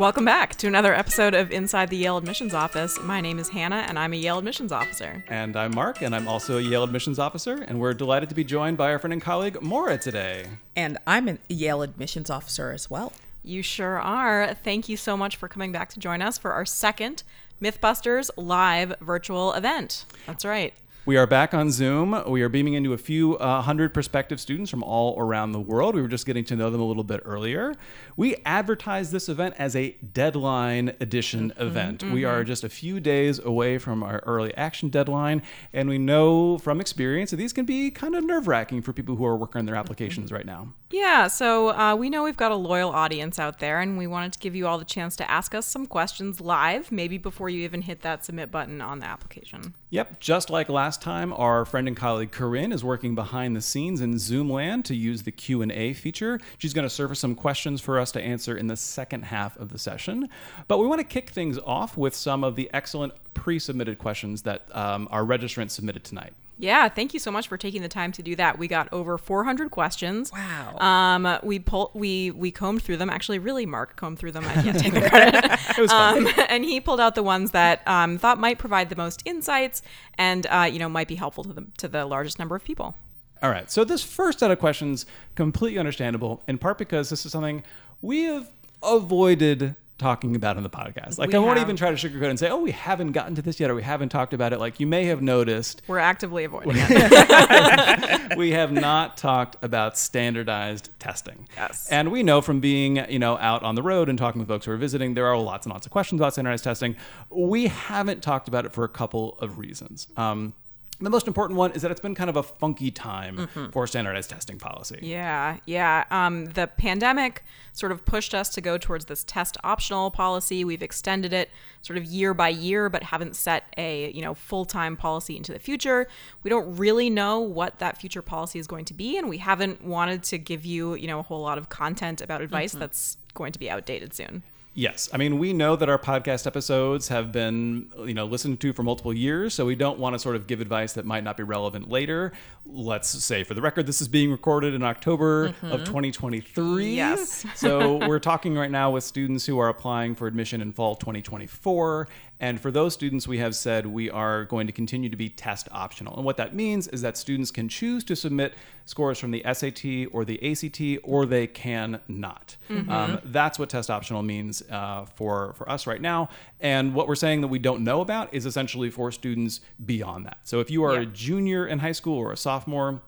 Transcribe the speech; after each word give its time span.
Welcome 0.00 0.24
back 0.24 0.56
to 0.56 0.66
another 0.66 0.94
episode 0.94 1.34
of 1.34 1.52
Inside 1.52 1.90
the 1.90 1.96
Yale 1.98 2.16
Admissions 2.16 2.54
Office. 2.54 2.98
My 3.02 3.20
name 3.20 3.38
is 3.38 3.50
Hannah, 3.50 3.84
and 3.86 3.98
I'm 3.98 4.14
a 4.14 4.16
Yale 4.16 4.38
Admissions 4.38 4.72
Officer. 4.72 5.22
And 5.28 5.54
I'm 5.56 5.74
Mark, 5.74 6.00
and 6.00 6.14
I'm 6.14 6.26
also 6.26 6.56
a 6.56 6.60
Yale 6.62 6.84
admissions 6.84 7.18
officer, 7.18 7.62
and 7.68 7.78
we're 7.78 7.92
delighted 7.92 8.30
to 8.30 8.34
be 8.34 8.42
joined 8.42 8.78
by 8.78 8.92
our 8.92 8.98
friend 8.98 9.12
and 9.12 9.20
colleague 9.20 9.60
Moira 9.60 9.98
today. 9.98 10.46
And 10.74 10.96
I'm 11.06 11.28
a 11.28 11.36
Yale 11.50 11.82
admissions 11.82 12.30
officer 12.30 12.70
as 12.70 12.88
well. 12.88 13.12
You 13.44 13.62
sure 13.62 14.00
are. 14.00 14.54
Thank 14.54 14.88
you 14.88 14.96
so 14.96 15.18
much 15.18 15.36
for 15.36 15.48
coming 15.48 15.70
back 15.70 15.90
to 15.90 16.00
join 16.00 16.22
us 16.22 16.38
for 16.38 16.52
our 16.52 16.64
second 16.64 17.22
Mythbusters 17.60 18.30
live 18.38 18.94
virtual 19.02 19.52
event. 19.52 20.06
That's 20.26 20.46
right. 20.46 20.72
We 21.06 21.16
are 21.16 21.26
back 21.26 21.54
on 21.54 21.70
Zoom. 21.70 22.22
We 22.28 22.42
are 22.42 22.50
beaming 22.50 22.74
into 22.74 22.92
a 22.92 22.98
few 22.98 23.38
uh, 23.38 23.62
hundred 23.62 23.94
prospective 23.94 24.38
students 24.38 24.70
from 24.70 24.82
all 24.82 25.18
around 25.18 25.52
the 25.52 25.60
world. 25.60 25.94
We 25.94 26.02
were 26.02 26.08
just 26.08 26.26
getting 26.26 26.44
to 26.44 26.56
know 26.56 26.68
them 26.68 26.80
a 26.80 26.84
little 26.84 27.04
bit 27.04 27.22
earlier. 27.24 27.74
We 28.18 28.36
advertised 28.44 29.10
this 29.10 29.30
event 29.30 29.54
as 29.58 29.74
a 29.74 29.92
deadline 30.12 30.94
edition 31.00 31.54
event. 31.56 32.02
We 32.02 32.24
are 32.26 32.44
just 32.44 32.64
a 32.64 32.68
few 32.68 33.00
days 33.00 33.38
away 33.38 33.78
from 33.78 34.02
our 34.02 34.22
early 34.26 34.54
action 34.56 34.90
deadline, 34.90 35.40
and 35.72 35.88
we 35.88 35.96
know 35.96 36.58
from 36.58 36.82
experience 36.82 37.30
that 37.30 37.38
these 37.38 37.54
can 37.54 37.64
be 37.64 37.90
kind 37.90 38.14
of 38.14 38.22
nerve 38.22 38.46
wracking 38.46 38.82
for 38.82 38.92
people 38.92 39.16
who 39.16 39.24
are 39.24 39.36
working 39.36 39.60
on 39.60 39.64
their 39.64 39.76
applications 39.76 40.30
right 40.30 40.44
now. 40.44 40.74
Yeah, 40.90 41.28
so 41.28 41.70
uh, 41.70 41.94
we 41.94 42.10
know 42.10 42.24
we've 42.24 42.36
got 42.36 42.50
a 42.50 42.56
loyal 42.56 42.90
audience 42.90 43.38
out 43.38 43.58
there, 43.58 43.80
and 43.80 43.96
we 43.96 44.06
wanted 44.06 44.34
to 44.34 44.38
give 44.38 44.54
you 44.54 44.66
all 44.66 44.76
the 44.76 44.84
chance 44.84 45.16
to 45.16 45.30
ask 45.30 45.54
us 45.54 45.64
some 45.64 45.86
questions 45.86 46.40
live, 46.40 46.92
maybe 46.92 47.16
before 47.16 47.48
you 47.48 47.62
even 47.62 47.82
hit 47.82 48.02
that 48.02 48.24
submit 48.24 48.50
button 48.50 48.80
on 48.80 48.98
the 48.98 49.06
application. 49.06 49.74
Yep, 49.90 50.20
just 50.20 50.50
like 50.50 50.68
last 50.68 50.89
time, 50.98 51.32
our 51.32 51.64
friend 51.64 51.88
and 51.88 51.96
colleague 51.96 52.30
Corinne 52.30 52.72
is 52.72 52.82
working 52.82 53.14
behind 53.14 53.54
the 53.56 53.60
scenes 53.60 54.00
in 54.00 54.14
Zoomland 54.14 54.84
to 54.84 54.94
use 54.94 55.22
the 55.22 55.32
Q&A 55.32 55.92
feature. 55.92 56.40
She's 56.58 56.72
going 56.72 56.84
to 56.84 56.90
surface 56.90 57.18
some 57.18 57.34
questions 57.34 57.80
for 57.80 57.98
us 57.98 58.12
to 58.12 58.20
answer 58.20 58.56
in 58.56 58.66
the 58.66 58.76
second 58.76 59.24
half 59.24 59.56
of 59.56 59.70
the 59.70 59.78
session. 59.78 60.28
But 60.68 60.78
we 60.78 60.86
want 60.86 61.00
to 61.00 61.06
kick 61.06 61.30
things 61.30 61.58
off 61.58 61.96
with 61.96 62.14
some 62.14 62.44
of 62.44 62.56
the 62.56 62.70
excellent 62.72 63.12
pre-submitted 63.34 63.98
questions 63.98 64.42
that 64.42 64.74
um, 64.76 65.08
our 65.10 65.24
registrants 65.24 65.72
submitted 65.72 66.04
tonight. 66.04 66.34
Yeah, 66.60 66.90
thank 66.90 67.14
you 67.14 67.20
so 67.20 67.30
much 67.30 67.48
for 67.48 67.56
taking 67.56 67.80
the 67.80 67.88
time 67.88 68.12
to 68.12 68.22
do 68.22 68.36
that. 68.36 68.58
We 68.58 68.68
got 68.68 68.92
over 68.92 69.16
400 69.16 69.70
questions. 69.70 70.30
Wow. 70.30 70.76
Um, 70.78 71.38
we 71.42 71.58
pulled, 71.58 71.92
we 71.94 72.30
we 72.32 72.50
combed 72.50 72.82
through 72.82 72.98
them. 72.98 73.08
Actually, 73.08 73.38
really, 73.38 73.64
Mark 73.64 73.96
combed 73.96 74.18
through 74.18 74.32
them. 74.32 74.44
I 74.44 74.52
can't 74.62 74.78
take 74.78 74.92
the 74.92 75.08
credit. 75.08 75.42
It 75.42 75.78
was 75.78 75.90
fun. 75.90 76.26
Um, 76.26 76.32
and 76.50 76.64
he 76.64 76.78
pulled 76.80 77.00
out 77.00 77.14
the 77.14 77.22
ones 77.22 77.52
that 77.52 77.86
um, 77.88 78.18
thought 78.18 78.38
might 78.38 78.58
provide 78.58 78.90
the 78.90 78.96
most 78.96 79.22
insights 79.24 79.80
and 80.18 80.46
uh, 80.50 80.68
you 80.70 80.78
know 80.78 80.88
might 80.88 81.08
be 81.08 81.14
helpful 81.14 81.44
to 81.44 81.52
the 81.54 81.66
to 81.78 81.88
the 81.88 82.04
largest 82.04 82.38
number 82.38 82.54
of 82.54 82.62
people. 82.62 82.94
All 83.42 83.50
right. 83.50 83.70
So 83.70 83.82
this 83.84 84.02
first 84.02 84.40
set 84.40 84.50
of 84.50 84.58
questions 84.58 85.06
completely 85.34 85.78
understandable 85.78 86.42
in 86.46 86.58
part 86.58 86.76
because 86.76 87.08
this 87.08 87.24
is 87.24 87.32
something 87.32 87.62
we 88.02 88.24
have 88.24 88.50
avoided 88.82 89.76
talking 90.00 90.34
about 90.34 90.56
in 90.56 90.64
the 90.64 90.70
podcast. 90.70 91.18
Like 91.18 91.28
We 91.28 91.36
I 91.36 91.38
won't 91.38 91.58
have. 91.58 91.66
even 91.68 91.76
try 91.76 91.92
to 91.92 91.96
sugarcoat 92.08 92.30
and 92.30 92.38
say, 92.38 92.48
"Oh, 92.50 92.60
we 92.60 92.72
haven't 92.72 93.12
gotten 93.12 93.36
to 93.36 93.42
this 93.42 93.60
yet 93.60 93.70
or 93.70 93.74
we 93.76 93.82
haven't 93.84 94.08
talked 94.08 94.32
about 94.34 94.52
it." 94.52 94.58
Like 94.58 94.80
you 94.80 94.86
may 94.88 95.04
have 95.04 95.22
noticed, 95.22 95.82
We're 95.86 95.98
actively 95.98 96.44
avoiding 96.44 96.72
it. 96.76 98.36
we 98.36 98.50
have 98.52 98.72
not 98.72 99.16
talked 99.16 99.56
about 99.62 99.96
standardized 99.98 100.90
testing. 100.98 101.46
Yes. 101.56 101.88
And 101.90 102.10
we 102.10 102.22
know 102.22 102.40
from 102.40 102.60
being, 102.60 102.96
you 103.10 103.18
know, 103.18 103.36
out 103.38 103.62
on 103.62 103.74
the 103.74 103.82
road 103.82 104.08
and 104.08 104.18
talking 104.18 104.38
with 104.40 104.48
folks 104.48 104.66
who 104.66 104.72
are 104.72 104.76
visiting, 104.76 105.14
there 105.14 105.26
are 105.26 105.38
lots 105.38 105.66
and 105.66 105.72
lots 105.72 105.86
of 105.86 105.92
questions 105.92 106.20
about 106.20 106.32
standardized 106.32 106.64
testing. 106.64 106.96
We 107.30 107.66
haven't 107.68 108.22
talked 108.22 108.48
about 108.48 108.64
it 108.66 108.72
for 108.72 108.84
a 108.84 108.88
couple 108.88 109.38
of 109.38 109.58
reasons. 109.58 110.08
Um, 110.16 110.54
the 111.00 111.10
most 111.10 111.26
important 111.26 111.56
one 111.56 111.72
is 111.72 111.82
that 111.82 111.90
it's 111.90 112.00
been 112.00 112.14
kind 112.14 112.28
of 112.28 112.36
a 112.36 112.42
funky 112.42 112.90
time 112.90 113.48
for 113.72 113.86
standardized 113.86 114.30
testing 114.30 114.58
policy. 114.58 114.98
Yeah, 115.02 115.58
yeah. 115.66 116.04
Um, 116.10 116.46
the 116.46 116.66
pandemic 116.66 117.42
sort 117.72 117.92
of 117.92 118.04
pushed 118.04 118.34
us 118.34 118.50
to 118.50 118.60
go 118.60 118.76
towards 118.76 119.06
this 119.06 119.24
test 119.24 119.56
optional 119.64 120.10
policy. 120.10 120.64
We've 120.64 120.82
extended 120.82 121.32
it 121.32 121.50
sort 121.82 121.96
of 121.96 122.04
year 122.04 122.34
by 122.34 122.48
year, 122.48 122.88
but 122.88 123.02
haven't 123.02 123.36
set 123.36 123.64
a 123.76 124.10
you 124.12 124.22
know 124.22 124.34
full 124.34 124.64
time 124.64 124.96
policy 124.96 125.36
into 125.36 125.52
the 125.52 125.58
future. 125.58 126.06
We 126.42 126.50
don't 126.50 126.76
really 126.76 127.10
know 127.10 127.40
what 127.40 127.78
that 127.78 127.98
future 127.98 128.22
policy 128.22 128.58
is 128.58 128.66
going 128.66 128.84
to 128.86 128.94
be, 128.94 129.16
and 129.16 129.28
we 129.28 129.38
haven't 129.38 129.82
wanted 129.82 130.22
to 130.24 130.38
give 130.38 130.64
you 130.64 130.94
you 130.94 131.06
know 131.06 131.20
a 131.20 131.22
whole 131.22 131.40
lot 131.40 131.58
of 131.58 131.68
content 131.68 132.20
about 132.20 132.42
advice 132.42 132.72
that's 132.72 133.16
going 133.34 133.52
to 133.52 133.58
be 133.58 133.70
outdated 133.70 134.12
soon. 134.12 134.42
Yes, 134.72 135.08
I 135.12 135.16
mean 135.16 135.38
we 135.40 135.52
know 135.52 135.74
that 135.74 135.88
our 135.88 135.98
podcast 135.98 136.46
episodes 136.46 137.08
have 137.08 137.32
been 137.32 137.90
you 137.98 138.14
know 138.14 138.24
listened 138.24 138.60
to 138.60 138.72
for 138.72 138.84
multiple 138.84 139.12
years, 139.12 139.52
so 139.52 139.66
we 139.66 139.74
don't 139.74 139.98
want 139.98 140.14
to 140.14 140.18
sort 140.18 140.36
of 140.36 140.46
give 140.46 140.60
advice 140.60 140.92
that 140.92 141.04
might 141.04 141.24
not 141.24 141.36
be 141.36 141.42
relevant 141.42 141.90
later. 141.90 142.32
Let's 142.64 143.08
say 143.08 143.42
for 143.42 143.54
the 143.54 143.62
record, 143.62 143.86
this 143.86 144.00
is 144.00 144.06
being 144.06 144.30
recorded 144.30 144.74
in 144.74 144.84
October 144.84 145.46
of 145.46 145.54
mm-hmm. 145.56 145.84
2023. 145.84 146.94
Yes. 146.94 147.44
so 147.56 147.96
we're 148.06 148.20
talking 148.20 148.54
right 148.54 148.70
now 148.70 148.92
with 148.92 149.02
students 149.02 149.44
who 149.44 149.58
are 149.58 149.68
applying 149.68 150.14
for 150.14 150.28
admission 150.28 150.60
in 150.60 150.72
fall 150.72 150.94
2024. 150.94 152.06
And 152.40 152.58
for 152.58 152.70
those 152.70 152.94
students, 152.94 153.28
we 153.28 153.38
have 153.38 153.54
said 153.54 153.86
we 153.86 154.10
are 154.10 154.46
going 154.46 154.66
to 154.66 154.72
continue 154.72 155.10
to 155.10 155.16
be 155.16 155.28
test 155.28 155.68
optional. 155.70 156.16
And 156.16 156.24
what 156.24 156.38
that 156.38 156.54
means 156.54 156.88
is 156.88 157.02
that 157.02 157.18
students 157.18 157.50
can 157.50 157.68
choose 157.68 158.02
to 158.04 158.16
submit 158.16 158.54
scores 158.86 159.18
from 159.18 159.30
the 159.30 159.44
SAT 159.52 160.10
or 160.12 160.24
the 160.24 160.40
ACT, 160.50 161.04
or 161.04 161.26
they 161.26 161.46
can 161.46 162.00
not. 162.08 162.56
Um, 162.90 163.20
that's 163.24 163.58
what 163.58 163.68
test 163.68 163.90
optional 163.90 164.22
means 164.22 164.62
uh, 164.70 165.04
for, 165.04 165.52
for 165.52 165.68
us 165.70 165.86
right 165.86 166.00
now. 166.00 166.30
And 166.60 166.94
what 166.94 167.06
we're 167.06 167.14
saying 167.14 167.42
that 167.42 167.48
we 167.48 167.58
don't 167.58 167.84
know 167.84 168.00
about 168.00 168.32
is 168.32 168.46
essentially 168.46 168.90
for 168.90 169.12
students 169.12 169.60
beyond 169.84 170.24
that. 170.26 170.38
So 170.44 170.60
if 170.60 170.70
you 170.70 170.82
are 170.84 170.94
a 170.94 171.06
junior 171.06 171.66
in 171.66 171.78
high 171.78 171.92
school 171.92 172.18
or 172.18 172.32
a 172.32 172.36
sophomore, 172.36 173.02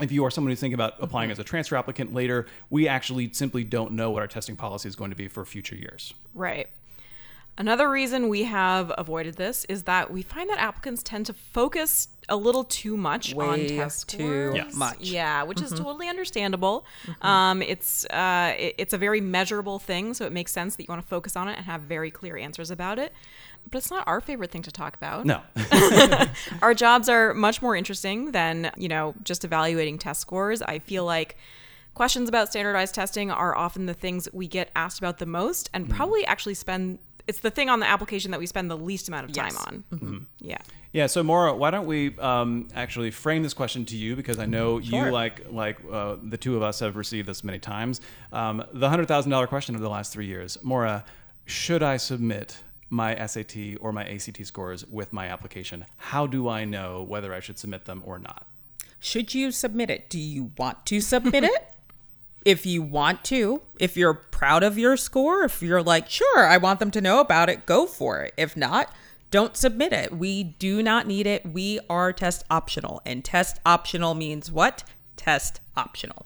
if 0.00 0.12
you 0.12 0.24
are 0.24 0.30
someone 0.30 0.52
who's 0.52 0.60
thinking 0.60 0.74
about 0.74 0.94
applying 1.00 1.30
as 1.32 1.40
a 1.40 1.44
transfer 1.44 1.76
applicant 1.76 2.14
later, 2.14 2.46
we 2.70 2.86
actually 2.86 3.32
simply 3.32 3.64
don't 3.64 3.92
know 3.92 4.12
what 4.12 4.22
our 4.22 4.28
testing 4.28 4.54
policy 4.54 4.88
is 4.88 4.94
going 4.94 5.10
to 5.10 5.16
be 5.16 5.26
for 5.26 5.44
future 5.44 5.74
years. 5.74 6.14
Right. 6.34 6.68
Another 7.58 7.90
reason 7.90 8.28
we 8.28 8.44
have 8.44 8.92
avoided 8.96 9.34
this 9.34 9.64
is 9.66 9.82
that 9.82 10.10
we 10.12 10.22
find 10.22 10.48
that 10.48 10.58
applicants 10.58 11.02
tend 11.02 11.26
to 11.26 11.32
focus 11.34 12.08
a 12.28 12.36
little 12.36 12.62
too 12.62 12.96
much 12.96 13.34
on 13.34 13.66
test 13.66 14.08
too 14.08 14.18
scores. 14.18 14.54
Yes. 14.54 14.74
much. 14.74 15.00
Yeah, 15.00 15.42
which 15.42 15.60
is 15.60 15.70
totally 15.72 16.08
understandable. 16.08 16.86
Um, 17.20 17.60
it's 17.60 18.04
uh, 18.06 18.54
it- 18.56 18.76
it's 18.78 18.92
a 18.92 18.98
very 18.98 19.20
measurable 19.20 19.78
thing, 19.80 20.14
so 20.14 20.24
it 20.24 20.32
makes 20.32 20.52
sense 20.52 20.76
that 20.76 20.84
you 20.84 20.86
want 20.88 21.02
to 21.02 21.08
focus 21.08 21.34
on 21.36 21.48
it 21.48 21.56
and 21.56 21.66
have 21.66 21.80
very 21.82 22.10
clear 22.12 22.36
answers 22.36 22.70
about 22.70 22.98
it. 22.98 23.12
But 23.70 23.78
it's 23.78 23.90
not 23.90 24.06
our 24.06 24.20
favorite 24.20 24.50
thing 24.52 24.62
to 24.62 24.70
talk 24.70 24.94
about. 24.94 25.26
No. 25.26 25.42
Our 26.62 26.74
jobs 26.74 27.08
are 27.08 27.34
much 27.34 27.60
more 27.60 27.74
interesting 27.76 28.30
than, 28.32 28.70
you 28.76 28.88
know, 28.88 29.14
just 29.24 29.44
evaluating 29.44 29.98
test 29.98 30.20
scores. 30.20 30.62
I 30.62 30.78
feel 30.78 31.04
like 31.04 31.36
questions 31.94 32.28
about 32.28 32.48
standardized 32.48 32.94
testing 32.94 33.30
are 33.30 33.56
often 33.56 33.86
the 33.86 33.94
things 33.94 34.28
we 34.32 34.46
get 34.46 34.70
asked 34.76 34.98
about 35.00 35.18
the 35.18 35.26
most 35.26 35.68
and 35.74 35.90
probably 35.90 36.24
actually 36.24 36.54
spend 36.54 36.98
it's 37.28 37.38
the 37.40 37.50
thing 37.50 37.68
on 37.68 37.78
the 37.78 37.86
application 37.86 38.32
that 38.32 38.40
we 38.40 38.46
spend 38.46 38.68
the 38.70 38.76
least 38.76 39.06
amount 39.08 39.26
of 39.26 39.32
time 39.32 39.52
Yes. 39.52 39.66
on. 39.66 40.26
Yeah. 40.40 40.56
Yeah, 40.92 41.06
so 41.06 41.22
Moira, 41.22 41.54
why 41.54 41.70
don't 41.70 41.86
we 41.86 42.18
um, 42.18 42.66
actually 42.74 43.10
frame 43.10 43.42
this 43.42 43.52
question 43.54 43.84
to 43.84 43.96
you 43.96 44.16
because 44.16 44.38
I 44.38 44.46
know 44.46 44.78
you, 44.78 45.10
like 45.10 45.46
like 45.52 45.76
uh, 45.92 46.16
the 46.22 46.38
two 46.38 46.56
of 46.56 46.62
us, 46.62 46.80
have 46.80 46.96
received 46.96 47.28
this 47.28 47.44
many 47.44 47.58
times. 47.58 48.00
Um, 48.32 48.64
the 48.72 48.88
hundred 48.88 49.06
thousand 49.06 49.30
dollar 49.30 49.46
question 49.46 49.74
of 49.74 49.82
the 49.82 49.90
last 49.90 50.12
three 50.12 50.26
years, 50.26 50.56
Moira, 50.62 51.04
should 51.44 51.82
I 51.82 51.98
submit 51.98 52.56
my 52.90 53.14
SAT 53.26 53.76
or 53.80 53.92
my 53.92 54.04
ACT 54.08 54.44
scores 54.46 54.86
with 54.86 55.12
my 55.12 55.26
application? 55.28 55.84
How 55.98 56.26
do 56.26 56.48
I 56.48 56.64
know 56.64 57.04
whether 57.06 57.34
I 57.34 57.40
should 57.40 57.58
submit 57.58 57.84
them 57.84 58.02
or 58.06 58.18
not? 58.18 58.46
Should 58.98 59.34
you 59.34 59.50
submit 59.52 59.90
it? 59.90 60.08
Do 60.08 60.18
you 60.18 60.52
want 60.56 60.86
to 60.86 61.00
submit 61.02 61.44
it? 61.54 61.74
If 62.44 62.64
you 62.64 62.82
want 62.82 63.24
to, 63.24 63.62
if 63.78 63.96
you're 63.96 64.14
proud 64.14 64.62
of 64.62 64.78
your 64.78 64.96
score, 64.96 65.44
if 65.44 65.62
you're 65.62 65.82
like, 65.82 66.08
sure, 66.08 66.46
I 66.46 66.56
want 66.56 66.78
them 66.80 66.90
to 66.92 67.00
know 67.00 67.20
about 67.20 67.48
it, 67.48 67.66
go 67.66 67.86
for 67.86 68.22
it. 68.22 68.32
If 68.36 68.56
not, 68.56 68.92
don't 69.30 69.56
submit 69.56 69.92
it. 69.92 70.16
We 70.16 70.42
do 70.44 70.82
not 70.82 71.06
need 71.06 71.26
it. 71.26 71.44
We 71.44 71.80
are 71.90 72.12
test 72.12 72.44
optional. 72.50 73.02
And 73.04 73.24
test 73.24 73.60
optional 73.66 74.14
means 74.14 74.50
what? 74.50 74.84
Test 75.16 75.60
optional. 75.76 76.24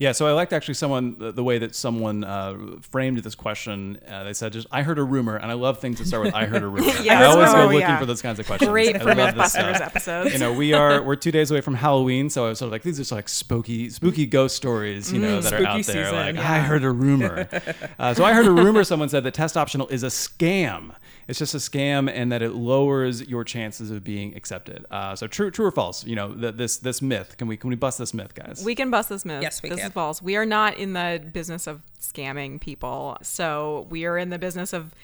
Yeah, 0.00 0.12
so 0.12 0.28
I 0.28 0.32
liked 0.32 0.52
actually 0.52 0.74
someone 0.74 1.18
the, 1.18 1.32
the 1.32 1.42
way 1.42 1.58
that 1.58 1.74
someone 1.74 2.22
uh, 2.22 2.56
framed 2.82 3.18
this 3.18 3.34
question. 3.34 3.98
Uh, 4.08 4.22
they 4.22 4.32
said, 4.32 4.52
"Just 4.52 4.68
I 4.70 4.82
heard 4.82 4.96
a 4.98 5.02
rumor," 5.02 5.34
and 5.34 5.50
I 5.50 5.54
love 5.54 5.80
things 5.80 5.98
that 5.98 6.06
start 6.06 6.24
with 6.24 6.34
"I 6.34 6.46
heard 6.46 6.62
a 6.62 6.68
rumor." 6.68 6.88
I 7.10 7.24
always 7.24 7.52
go 7.52 7.62
Oh, 7.62 7.64
looking 7.64 7.80
yeah. 7.80 7.98
for 7.98 8.06
those 8.06 8.22
kinds 8.22 8.38
of 8.38 8.46
questions. 8.46 8.70
Great 8.70 8.94
I 8.94 9.00
for 9.00 9.12
love 9.14 9.34
this 9.34 9.56
Mythbusters 9.56 9.80
episodes. 9.80 10.32
You 10.32 10.38
know, 10.38 10.52
we 10.52 10.72
are 10.72 11.02
we're 11.02 11.16
two 11.16 11.32
days 11.32 11.50
away 11.50 11.62
from 11.62 11.74
Halloween, 11.74 12.30
so 12.30 12.46
I 12.46 12.50
was 12.50 12.58
sort 12.60 12.68
of 12.68 12.72
like 12.72 12.82
these 12.82 13.10
are 13.10 13.14
like 13.16 13.28
spooky, 13.28 13.90
spooky 13.90 14.24
ghost 14.26 14.54
stories, 14.54 15.12
you 15.12 15.18
know, 15.18 15.40
that 15.40 15.52
are 15.52 15.66
out 15.66 15.82
there. 15.84 16.04
season, 16.04 16.14
like 16.14 16.36
yeah. 16.36 16.52
I 16.52 16.58
heard 16.60 16.84
a 16.84 16.90
rumor. 16.92 17.48
uh, 17.98 18.14
so 18.14 18.24
I 18.24 18.34
heard 18.34 18.46
a 18.46 18.52
rumor. 18.52 18.84
Someone 18.84 19.08
said 19.08 19.24
that 19.24 19.34
test 19.34 19.56
optional 19.56 19.88
is 19.88 20.04
a 20.04 20.08
scam. 20.08 20.94
It's 21.28 21.38
just 21.38 21.54
a 21.54 21.58
scam, 21.58 22.10
and 22.10 22.32
that 22.32 22.40
it 22.40 22.54
lowers 22.54 23.28
your 23.28 23.44
chances 23.44 23.90
of 23.90 24.02
being 24.02 24.34
accepted. 24.34 24.86
Uh, 24.90 25.14
so 25.14 25.26
true, 25.26 25.50
true 25.50 25.66
or 25.66 25.70
false? 25.70 26.04
You 26.04 26.16
know, 26.16 26.34
th- 26.34 26.54
this 26.54 26.78
this 26.78 27.02
myth. 27.02 27.36
Can 27.36 27.46
we 27.46 27.56
can 27.56 27.68
we 27.68 27.76
bust 27.76 27.98
this 27.98 28.14
myth, 28.14 28.34
guys? 28.34 28.62
We 28.64 28.74
can 28.74 28.90
bust 28.90 29.10
this 29.10 29.24
myth. 29.24 29.42
Yes, 29.42 29.62
we 29.62 29.68
this 29.68 29.78
can. 29.78 29.88
is 29.88 29.92
false. 29.92 30.22
We 30.22 30.36
are 30.36 30.46
not 30.46 30.78
in 30.78 30.94
the 30.94 31.22
business 31.32 31.66
of 31.66 31.82
scamming 32.00 32.60
people. 32.60 33.18
So 33.22 33.86
we 33.90 34.06
are 34.06 34.16
in 34.16 34.30
the 34.30 34.38
business 34.38 34.72
of 34.72 34.94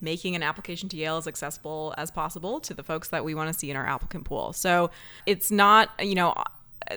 making 0.00 0.34
an 0.34 0.42
application 0.42 0.88
to 0.88 0.96
Yale 0.96 1.16
as 1.16 1.26
accessible 1.26 1.94
as 1.96 2.10
possible 2.10 2.60
to 2.60 2.74
the 2.74 2.82
folks 2.82 3.08
that 3.08 3.24
we 3.24 3.34
want 3.34 3.52
to 3.52 3.58
see 3.58 3.70
in 3.70 3.76
our 3.76 3.86
applicant 3.86 4.24
pool. 4.24 4.52
So 4.52 4.90
it's 5.26 5.50
not, 5.50 5.90
you 6.00 6.14
know, 6.14 6.34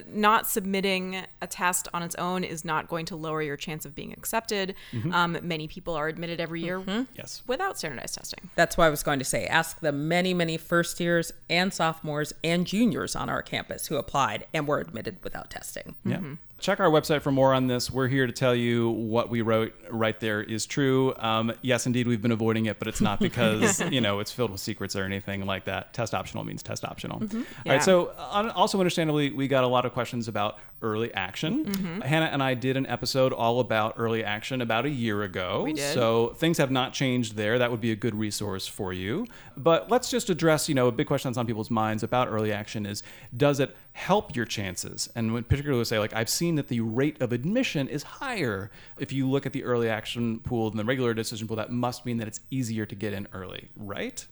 not 0.07 0.47
submitting 0.47 1.23
a 1.41 1.47
test 1.47 1.87
on 1.93 2.03
its 2.03 2.15
own 2.15 2.43
is 2.43 2.65
not 2.65 2.87
going 2.87 3.05
to 3.07 3.15
lower 3.15 3.41
your 3.41 3.57
chance 3.57 3.85
of 3.85 3.95
being 3.95 4.13
accepted. 4.13 4.75
Mm-hmm. 4.91 5.13
Um, 5.13 5.37
many 5.41 5.67
people 5.67 5.93
are 5.95 6.07
admitted 6.07 6.39
every 6.39 6.61
year 6.61 6.79
mm-hmm. 6.79 7.03
Yes. 7.15 7.41
without 7.47 7.77
standardized 7.77 8.15
testing. 8.15 8.49
That's 8.55 8.77
what 8.77 8.85
I 8.85 8.89
was 8.89 9.03
going 9.03 9.19
to 9.19 9.25
say. 9.25 9.45
Ask 9.45 9.79
the 9.79 9.91
many, 9.91 10.33
many 10.33 10.57
first 10.57 10.99
years 10.99 11.31
and 11.49 11.73
sophomores 11.73 12.33
and 12.43 12.65
juniors 12.65 13.15
on 13.15 13.29
our 13.29 13.41
campus 13.41 13.87
who 13.87 13.95
applied 13.95 14.45
and 14.53 14.67
were 14.67 14.79
admitted 14.79 15.17
without 15.23 15.49
testing. 15.49 15.95
Yeah. 16.03 16.17
Mm-hmm. 16.17 16.33
Check 16.59 16.79
our 16.79 16.89
website 16.89 17.21
for 17.21 17.31
more 17.31 17.53
on 17.53 17.67
this. 17.67 17.91
We're 17.91 18.07
here 18.07 18.25
to 18.25 18.33
tell 18.33 18.55
you 18.55 18.89
what 18.89 19.29
we 19.29 19.41
wrote 19.41 19.75
right 19.91 20.19
there 20.19 20.41
is 20.41 20.65
true. 20.65 21.13
Um, 21.19 21.53
yes, 21.61 21.85
indeed, 21.85 22.07
we've 22.07 22.21
been 22.21 22.31
avoiding 22.31 22.65
it, 22.65 22.79
but 22.79 22.87
it's 22.87 22.99
not 22.99 23.19
because 23.27 23.79
you 23.91 24.01
know 24.01 24.19
it's 24.19 24.31
filled 24.31 24.49
with 24.51 24.59
secrets 24.59 24.95
or 24.95 25.03
anything 25.03 25.45
like 25.45 25.65
that. 25.65 25.93
Test 25.93 26.15
optional 26.15 26.43
means 26.43 26.63
test 26.63 26.83
optional. 26.83 27.21
All 27.21 27.43
Yeah. 27.63 27.73
right. 27.73 27.83
So 27.83 28.07
uh, 28.17 28.51
also 28.55 28.79
understandably, 28.79 29.29
we 29.31 29.47
got 29.47 29.65
a 29.65 29.67
lot 29.67 29.85
of 29.85 29.93
questions 29.93 30.27
about 30.27 30.57
early 30.81 31.13
action. 31.13 31.65
Mm-hmm. 31.65 32.01
Hannah 32.01 32.27
and 32.27 32.43
I 32.43 32.53
did 32.53 32.77
an 32.77 32.85
episode 32.85 33.33
all 33.33 33.59
about 33.59 33.95
early 33.97 34.23
action 34.23 34.61
about 34.61 34.85
a 34.85 34.89
year 34.89 35.23
ago. 35.23 35.63
We 35.63 35.73
did. 35.73 35.93
So 35.93 36.33
things 36.37 36.57
have 36.57 36.71
not 36.71 36.93
changed 36.93 37.35
there. 37.35 37.57
That 37.57 37.71
would 37.71 37.81
be 37.81 37.91
a 37.91 37.95
good 37.95 38.15
resource 38.15 38.67
for 38.67 38.93
you. 38.93 39.25
But 39.55 39.89
let's 39.89 40.09
just 40.09 40.29
address, 40.29 40.69
you 40.69 40.75
know, 40.75 40.87
a 40.87 40.91
big 40.91 41.07
question 41.07 41.29
that's 41.29 41.37
on 41.37 41.47
people's 41.47 41.71
minds 41.71 42.03
about 42.03 42.27
early 42.27 42.51
action 42.51 42.85
is 42.85 43.03
does 43.35 43.59
it 43.59 43.75
help 43.93 44.35
your 44.35 44.45
chances? 44.45 45.09
And 45.15 45.33
when 45.33 45.43
particularly 45.43 45.83
say 45.85 45.99
like 45.99 46.13
I've 46.13 46.29
seen 46.29 46.55
that 46.55 46.67
the 46.67 46.81
rate 46.81 47.21
of 47.21 47.31
admission 47.31 47.87
is 47.87 48.03
higher 48.03 48.69
if 48.99 49.11
you 49.11 49.29
look 49.29 49.45
at 49.45 49.53
the 49.53 49.63
early 49.63 49.89
action 49.89 50.39
pool 50.39 50.69
than 50.69 50.77
the 50.77 50.85
regular 50.85 51.13
decision 51.13 51.47
pool. 51.47 51.57
That 51.57 51.71
must 51.71 52.05
mean 52.05 52.17
that 52.17 52.27
it's 52.27 52.41
easier 52.51 52.85
to 52.85 52.95
get 52.95 53.13
in 53.13 53.27
early, 53.33 53.69
right? 53.75 54.25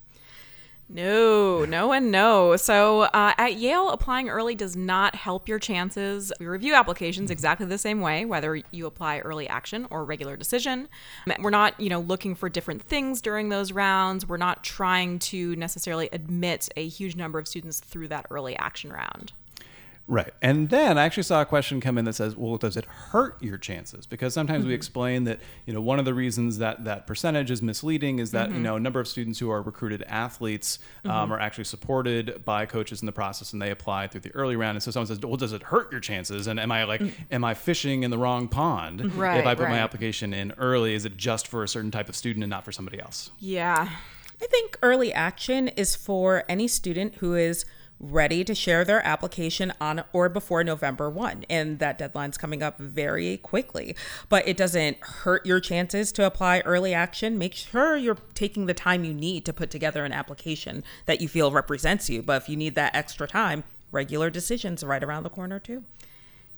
No, 0.88 1.66
no, 1.66 1.94
and 1.94 2.12
no. 2.12 2.56
So 2.58 3.02
uh, 3.02 3.34
at 3.38 3.56
Yale, 3.56 3.90
applying 3.90 4.30
early 4.30 4.54
does 4.54 4.76
not 4.76 5.16
help 5.16 5.50
your 5.50 5.58
chances. 5.58 6.32
We 6.40 6.46
review 6.46 6.76
applications 6.76 7.32
exactly 7.32 7.66
the 7.66 7.80
same 7.80 8.02
way, 8.02 8.24
whether 8.24 8.62
you 8.72 8.86
apply 8.86 9.20
early 9.20 9.48
action 9.50 9.88
or 9.90 10.06
regular 10.06 10.38
decision. 10.38 10.88
We're 11.40 11.50
not, 11.50 11.80
you 11.80 11.90
know, 11.90 12.02
looking 12.02 12.36
for 12.36 12.50
different 12.50 12.84
things 12.84 13.20
during 13.20 13.50
those 13.50 13.72
rounds. 13.72 14.28
We're 14.28 14.38
not 14.38 14.64
trying 14.64 15.18
to 15.20 15.56
necessarily 15.56 16.08
admit 16.14 16.70
a 16.78 16.88
huge 16.88 17.16
number 17.16 17.40
of 17.40 17.48
students 17.48 17.80
through 17.80 18.10
that 18.10 18.28
early 18.30 18.56
action 18.56 18.94
round. 18.94 19.34
Right. 20.08 20.34
And 20.40 20.70
then 20.70 21.00
I 21.00 21.04
actually 21.06 21.24
saw 21.24 21.42
a 21.42 21.46
question 21.46 21.82
come 21.82 21.98
in 21.98 22.06
that 22.06 22.14
says, 22.14 22.36
well, 22.36 22.58
does 22.58 22.78
it 22.78 22.86
hurt 22.86 23.42
your 23.42 23.58
chances? 23.58 24.06
Because 24.06 24.36
sometimes 24.36 24.64
we 24.64 24.70
mm-hmm. 24.70 24.76
explain 24.76 25.24
that, 25.24 25.40
you 25.66 25.74
know, 25.74 25.82
one 25.82 25.98
of 25.98 26.06
the 26.06 26.14
reasons 26.14 26.60
that 26.60 26.84
that 26.84 27.08
percentage 27.08 27.50
is 27.50 27.64
misleading 27.64 28.20
is 28.20 28.30
that, 28.32 28.50
you 28.50 28.56
mm-hmm. 28.56 28.64
know, 28.64 28.76
a 28.76 28.80
number 28.80 29.00
of 29.00 29.08
students 29.08 29.40
who 29.40 29.50
are 29.50 29.64
recruited 29.64 30.04
athletes 30.04 30.78
um, 31.06 31.12
mm-hmm. 31.12 31.32
are 31.34 31.40
actually 31.40 31.64
supported 31.64 32.46
by 32.46 32.68
coaches 32.68 33.02
in 33.02 33.08
the 33.08 33.12
process 33.12 33.52
and 33.52 33.62
they 33.62 33.72
apply 33.72 34.08
through 34.08 34.22
the 34.22 34.32
early 34.36 34.56
round. 34.56 34.76
And 34.76 34.84
so 34.84 34.92
someone 34.92 35.08
says, 35.08 35.20
well, 35.22 35.38
does 35.38 35.54
it 35.54 35.64
hurt 35.64 35.92
your 35.92 36.02
chances? 36.02 36.46
And 36.46 36.60
am 36.60 36.72
I 36.72 36.84
like, 36.84 37.02
mm. 37.02 37.12
am 37.32 37.44
I 37.44 37.56
fishing 37.56 38.04
in 38.04 38.12
the 38.12 38.18
wrong 38.18 38.48
pond 38.48 39.02
if 39.02 39.18
I 39.20 39.56
put 39.56 39.70
my 39.70 39.80
application 39.80 40.34
in 40.34 40.52
early? 40.58 40.94
Is 40.94 41.06
it 41.06 41.18
just 41.18 41.48
for 41.48 41.64
a 41.64 41.68
certain 41.68 41.90
type 41.90 42.10
of 42.10 42.16
student 42.16 42.44
and 42.44 42.50
not 42.52 42.64
for 42.64 42.72
somebody 42.72 43.00
else? 43.00 43.32
Yeah. 43.40 43.90
I 44.42 44.48
think 44.48 44.78
early 44.84 45.14
action 45.14 45.70
is 45.70 45.96
for 45.96 46.44
any 46.48 46.68
student 46.68 47.16
who 47.16 47.36
is 47.36 47.66
ready 48.00 48.44
to 48.44 48.54
share 48.54 48.84
their 48.84 49.06
application 49.06 49.72
on 49.80 50.04
or 50.14 50.30
before 50.30 50.64
November 50.64 51.10
1 51.10 51.46
and 51.50 51.80
that 51.80 51.98
deadline's 51.98 52.38
coming 52.38 52.62
up 52.62 52.78
very 52.78 53.38
quickly. 53.38 53.96
But 54.30 54.48
it 54.48 54.58
doesn't 54.58 54.98
hurt 55.00 55.46
your 55.46 55.60
chances 55.60 56.12
to 56.14 56.26
apply 56.26 56.60
early 56.62 56.94
action. 56.94 57.38
Make 57.38 57.54
sure 57.54 57.96
you're 57.96 58.18
taking 58.34 58.66
the 58.66 58.74
time 58.74 59.04
you 59.04 59.14
need 59.14 59.46
to 59.46 59.54
put 59.54 59.70
together 59.70 60.04
an 60.04 60.12
application 60.12 60.84
that 61.06 61.22
you 61.22 61.28
feel 61.28 61.52
represents 61.52 62.10
you. 62.10 62.22
But 62.22 62.44
if 62.44 62.50
you 62.50 62.58
need 62.58 62.76
that 62.76 62.96
extra 62.96 63.28
time 63.28 63.64
regular 63.92 64.30
decisions 64.30 64.84
right 64.84 65.04
around 65.04 65.24
the 65.24 65.30
corner 65.30 65.58
too 65.58 65.84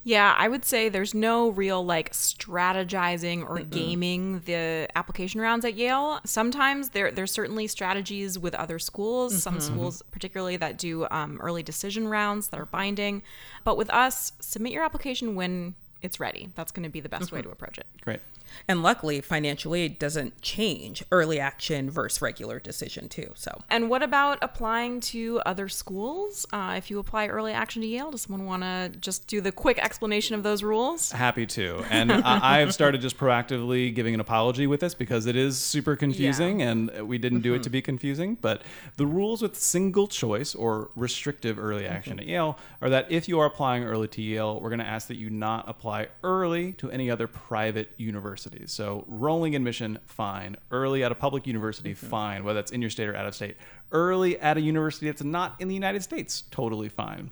Yeah, 0.07 0.33
I 0.37 0.47
would 0.47 0.63
say 0.63 0.87
there's 0.87 1.13
no 1.13 1.49
real 1.49 1.83
like 1.83 2.13
strategizing 2.13 3.45
or 3.45 3.59
gaming 3.59 4.39
the 4.45 4.87
application 4.95 5.41
rounds 5.41 5.65
at 5.65 5.73
Yale. 5.73 6.21
Sometimes 6.23 6.91
there 6.91 7.11
there's 7.11 7.33
certainly 7.33 7.67
strategies 7.67 8.39
with 8.39 8.55
other 8.55 8.79
schools, 8.79 9.43
some 9.43 9.55
mm-hmm, 9.55 9.63
mm-hmm. 9.63 9.75
schools 9.75 10.01
particularly 10.11 10.55
that 10.55 10.77
do 10.77 11.05
um, 11.11 11.37
early 11.41 11.61
decision 11.61 12.07
rounds 12.07 12.47
that 12.47 12.57
are 12.57 12.65
binding. 12.65 13.21
But 13.65 13.75
with 13.75 13.89
us, 13.89 14.31
submit 14.39 14.71
your 14.71 14.85
application 14.85 15.35
when 15.35 15.75
it's 16.01 16.21
ready. 16.21 16.51
That's 16.55 16.71
going 16.71 16.85
to 16.85 16.89
be 16.89 17.01
the 17.01 17.09
best 17.09 17.25
mm-hmm. 17.25 17.35
way 17.35 17.41
to 17.41 17.49
approach 17.49 17.77
it. 17.77 17.85
Great. 17.99 18.21
And 18.67 18.83
luckily 18.83 19.21
financial 19.21 19.75
aid 19.75 19.99
doesn't 19.99 20.41
change 20.41 21.03
early 21.11 21.39
action 21.39 21.89
versus 21.89 22.21
regular 22.21 22.59
decision 22.59 23.09
too 23.09 23.31
so 23.35 23.61
And 23.69 23.89
what 23.89 24.03
about 24.03 24.39
applying 24.41 24.99
to 25.01 25.41
other 25.45 25.69
schools? 25.69 26.45
Uh, 26.51 26.75
if 26.77 26.89
you 26.89 26.99
apply 26.99 27.27
early 27.27 27.51
action 27.51 27.81
to 27.81 27.87
Yale, 27.87 28.11
does 28.11 28.21
someone 28.21 28.45
want 28.45 28.63
to 28.63 28.97
just 28.99 29.27
do 29.27 29.41
the 29.41 29.51
quick 29.51 29.79
explanation 29.79 30.35
of 30.35 30.43
those 30.43 30.63
rules? 30.63 31.11
Happy 31.11 31.45
to. 31.45 31.85
And 31.97 32.11
I, 32.11 32.57
I 32.57 32.59
have 32.59 32.73
started 32.73 33.01
just 33.01 33.17
proactively 33.17 33.93
giving 33.93 34.13
an 34.13 34.19
apology 34.19 34.67
with 34.67 34.81
this 34.81 34.93
because 34.93 35.25
it 35.25 35.35
is 35.35 35.57
super 35.57 35.95
confusing 35.95 36.61
and 36.61 36.91
we 37.07 37.17
didn't 37.17 37.41
do 37.41 37.55
it 37.55 37.63
to 37.63 37.69
be 37.69 37.81
confusing. 37.81 38.35
But 38.39 38.61
the 38.97 39.07
rules 39.07 39.41
with 39.41 39.55
single 39.55 40.07
choice 40.07 40.53
or 40.53 40.91
restrictive 40.95 41.57
early 41.57 41.87
action 41.87 42.19
at 42.19 42.27
Yale 42.27 42.59
are 42.81 42.89
that 42.89 43.11
if 43.11 43.27
you 43.27 43.39
are 43.39 43.47
applying 43.47 43.83
early 43.83 44.07
to 44.09 44.21
Yale, 44.21 44.59
we're 44.61 44.69
going 44.69 44.79
to 44.79 44.85
ask 44.85 45.07
that 45.07 45.17
you 45.17 45.29
not 45.29 45.67
apply 45.67 46.07
early 46.23 46.73
to 46.73 46.91
any 46.91 47.09
other 47.09 47.25
private 47.25 47.89
universities. 48.37 48.71
So 48.71 49.03
rolling 49.07 49.55
admission, 49.55 49.99
fine. 50.05 50.57
Early 50.71 51.03
at 51.03 51.11
a 51.11 51.15
public 51.15 51.47
university, 51.47 51.93
fine. 51.93 52.43
Whether 52.43 52.59
that's 52.59 52.71
in 52.71 52.81
your 52.81 52.89
state 52.89 53.09
or 53.09 53.15
out 53.15 53.25
of 53.25 53.35
state. 53.35 53.57
Early 53.91 54.39
at 54.39 54.57
a 54.57 54.61
university 54.61 55.07
that's 55.07 55.23
not 55.23 55.55
in 55.59 55.67
the 55.67 55.73
United 55.73 56.03
States, 56.03 56.43
totally 56.51 56.89
fine. 56.89 57.31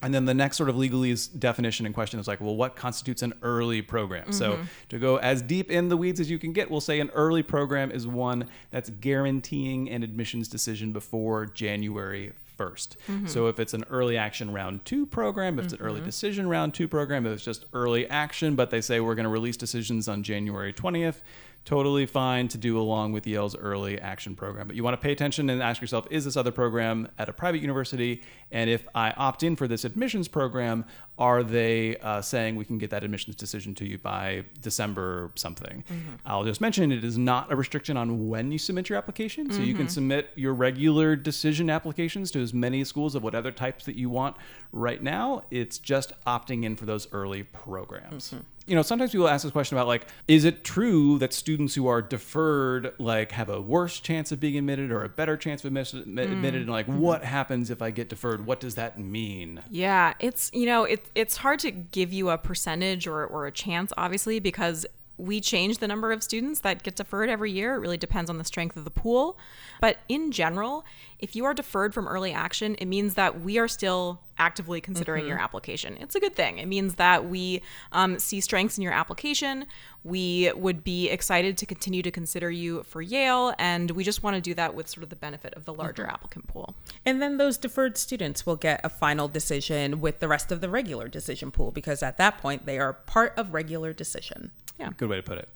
And 0.00 0.14
then 0.14 0.26
the 0.26 0.34
next 0.34 0.56
sort 0.56 0.68
of 0.68 0.76
legalese 0.76 1.28
definition 1.40 1.84
in 1.84 1.92
question 1.92 2.20
is 2.20 2.28
like, 2.28 2.40
well, 2.40 2.54
what 2.54 2.76
constitutes 2.76 3.22
an 3.22 3.34
early 3.42 3.82
program? 3.82 4.30
So 4.30 4.52
mm-hmm. 4.52 4.64
to 4.90 4.98
go 5.00 5.16
as 5.16 5.42
deep 5.42 5.72
in 5.72 5.88
the 5.88 5.96
weeds 5.96 6.20
as 6.20 6.30
you 6.30 6.38
can 6.38 6.52
get, 6.52 6.70
we'll 6.70 6.80
say 6.80 7.00
an 7.00 7.10
early 7.10 7.42
program 7.42 7.90
is 7.90 8.06
one 8.06 8.48
that's 8.70 8.90
guaranteeing 8.90 9.90
an 9.90 10.04
admissions 10.04 10.46
decision 10.46 10.92
before 10.92 11.46
January 11.46 12.32
1st. 12.58 12.96
Mm-hmm. 13.08 13.26
So 13.26 13.46
if 13.46 13.60
it's 13.60 13.74
an 13.74 13.84
early 13.90 14.16
action 14.16 14.52
round 14.52 14.84
two 14.84 15.06
program, 15.06 15.58
if 15.58 15.66
it's 15.66 15.74
an 15.74 15.80
early 15.80 16.00
mm-hmm. 16.00 16.06
decision 16.06 16.48
round 16.48 16.74
two 16.74 16.88
program, 16.88 17.26
if 17.26 17.32
it's 17.34 17.44
just 17.44 17.64
early 17.72 18.08
action, 18.08 18.56
but 18.56 18.70
they 18.70 18.80
say 18.80 19.00
we're 19.00 19.14
going 19.14 19.24
to 19.24 19.30
release 19.30 19.56
decisions 19.56 20.08
on 20.08 20.22
January 20.22 20.72
20th, 20.72 21.20
totally 21.64 22.06
fine 22.06 22.48
to 22.48 22.56
do 22.56 22.78
along 22.78 23.12
with 23.12 23.26
Yale's 23.26 23.54
early 23.54 24.00
action 24.00 24.34
program. 24.34 24.66
But 24.66 24.74
you 24.74 24.82
want 24.82 24.94
to 24.94 25.02
pay 25.02 25.12
attention 25.12 25.50
and 25.50 25.62
ask 25.62 25.80
yourself, 25.80 26.06
is 26.10 26.24
this 26.24 26.36
other 26.36 26.50
program 26.50 27.08
at 27.18 27.28
a 27.28 27.32
private 27.32 27.60
university? 27.60 28.22
And 28.50 28.70
if 28.70 28.88
I 28.94 29.10
opt 29.10 29.42
in 29.42 29.54
for 29.54 29.68
this 29.68 29.84
admissions 29.84 30.28
program, 30.28 30.86
are 31.18 31.42
they 31.42 31.96
uh, 31.96 32.22
saying 32.22 32.56
we 32.56 32.64
can 32.64 32.78
get 32.78 32.90
that 32.90 33.02
admissions 33.02 33.36
decision 33.36 33.74
to 33.76 33.84
you 33.84 33.98
by 33.98 34.44
December 34.60 35.32
something? 35.34 35.84
Mm-hmm. 35.90 36.14
I'll 36.24 36.44
just 36.44 36.60
mention 36.60 36.92
it 36.92 37.02
is 37.02 37.18
not 37.18 37.50
a 37.52 37.56
restriction 37.56 37.96
on 37.96 38.28
when 38.28 38.52
you 38.52 38.58
submit 38.58 38.88
your 38.88 38.98
application. 38.98 39.50
So 39.50 39.60
you 39.60 39.74
can 39.74 39.86
mm-hmm. 39.86 39.92
submit 39.92 40.30
your 40.36 40.54
regular 40.54 41.16
decision 41.16 41.70
applications 41.70 42.30
to 42.32 42.40
as 42.40 42.54
many 42.54 42.84
schools 42.84 43.14
of 43.14 43.22
whatever 43.22 43.50
types 43.50 43.84
that 43.86 43.96
you 43.96 44.08
want 44.08 44.36
right 44.72 45.02
now. 45.02 45.42
It's 45.50 45.78
just 45.78 46.12
opting 46.26 46.64
in 46.64 46.76
for 46.76 46.86
those 46.86 47.08
early 47.12 47.42
programs 47.42 48.28
mm-hmm. 48.30 48.42
you 48.68 48.74
know, 48.74 48.82
sometimes 48.82 49.12
people 49.12 49.28
ask 49.28 49.42
this 49.42 49.52
question 49.52 49.78
about 49.78 49.86
like, 49.86 50.06
is 50.28 50.44
it 50.44 50.62
true 50.62 51.18
that 51.18 51.32
students 51.32 51.74
who 51.74 51.86
are 51.86 52.02
deferred 52.02 52.92
like 52.98 53.32
have 53.32 53.48
a 53.48 53.60
worse 53.60 53.98
chance 53.98 54.30
of 54.30 54.40
being 54.40 54.58
admitted 54.58 54.92
or 54.92 55.04
a 55.04 55.08
better 55.08 55.38
chance 55.38 55.64
of 55.64 55.74
admitted? 55.74 56.06
Mm. 56.06 56.54
And 56.54 56.68
like, 56.68 56.86
what 56.86 57.24
happens 57.24 57.70
if 57.70 57.80
I 57.80 57.90
get 57.90 58.10
deferred? 58.10 58.44
What 58.44 58.60
does 58.60 58.74
that 58.74 58.98
mean? 58.98 59.62
Yeah, 59.70 60.12
it's 60.20 60.50
you 60.52 60.66
know 60.66 60.84
it, 60.84 61.07
it's 61.14 61.38
hard 61.38 61.58
to 61.60 61.70
give 61.70 62.12
you 62.12 62.30
a 62.30 62.38
percentage 62.38 63.06
or, 63.06 63.24
or 63.24 63.46
a 63.46 63.52
chance, 63.52 63.92
obviously, 63.96 64.40
because 64.40 64.86
we 65.18 65.40
change 65.40 65.78
the 65.78 65.88
number 65.88 66.12
of 66.12 66.22
students 66.22 66.60
that 66.60 66.82
get 66.82 66.96
deferred 66.96 67.28
every 67.28 67.50
year. 67.50 67.74
It 67.74 67.78
really 67.78 67.96
depends 67.96 68.30
on 68.30 68.38
the 68.38 68.44
strength 68.44 68.76
of 68.76 68.84
the 68.84 68.90
pool. 68.90 69.36
But 69.80 69.98
in 70.08 70.30
general, 70.30 70.84
if 71.18 71.34
you 71.34 71.44
are 71.44 71.54
deferred 71.54 71.92
from 71.92 72.06
early 72.06 72.32
action, 72.32 72.76
it 72.76 72.86
means 72.86 73.14
that 73.14 73.40
we 73.40 73.58
are 73.58 73.68
still 73.68 74.22
actively 74.38 74.80
considering 74.80 75.26
your 75.26 75.38
application. 75.38 75.96
It's 76.00 76.14
a 76.14 76.20
good 76.20 76.34
thing. 76.34 76.58
It 76.58 76.66
means 76.66 76.94
that 76.96 77.28
we 77.28 77.62
um, 77.92 78.18
see 78.18 78.40
strengths 78.40 78.78
in 78.78 78.82
your 78.82 78.92
application. 78.92 79.66
We 80.04 80.52
would 80.54 80.84
be 80.84 81.10
excited 81.10 81.58
to 81.58 81.66
continue 81.66 82.02
to 82.02 82.10
consider 82.10 82.50
you 82.50 82.82
for 82.84 83.02
Yale, 83.02 83.54
and 83.58 83.90
we 83.90 84.04
just 84.04 84.22
want 84.22 84.36
to 84.36 84.40
do 84.40 84.54
that 84.54 84.74
with 84.74 84.88
sort 84.88 85.02
of 85.02 85.10
the 85.10 85.16
benefit 85.16 85.54
of 85.54 85.64
the 85.64 85.74
larger 85.74 86.06
applicant 86.06 86.46
pool. 86.46 86.74
And 87.04 87.20
then 87.20 87.36
those 87.36 87.58
deferred 87.58 87.98
students 87.98 88.46
will 88.46 88.56
get 88.56 88.80
a 88.84 88.88
final 88.88 89.28
decision 89.28 90.00
with 90.00 90.20
the 90.20 90.28
rest 90.28 90.52
of 90.52 90.60
the 90.60 90.68
regular 90.68 91.08
decision 91.08 91.50
pool 91.50 91.70
because 91.70 92.02
at 92.02 92.16
that 92.18 92.38
point 92.38 92.64
they 92.64 92.78
are 92.78 92.92
part 92.92 93.34
of 93.36 93.52
regular 93.52 93.92
decision. 93.92 94.52
Yeah. 94.78 94.90
Good 94.96 95.08
way 95.08 95.16
to 95.16 95.22
put 95.22 95.38
it. 95.38 95.48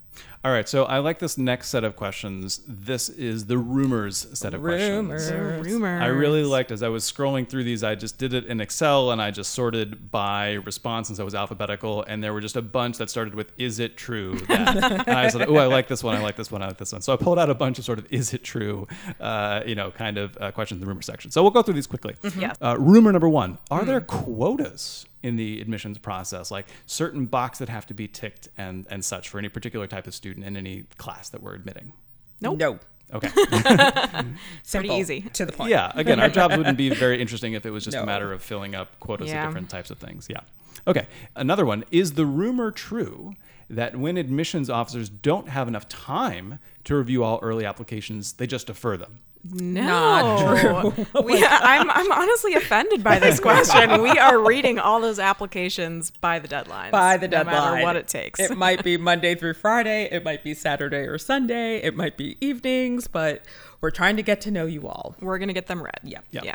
All 0.45 0.51
right, 0.51 0.69
so 0.69 0.85
I 0.85 0.99
like 0.99 1.21
this 1.21 1.39
next 1.39 1.69
set 1.69 1.85
of 1.85 1.95
questions. 1.95 2.61
This 2.67 3.09
is 3.09 3.47
the 3.47 3.59
rumors 3.59 4.27
set 4.37 4.55
of 4.55 4.63
Rumors. 4.65 5.31
questions. 5.31 5.67
Rumor. 5.71 6.01
I 6.01 6.07
really 6.07 6.43
liked 6.43 6.73
as 6.73 6.83
I 6.83 6.89
was 6.89 7.05
scrolling 7.05 7.49
through 7.49 7.63
these. 7.63 7.85
I 7.85 7.95
just 7.95 8.19
did 8.19 8.35
it 8.35 8.47
in 8.47 8.61
Excel 8.61 9.13
and 9.13 9.23
I 9.23 9.31
just 9.31 9.53
sorted 9.53 10.11
by 10.11 10.55
response 10.55 11.07
since 11.07 11.21
I 11.21 11.23
was 11.23 11.37
alphabetical, 11.37 12.03
and 12.09 12.25
there 12.25 12.33
were 12.33 12.41
just 12.41 12.57
a 12.57 12.63
bunch 12.63 12.99
that 12.99 13.09
started 13.09 13.35
with 13.37 13.53
"Is 13.57 13.79
it 13.79 13.97
true?" 13.97 14.35
That 14.49 15.07
and 15.09 15.17
I 15.17 15.29
said, 15.29 15.49
"Oh, 15.49 15.57
I 15.57 15.67
like 15.67 15.87
this 15.87 16.03
one. 16.03 16.17
I 16.17 16.23
like 16.23 16.35
this 16.37 16.51
one. 16.51 16.61
I 16.61 16.67
like 16.67 16.79
this 16.79 16.93
one." 16.93 17.03
So 17.03 17.13
I 17.13 17.17
pulled 17.17 17.39
out 17.39 17.49
a 17.49 17.55
bunch 17.55 17.79
of 17.79 17.85
sort 17.85 18.01
of 18.01 18.07
"Is 18.11 18.35
it 18.35 18.43
true?" 18.43 18.89
Uh, 19.21 19.63
you 19.65 19.77
know, 19.77 19.93
kind 19.93 20.19
of 20.19 20.37
uh, 20.41 20.51
questions 20.51 20.79
in 20.79 20.81
the 20.81 20.89
rumor 20.89 21.03
section. 21.03 21.31
So 21.31 21.43
we'll 21.43 21.53
go 21.53 21.63
through 21.63 21.75
these 21.75 21.87
quickly. 21.87 22.17
Yes. 22.37 22.57
Uh, 22.61 22.77
rumor 22.79 23.13
number 23.13 23.29
one: 23.29 23.59
Are 23.71 23.85
there 23.85 24.01
quotas 24.01 25.07
in 25.23 25.37
the 25.37 25.61
admissions 25.61 25.99
process, 25.99 26.51
like 26.51 26.67
certain 26.87 27.27
box 27.27 27.59
that 27.59 27.69
have 27.69 27.87
to 27.87 27.95
be 27.95 28.09
ticked 28.09 28.49
and 28.59 28.87
and 28.91 29.05
such 29.05 29.29
for 29.29 29.39
any 29.39 29.49
particular 29.49 29.87
type 29.87 30.07
of 30.07 30.15
student 30.15 30.47
in 30.47 30.57
any 30.57 30.85
class 30.99 31.29
that 31.31 31.43
we're 31.43 31.55
admitting? 31.55 31.93
Nope. 32.41 32.59
No. 32.59 32.79
Okay. 33.15 33.29
Simple, 34.63 34.97
easy. 34.97 35.23
To 35.35 35.45
the 35.45 35.53
point. 35.53 35.71
yeah. 35.71 35.93
Again, 35.95 36.19
our 36.21 36.29
jobs 36.29 36.57
wouldn't 36.57 36.79
be 36.79 36.89
very 36.95 37.21
interesting 37.21 37.53
if 37.53 37.67
it 37.67 37.71
was 37.71 37.85
just 37.85 37.95
No. 37.97 38.03
a 38.03 38.07
matter 38.07 38.33
of 38.33 38.43
filling 38.43 38.75
up 38.75 38.99
quotas 39.01 39.29
Yeah. 39.31 39.43
of 39.45 39.51
different 39.51 39.71
types 39.71 39.91
of 39.91 39.99
things. 39.99 40.29
Yeah. 40.31 40.41
Okay. 40.87 41.07
Another 41.37 41.65
one 41.67 41.85
is 41.91 42.13
the 42.13 42.25
rumor 42.27 42.71
true 42.71 43.35
that 43.69 43.97
when 43.97 44.17
admissions 44.17 44.69
officers 44.71 45.09
don't 45.09 45.49
have 45.49 45.69
enough 45.69 45.89
time 45.89 46.59
to 46.85 46.97
review 46.97 47.23
all 47.23 47.39
early 47.43 47.65
applications, 47.65 48.33
they 48.35 48.47
just 48.47 48.67
defer 48.67 48.97
them. 48.97 49.21
No, 49.45 49.83
Not 49.83 50.95
we, 51.25 51.45
I'm 51.45 51.91
I'm 51.91 52.13
honestly 52.13 52.55
offended 52.55 53.03
by 53.03 53.19
this 53.19 53.41
question. 53.41 54.01
we 54.01 54.11
are 54.11 54.39
reading 54.39 54.79
all 54.79 55.01
those 55.01 55.19
applications 55.19 56.11
by 56.11 56.39
the 56.39 56.47
deadline. 56.47 56.93
by 56.93 57.17
the 57.17 57.27
no 57.27 57.39
deadline. 57.39 57.55
matter 57.55 57.83
what 57.83 57.97
it 57.97 58.07
takes. 58.07 58.39
It 58.39 58.57
might 58.57 58.85
be 58.85 58.97
Monday 58.99 59.35
through 59.35 59.55
Friday. 59.55 60.09
It 60.13 60.25
might 60.25 60.45
be 60.45 60.55
Saturday 60.55 61.09
or 61.09 61.19
Sunday. 61.19 61.79
It 61.79 61.97
might 61.97 62.17
be 62.17 62.37
evenings, 62.41 63.09
but 63.09 63.45
we're 63.81 63.91
trying 63.91 64.17
to 64.17 64.23
get 64.23 64.41
to 64.43 64.51
know 64.53 64.67
you 64.67 64.87
all. 64.87 65.17
We're 65.21 65.39
gonna 65.39 65.53
get 65.53 65.67
them 65.67 65.83
read. 65.83 65.99
Yep. 66.05 66.25
Yep. 66.31 66.45
Yeah. 66.45 66.55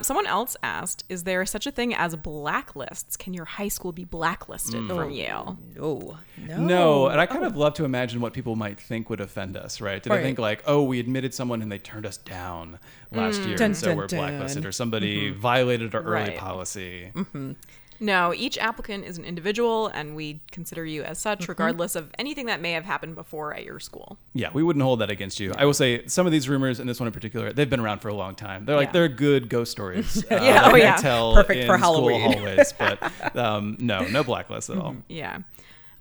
Someone 0.00 0.26
else 0.26 0.56
asked, 0.62 1.04
"Is 1.08 1.24
there 1.24 1.44
such 1.44 1.66
a 1.66 1.70
thing 1.70 1.94
as 1.94 2.14
blacklists? 2.16 3.18
Can 3.18 3.34
your 3.34 3.44
high 3.44 3.68
school 3.68 3.92
be 3.92 4.04
blacklisted 4.04 4.80
Hmm. 4.82 4.88
from 4.88 4.98
oh, 4.98 5.08
Yale?" 5.08 5.58
No. 5.74 6.16
No. 6.46 6.56
No, 6.58 7.06
and 7.08 7.20
I 7.20 7.26
kind 7.26 7.44
of 7.44 7.56
oh. 7.56 7.58
love 7.60 7.74
to 7.74 7.84
imagine 7.84 8.20
what 8.20 8.32
people 8.32 8.54
might 8.56 8.78
think 8.78 9.10
would 9.10 9.20
offend 9.20 9.56
us, 9.56 9.80
right? 9.80 10.02
Did 10.02 10.10
they 10.12 10.16
Right. 10.16 10.22
think 10.22 10.38
like, 10.38 10.62
oh, 10.66 10.82
we 10.82 11.00
admitted 11.00 11.34
someone 11.34 11.62
and 11.62 11.70
they 11.70 11.78
turned 11.78 12.06
us 12.06 12.16
down 12.16 12.78
last 13.12 13.40
mm. 13.40 13.48
year, 13.48 13.56
Dun, 13.56 13.66
and 13.66 13.76
so 13.76 13.86
dun, 13.88 13.96
we're 13.96 14.06
blacklisted, 14.06 14.62
dun. 14.62 14.68
or 14.68 14.72
somebody 14.72 15.30
mm-hmm. 15.30 15.40
violated 15.40 15.94
our 15.94 16.02
early 16.02 16.30
Right. 16.30 16.36
policy? 16.36 17.10
Mm-hmm. 17.14 17.52
No, 18.00 18.32
each 18.34 18.56
applicant 18.58 19.04
is 19.04 19.18
an 19.18 19.24
individual, 19.24 19.88
and 19.88 20.14
we 20.14 20.40
consider 20.52 20.84
you 20.84 21.02
as 21.02 21.18
such, 21.18 21.48
regardless 21.48 21.96
of 21.96 22.10
anything 22.18 22.46
that 22.46 22.60
may 22.60 22.72
have 22.72 22.84
happened 22.84 23.14
before 23.14 23.54
at 23.54 23.64
your 23.64 23.80
school. 23.80 24.18
Yeah, 24.34 24.50
we 24.52 24.62
wouldn't 24.62 24.82
hold 24.84 25.00
that 25.00 25.10
against 25.10 25.40
you. 25.40 25.52
I 25.56 25.64
will 25.64 25.74
say 25.74 26.06
some 26.06 26.24
of 26.26 26.32
these 26.32 26.48
rumors, 26.48 26.78
and 26.80 26.88
this 26.88 27.00
one 27.00 27.06
in 27.08 27.12
particular, 27.12 27.52
they've 27.52 27.68
been 27.68 27.80
around 27.80 27.98
for 27.98 28.08
a 28.08 28.14
long 28.14 28.34
time. 28.34 28.64
They're 28.66 28.76
like 28.76 28.88
Yeah. 28.88 28.92
they're 28.92 29.08
good 29.08 29.48
ghost 29.48 29.72
stories. 29.72 30.24
uh, 30.30 30.36
Yeah, 30.36 30.52
that 30.54 30.70
oh 30.70 30.74
we 30.74 30.80
yeah. 30.80 30.96
tell 30.96 31.34
Perfect 31.34 31.60
in 31.60 31.66
for 31.66 31.76
Halloween. 31.76 32.32
hallways, 32.32 32.72
but 32.78 33.36
um, 33.36 33.76
no, 33.80 34.00
no 34.06 34.22
blacklist 34.22 34.70
at 34.70 34.78
all. 34.78 34.96
Yeah. 35.08 35.38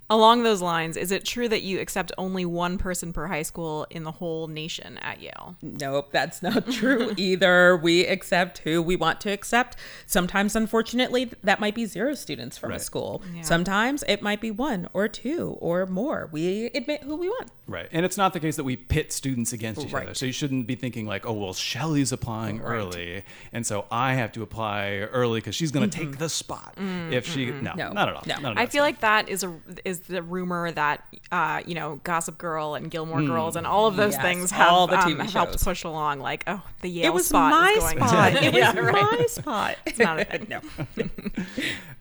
Along 0.10 0.44
those 0.44 0.62
lines, 0.62 0.96
is 0.96 1.12
it 1.12 1.26
true 1.26 1.50
that 1.50 1.64
you 1.64 1.82
accept 1.82 2.14
only 2.18 2.46
one 2.46 2.78
person 2.78 3.12
per 3.12 3.28
high 3.28 3.42
school 3.42 3.86
in 3.90 4.04
the 4.04 4.12
whole 4.12 4.48
nation 4.48 4.98
at 5.00 5.20
Yale? 5.20 5.58
Nope, 5.62 6.12
that's 6.12 6.42
not 6.42 6.72
true 6.72 7.14
either. 7.18 7.76
We 7.76 8.06
accept 8.06 8.60
who 8.60 8.82
we 8.82 8.96
want 8.96 9.20
to 9.22 9.32
accept. 9.32 9.76
Sometimes, 10.06 10.56
unfortunately, 10.56 11.32
that 11.44 11.60
might 11.60 11.76
be 11.76 11.86
zero 11.86 12.14
students 12.16 12.58
from 12.58 12.72
a 12.72 12.80
school. 12.80 13.22
Yeah. 13.36 13.42
Sometimes 13.42 14.04
it 14.08 14.22
might 14.22 14.40
be 14.40 14.50
one 14.50 14.88
or 14.94 15.10
two 15.10 15.58
or 15.60 15.86
more. 15.86 16.30
We 16.32 16.68
admit 16.68 17.04
who 17.04 17.18
we 17.18 17.28
want. 17.28 17.52
Right, 17.68 17.90
and 17.92 18.06
it's 18.06 18.16
not 18.16 18.32
the 18.32 18.40
case 18.40 18.56
that 18.56 18.64
we 18.64 18.78
pit 18.78 19.12
students 19.12 19.52
against 19.52 19.82
each 19.86 19.94
other. 19.94 20.14
So 20.14 20.26
you 20.26 20.32
shouldn't 20.32 20.68
be 20.68 20.76
thinking 20.76 21.06
like, 21.06 21.26
oh 21.26 21.34
well, 21.34 21.54
Shelly's 21.54 22.14
applying 22.14 22.62
early, 22.62 23.24
and 23.52 23.66
so 23.66 23.86
I 23.92 24.14
have 24.14 24.32
to 24.34 24.42
apply 24.42 25.00
early 25.12 25.42
because 25.42 25.56
she's 25.56 25.72
going 25.72 25.90
to 25.90 25.98
take 25.98 26.12
mm-hmm. 26.12 26.20
the 26.20 26.30
spot. 26.30 26.76
If 27.12 27.28
she, 27.28 27.48
mm-hmm. 27.48 27.66
no, 27.66 27.74
No. 27.74 27.92
not 27.92 28.08
at 28.08 28.16
all. 28.16 28.24
No. 28.26 28.40
None 28.40 28.58
I 28.58 28.68
feel 28.68 28.70
stuff. 28.70 28.82
like 28.84 29.00
that 29.02 29.28
is 29.28 29.44
a 29.44 29.54
is 29.84 29.97
the 30.01 30.22
rumor 30.22 30.72
that 30.72 31.04
uh, 31.32 31.62
you 31.66 31.75
know 31.75 32.00
Gossip 32.04 32.38
Girl 32.38 32.75
and 32.75 32.89
Gilmore 32.92 33.22
Girls 33.22 33.56
and 33.56 33.66
all 33.68 33.88
of 33.88 33.96
those 33.96 34.13
Yes, 34.13 34.22
things 34.22 34.51
have, 34.51 34.70
all 34.72 34.88
the 34.88 34.98
um, 35.00 35.20
have 35.20 35.34
helped 35.34 35.63
push 35.63 35.84
along. 35.84 36.20
Like, 36.20 36.44
oh, 36.48 36.62
the 36.82 36.89
Yale 36.89 37.06
it 37.08 37.13
was 37.13 37.27
spot 37.27 37.51
my 37.51 37.70
is 37.72 37.80
going 37.84 37.98
spot. 37.98 38.32
to 38.34 38.44
It 38.44 38.54
was 38.54 38.62
yeah, 38.62 38.77
right. 38.80 39.20
my 39.20 39.25
spot. 39.27 39.75
It's 39.86 40.00
not 40.00 40.20
a 40.20 40.25
thing. 40.25 40.48
no. 40.50 40.62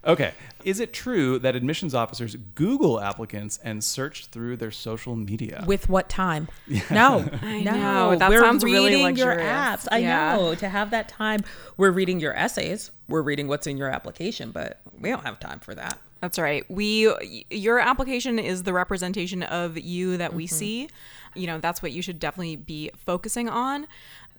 Okay. 0.05 0.33
Is 0.65 0.79
it 0.79 0.93
true 0.93 1.38
that 1.41 1.57
admissions 1.57 1.93
officers 1.95 2.37
Google 2.55 3.00
applicants 3.00 3.59
and 3.65 3.83
search 3.83 4.26
through 4.26 4.57
their 4.57 4.71
social 4.71 5.17
media? 5.17 5.65
With 5.67 5.88
what 5.88 6.09
time? 6.09 6.47
No, 6.91 7.29
I 7.43 7.62
no. 7.62 7.73
know. 7.73 8.17
That 8.17 8.31
We're 8.31 8.41
sounds 8.41 8.62
really 8.62 8.95
reading 8.95 9.17
your 9.17 9.35
apps. 9.35 9.88
I 9.91 9.99
Yeah. 9.99 10.37
know. 10.37 10.55
To 10.55 10.69
have 10.69 10.91
that 10.93 11.09
time, 11.09 11.43
we're 11.76 11.91
reading 11.91 12.21
your 12.21 12.35
essays. 12.37 12.93
We're 13.09 13.23
reading 13.23 13.49
what's 13.49 13.67
in 13.67 13.76
your 13.76 13.88
application, 13.88 14.50
but 14.53 14.81
we 15.00 15.09
don't 15.11 15.25
have 15.25 15.41
time 15.41 15.59
for 15.61 15.75
that. 15.75 15.99
That's 16.21 16.39
right. 16.39 16.69
We 16.71 17.13
your 17.51 17.79
application 17.79 18.39
is 18.39 18.63
the 18.63 18.73
representation 18.73 19.43
of 19.43 19.79
you 19.79 20.17
that 20.17 20.35
we 20.35 20.47
mm-hmm. 20.47 20.57
see. 20.57 20.89
You 21.35 21.47
know, 21.47 21.59
that's 21.59 21.83
what 21.83 21.93
you 21.93 22.03
should 22.03 22.19
definitely 22.19 22.57
be 22.57 22.91
focusing 22.97 23.49
on. 23.49 23.87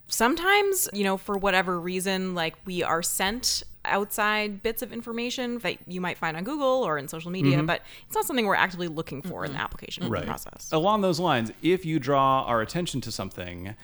Sometimes, 0.09 0.89
you 0.93 1.03
know, 1.03 1.17
for 1.17 1.37
whatever 1.37 1.79
reason, 1.79 2.33
like 2.33 2.55
we 2.65 2.81
are 2.81 3.03
sent 3.03 3.63
outside 3.85 4.63
bits 4.63 4.81
of 4.81 4.91
information 4.91 5.59
that 5.59 5.77
you 5.87 6.01
might 6.01 6.17
find 6.17 6.35
on 6.35 6.43
Google 6.43 6.83
or 6.83 6.97
in 6.97 7.07
social 7.07 7.31
media, 7.31 7.57
mm-hmm. 7.57 7.65
but 7.65 7.81
it's 8.05 8.15
not 8.15 8.25
something 8.25 8.45
we're 8.45 8.55
actively 8.55 8.87
looking 8.87 9.21
for 9.21 9.45
in 9.45 9.53
the 9.53 9.59
application 9.59 10.09
right. 10.09 10.25
process. 10.25 10.69
Along 10.71 11.01
those 11.01 11.19
lines, 11.19 11.51
if 11.61 11.85
you 11.85 11.99
draw 11.99 12.43
our 12.43 12.61
attention 12.61 13.01
to 13.01 13.11
something 13.11 13.75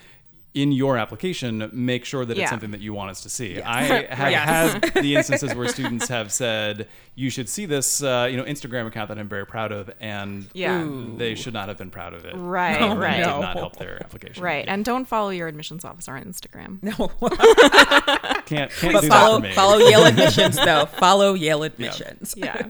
in 0.54 0.72
your 0.72 0.98
application, 1.00 1.68
make 1.74 2.06
sure 2.06 2.26
that 2.26 2.38
Yeah. 2.38 2.44
it's 2.44 2.52
something 2.52 2.70
that 2.72 2.80
you 2.82 2.94
want 2.94 3.10
us 3.10 3.22
to 3.24 3.30
see. 3.30 3.60
I 3.62 3.84
have 4.14 4.32
Yes. 4.32 4.74
had 4.74 4.94
the 5.04 5.16
instances 5.16 5.56
where 5.56 5.68
students 5.68 6.08
have 6.10 6.32
said, 6.32 6.88
"You 7.16 7.32
should 7.32 7.50
see 7.50 7.66
this, 7.66 8.04
uh, 8.04 8.28
you 8.30 8.38
know, 8.38 8.44
Instagram 8.44 8.86
account 8.86 9.08
that 9.10 9.18
I'm 9.18 9.28
very 9.28 9.48
proud 9.48 9.72
of," 9.72 9.90
and 10.00 10.48
Yeah. 10.54 10.88
they 11.18 11.34
should 11.34 11.54
not 11.54 11.70
have 11.70 11.78
been 11.80 11.90
proud 11.90 12.14
of 12.14 12.26
it. 12.26 12.34
Right, 12.36 12.80
Oh, 12.82 12.96
right. 12.96 13.18
Did 13.18 13.26
not 13.26 13.58
help 13.58 13.78
their 13.78 13.98
application. 14.04 14.44
Right. 14.44 14.66
And 14.68 14.86
don't 14.86 15.06
follow 15.06 15.30
your 15.32 15.48
admissions 15.48 15.84
officer 15.84 16.14
on 16.16 16.24
Instagram. 16.24 16.78
No, 16.84 17.08
Can't 18.46 18.70
can't 18.72 18.94
but 18.94 19.02
do 19.02 19.10
that 19.10 19.10
follow 19.10 19.38
for 19.40 19.44
me. 19.48 19.54
follow 19.54 19.78
Yale 19.80 20.06
admissions 20.06 20.56
though. 20.58 20.86
Follow 20.86 21.34
Yale 21.34 21.64
admissions. 21.64 22.36
Yeah. 22.38 22.68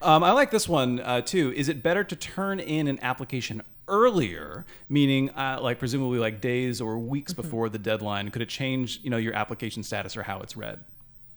Um, 0.00 0.22
I 0.24 0.30
like 0.32 0.50
this 0.50 0.68
one 0.68 1.00
uh, 1.00 1.20
too. 1.20 1.52
Is 1.56 1.68
it 1.68 1.82
better 1.82 2.04
to 2.04 2.16
turn 2.16 2.60
in 2.60 2.88
an 2.88 2.98
application 3.02 3.62
earlier, 3.88 4.64
meaning 4.88 5.30
uh, 5.30 5.58
like 5.60 5.78
presumably 5.78 6.18
like 6.18 6.40
days 6.40 6.80
or 6.80 6.98
weeks 6.98 7.32
Mm-hmm. 7.32 7.42
before 7.42 7.68
the 7.68 7.78
deadline? 7.78 8.30
Could 8.30 8.42
it 8.42 8.48
change, 8.48 9.00
you 9.02 9.10
know, 9.10 9.16
your 9.16 9.34
application 9.34 9.82
status 9.82 10.16
or 10.16 10.22
how 10.22 10.40
it's 10.40 10.56
read? 10.56 10.80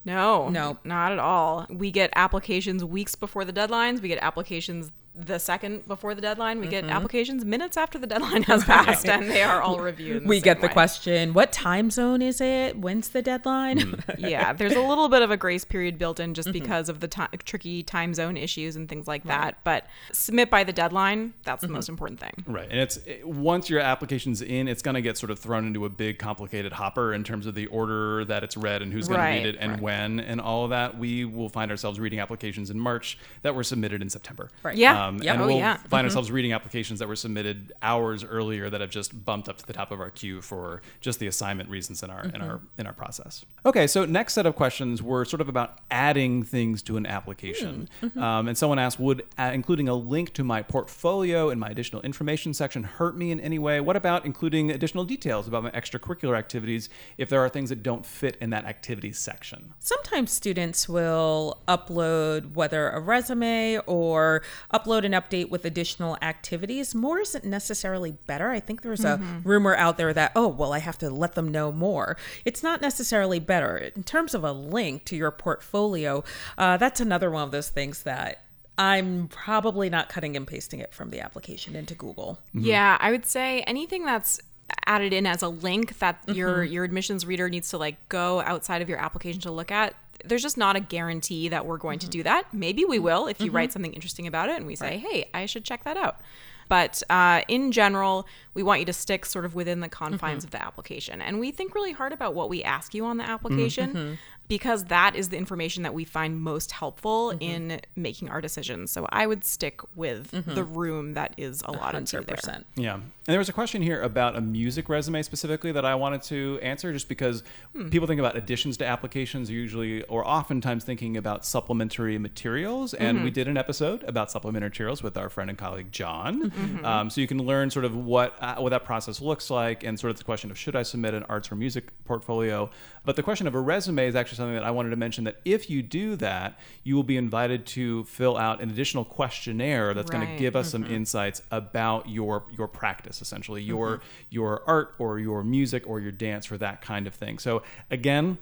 No, 0.05 0.49
No. 0.49 0.77
not 0.83 1.11
at 1.11 1.19
all. 1.19 1.67
We 1.69 1.91
get 1.91 2.11
applications 2.15 2.83
weeks 2.85 3.15
before 3.15 3.43
the 3.45 3.51
deadlines. 3.53 4.01
We 4.01 4.07
get 4.07 4.19
applications 4.21 4.91
the 5.25 5.37
second 5.39 5.85
before 5.87 6.15
the 6.15 6.21
deadline. 6.21 6.59
We 6.59 6.67
get 6.67 6.79
Mm-hmm. 6.85 6.93
applications 6.93 7.43
minutes 7.43 7.75
after 7.75 7.99
the 7.99 8.07
deadline 8.07 8.43
has 8.43 8.63
passed, 8.63 9.07
and 9.07 9.29
they 9.29 9.43
are 9.43 9.61
all 9.61 9.79
reviewed. 9.79 10.23
in 10.23 10.27
We 10.29 10.37
same 10.37 10.43
get 10.43 10.61
the 10.61 10.67
way. 10.67 10.73
question, 10.73 11.33
what 11.33 11.51
time 11.51 11.91
zone 11.91 12.21
is 12.21 12.39
it? 12.39 12.77
When's 12.77 13.09
the 13.09 13.21
deadline? 13.21 13.79
Mm. 13.79 14.15
Yeah, 14.29 14.53
there's 14.53 14.73
a 14.73 14.81
little 14.81 15.09
bit 15.09 15.21
of 15.21 15.31
a 15.31 15.37
grace 15.37 15.65
period 15.65 15.97
built 15.97 16.19
in 16.19 16.33
just 16.33 16.49
Mm-hmm. 16.49 16.59
because 16.63 16.89
of 16.89 16.99
the 17.01 17.07
ti 17.07 17.23
tricky 17.43 17.83
time 17.83 18.13
zone 18.13 18.37
issues 18.37 18.75
and 18.75 18.87
things 18.87 19.07
like 19.07 19.23
that. 19.25 19.57
But 19.63 19.87
submit 20.11 20.49
by 20.49 20.63
the 20.63 20.73
deadline. 20.73 21.33
That's 21.43 21.63
Mm-hmm. 21.63 21.73
the 21.73 21.77
most 21.77 21.89
important 21.89 22.19
thing. 22.19 22.33
Right, 22.47 22.69
and 22.69 22.79
it's 22.79 22.97
it- 23.05 23.27
once 23.27 23.69
your 23.69 23.79
application's 23.81 24.41
in, 24.41 24.67
it's 24.67 24.81
going 24.81 24.95
to 24.95 25.01
get 25.01 25.17
sort 25.17 25.31
of 25.31 25.39
thrown 25.39 25.65
into 25.67 25.85
a 25.85 25.89
big, 25.89 26.17
complicated 26.19 26.71
hopper 26.73 27.13
in 27.13 27.23
terms 27.23 27.45
of 27.45 27.55
the 27.55 27.65
order 27.67 28.23
that 28.25 28.43
it's 28.43 28.55
read 28.57 28.81
and 28.81 28.93
who's 28.93 29.07
going 29.07 29.19
Right, 29.19 29.39
to 29.39 29.45
read 29.45 29.55
it 29.55 29.57
and 29.59 29.71
right. 29.73 29.81
when 29.81 30.19
and 30.21 30.39
all 30.39 30.63
of 30.63 30.69
that. 30.69 30.97
We 30.97 31.25
will 31.25 31.49
find 31.49 31.71
ourselves 31.71 31.99
reading 31.99 32.19
applications 32.19 32.69
in 32.69 32.79
March 32.79 33.17
that 33.41 33.53
were 33.55 33.63
submitted 33.63 34.01
in 34.01 34.09
September. 34.09 34.49
Right. 34.63 34.77
Yeah. 34.77 35.07
Um, 35.07 35.08
Um, 35.09 35.21
yeah. 35.21 35.33
and 35.33 35.41
Oh, 35.41 35.47
we'll 35.47 35.57
yeah. 35.57 35.77
find 35.77 35.85
mm-hmm. 35.85 36.05
ourselves 36.05 36.31
reading 36.31 36.53
applications 36.53 36.99
that 36.99 37.07
were 37.07 37.15
submitted 37.15 37.73
hours 37.81 38.23
earlier 38.23 38.69
that 38.69 38.81
have 38.81 38.89
just 38.89 39.25
bumped 39.25 39.49
up 39.49 39.57
to 39.57 39.65
the 39.65 39.73
top 39.73 39.91
of 39.91 39.99
our 39.99 40.09
queue 40.09 40.41
for 40.41 40.81
just 41.01 41.19
the 41.19 41.27
assignment 41.27 41.69
reasons 41.69 42.03
in 42.03 42.09
our 42.09 42.23
in 42.23 42.31
mm-hmm. 42.31 42.43
our 42.43 42.61
in 42.77 42.87
our 42.87 42.93
process. 42.93 43.45
Okay, 43.65 43.87
so 43.87 44.05
next 44.05 44.33
set 44.33 44.45
of 44.45 44.55
questions 44.55 45.01
were 45.03 45.25
sort 45.25 45.41
of 45.41 45.49
about 45.49 45.79
adding 45.91 46.43
things 46.43 46.81
to 46.83 46.97
an 46.97 47.05
application. 47.05 47.89
Mm, 48.01 48.09
mm-hmm. 48.09 48.23
Um, 48.23 48.47
and 48.47 48.57
someone 48.57 48.79
asked, 48.79 48.99
would 48.99 49.23
uh, 49.37 49.51
including 49.53 49.89
a 49.89 49.95
link 49.95 50.33
to 50.33 50.43
my 50.43 50.61
portfolio 50.61 51.49
in 51.49 51.59
my 51.59 51.69
additional 51.69 52.01
information 52.03 52.53
section 52.53 52.83
hurt 52.83 53.17
me 53.17 53.31
in 53.31 53.39
any 53.39 53.59
way? 53.59 53.79
What 53.81 53.95
about 53.95 54.25
including 54.25 54.71
additional 54.71 55.03
details 55.03 55.47
about 55.47 55.63
my 55.63 55.71
extracurricular 55.71 56.37
activities 56.37 56.89
if 57.17 57.29
there 57.29 57.41
are 57.41 57.49
things 57.49 57.69
that 57.69 57.83
don't 57.83 58.05
fit 58.05 58.37
in 58.39 58.51
that 58.51 58.65
activities 58.65 59.17
section? 59.17 59.73
Sometimes 59.79 60.31
students 60.31 60.87
will 60.87 61.61
upload 61.67 62.53
whether 62.53 62.89
a 62.89 62.99
resume 62.99 63.79
or 63.85 64.41
upload 64.73 64.98
an 65.05 65.13
update 65.13 65.49
with 65.49 65.65
additional 65.65 66.17
activities. 66.21 66.93
More 66.95 67.19
isn't 67.19 67.43
necessarily 67.45 68.11
better. 68.11 68.49
I 68.51 68.59
think 68.59 68.81
there's 68.81 69.03
a 69.05 69.19
rumor 69.43 69.75
out 69.75 69.97
there 69.97 70.13
that, 70.13 70.31
oh, 70.35 70.47
well, 70.47 70.73
I 70.73 70.79
have 70.79 70.97
to 70.99 71.09
let 71.09 71.35
them 71.35 71.49
know 71.49 71.71
more. 71.71 72.17
It's 72.45 72.63
not 72.63 72.81
necessarily 72.81 73.39
better. 73.39 73.77
In 73.77 74.03
terms 74.03 74.33
of 74.33 74.43
a 74.43 74.51
link 74.51 75.05
to 75.05 75.15
your 75.15 75.31
portfolio, 75.31 76.23
uh, 76.57 76.77
that's 76.77 76.99
another 76.99 77.29
one 77.31 77.43
of 77.43 77.51
those 77.51 77.69
things 77.69 78.03
that 78.03 78.43
I'm 78.77 79.27
probably 79.27 79.89
not 79.89 80.07
cutting 80.09 80.37
and 80.37 80.47
pasting 80.47 80.79
it 80.79 80.93
from 80.93 81.09
the 81.09 81.19
application 81.19 81.75
into 81.75 81.95
Google. 81.95 82.39
Yeah, 82.53 82.97
I 82.99 83.11
would 83.11 83.25
say 83.25 83.61
anything 83.61 84.05
that's 84.05 84.39
added 84.85 85.13
in 85.13 85.25
as 85.25 85.41
a 85.41 85.49
link 85.49 85.97
that 85.97 86.19
your 86.27 86.59
Mm-hmm. 86.63 86.73
your 86.73 86.83
admissions 86.83 87.25
reader 87.25 87.49
needs 87.49 87.69
to 87.71 87.77
like 87.77 88.07
go 88.07 88.39
outside 88.41 88.81
of 88.81 88.87
your 88.87 88.99
application 88.99 89.41
to 89.41 89.51
look 89.51 89.71
at. 89.71 89.95
There's 90.25 90.41
just 90.41 90.57
not 90.57 90.75
a 90.75 90.79
guarantee 90.79 91.49
that 91.49 91.65
we're 91.65 91.77
going 91.77 91.99
Mm-hmm. 91.99 92.05
to 92.05 92.17
do 92.17 92.23
that. 92.23 92.53
Maybe 92.53 92.85
we 92.85 92.97
mm-hmm. 92.97 93.05
will 93.05 93.27
if 93.27 93.41
you 93.41 93.51
write 93.51 93.69
mm-hmm. 93.69 93.73
something 93.73 93.93
interesting 93.93 94.27
about 94.27 94.49
it 94.49 94.57
and 94.57 94.67
we 94.67 94.75
say, 94.75 94.97
"Hey, 94.97 95.29
I 95.33 95.45
should 95.45 95.65
check 95.65 95.83
that 95.83 95.97
out." 95.97 96.21
But 96.69 97.01
uh, 97.09 97.41
in 97.47 97.71
general, 97.71 98.27
we 98.53 98.61
want 98.61 98.79
you 98.79 98.85
to 98.85 98.93
stick 98.93 99.25
sort 99.25 99.43
of 99.43 99.55
within 99.55 99.79
the 99.79 99.89
confines 99.89 100.45
mm-hmm. 100.45 100.47
of 100.47 100.51
the 100.51 100.63
application. 100.63 101.19
And 101.19 101.39
we 101.39 101.51
think 101.51 101.73
really 101.73 101.93
hard 101.93 102.13
about 102.13 102.35
what 102.35 102.47
we 102.47 102.63
ask 102.63 102.93
you 102.93 103.05
on 103.05 103.17
the 103.17 103.23
application 103.23 104.19
because 104.49 104.85
that 104.85 105.15
is 105.15 105.29
the 105.29 105.37
information 105.37 105.83
that 105.83 105.93
we 105.93 106.03
find 106.03 106.41
most 106.41 106.71
helpful 106.71 107.29
in 107.39 107.79
making 107.95 108.29
our 108.29 108.41
decisions. 108.41 108.89
So 108.91 109.05
I 109.09 109.27
would 109.27 109.45
stick 109.45 109.79
with 109.95 110.31
the 110.31 110.63
room 110.63 111.13
that 111.13 111.35
is 111.37 111.61
allotted 111.65 112.07
to 112.07 112.17
you 112.17 112.23
there. 112.23 112.35
100%. 112.35 112.63
Yeah. 112.75 112.95
And 112.95 113.03
there 113.27 113.37
was 113.37 113.47
a 113.47 113.53
question 113.53 113.83
here 113.83 114.01
about 114.01 114.35
a 114.35 114.41
music 114.41 114.89
resume 114.89 115.21
specifically 115.21 115.71
that 115.73 115.85
I 115.85 115.93
wanted 115.93 116.23
to 116.23 116.59
answer 116.63 116.91
just 116.91 117.07
because 117.07 117.43
hmm. 117.73 117.89
people 117.89 118.07
think 118.07 118.19
about 118.19 118.35
additions 118.35 118.75
to 118.77 118.87
applications 118.87 119.51
usually 119.51 120.01
or 120.05 120.27
oftentimes 120.27 120.83
thinking 120.83 121.15
about 121.15 121.45
supplementary 121.45 122.17
materials. 122.17 122.95
And 122.95 123.17
mm-hmm. 123.17 123.25
we 123.25 123.31
did 123.31 123.47
an 123.47 123.55
episode 123.55 124.03
about 124.03 124.31
supplementary 124.31 124.69
materials 124.69 125.03
with 125.03 125.15
our 125.15 125.29
friend 125.29 125.51
and 125.51 125.59
colleague 125.59 125.91
John. 125.91 126.49
Mm-hmm. 126.49 126.85
Um, 126.85 127.09
so 127.11 127.21
you 127.21 127.27
can 127.27 127.37
learn 127.37 127.69
sort 127.69 127.85
of 127.85 127.95
what, 127.95 128.35
uh, 128.41 128.55
what 128.55 128.69
that 128.69 128.83
process 128.83 129.21
looks 129.21 129.51
like 129.51 129.83
and 129.83 129.99
sort 129.99 130.09
of 130.09 130.17
the 130.17 130.23
question 130.23 130.49
of 130.49 130.57
should 130.57 130.75
I 130.75 130.81
submit 130.81 131.13
an 131.13 131.21
arts 131.29 131.51
or 131.51 131.55
music 131.55 131.91
portfolio. 132.05 132.71
But 133.05 133.15
the 133.15 133.23
question 133.23 133.45
of 133.45 133.53
a 133.53 133.59
resume 133.59 134.07
is 134.07 134.15
actually 134.15 134.38
something 134.39 134.55
that 134.55 134.63
I 134.63 134.71
wanted 134.71 134.89
to 134.89 134.95
mention 134.95 135.23
that 135.25 135.39
if 135.45 135.69
you 135.69 135.83
do 135.83 136.15
that, 136.15 136.59
you 136.83 136.95
will 136.95 137.03
be 137.03 137.17
invited 137.17 137.65
to 137.67 138.03
fill 138.05 138.37
out 138.37 138.61
an 138.61 138.69
additional 138.69 139.05
questionnaire 139.05 139.93
that's 139.93 140.09
going 140.09 140.27
to 140.27 140.35
give 140.37 140.55
us 140.55 140.71
some 140.71 140.83
mm-hmm. 140.83 140.93
insights 140.93 141.41
about 141.51 142.09
your 142.09 142.45
your 142.57 142.67
practice 142.67 143.21
essentially 143.21 143.61
your 143.61 143.97
mm-hmm. 143.97 144.05
your 144.29 144.63
art 144.67 144.95
or 144.97 145.19
your 145.19 145.43
music 145.43 145.87
or 145.87 145.99
your 145.99 146.11
dance 146.11 146.51
or 146.51 146.57
that 146.57 146.81
kind 146.81 147.05
of 147.05 147.13
thing. 147.13 147.37
So 147.37 147.61
again 147.91 148.37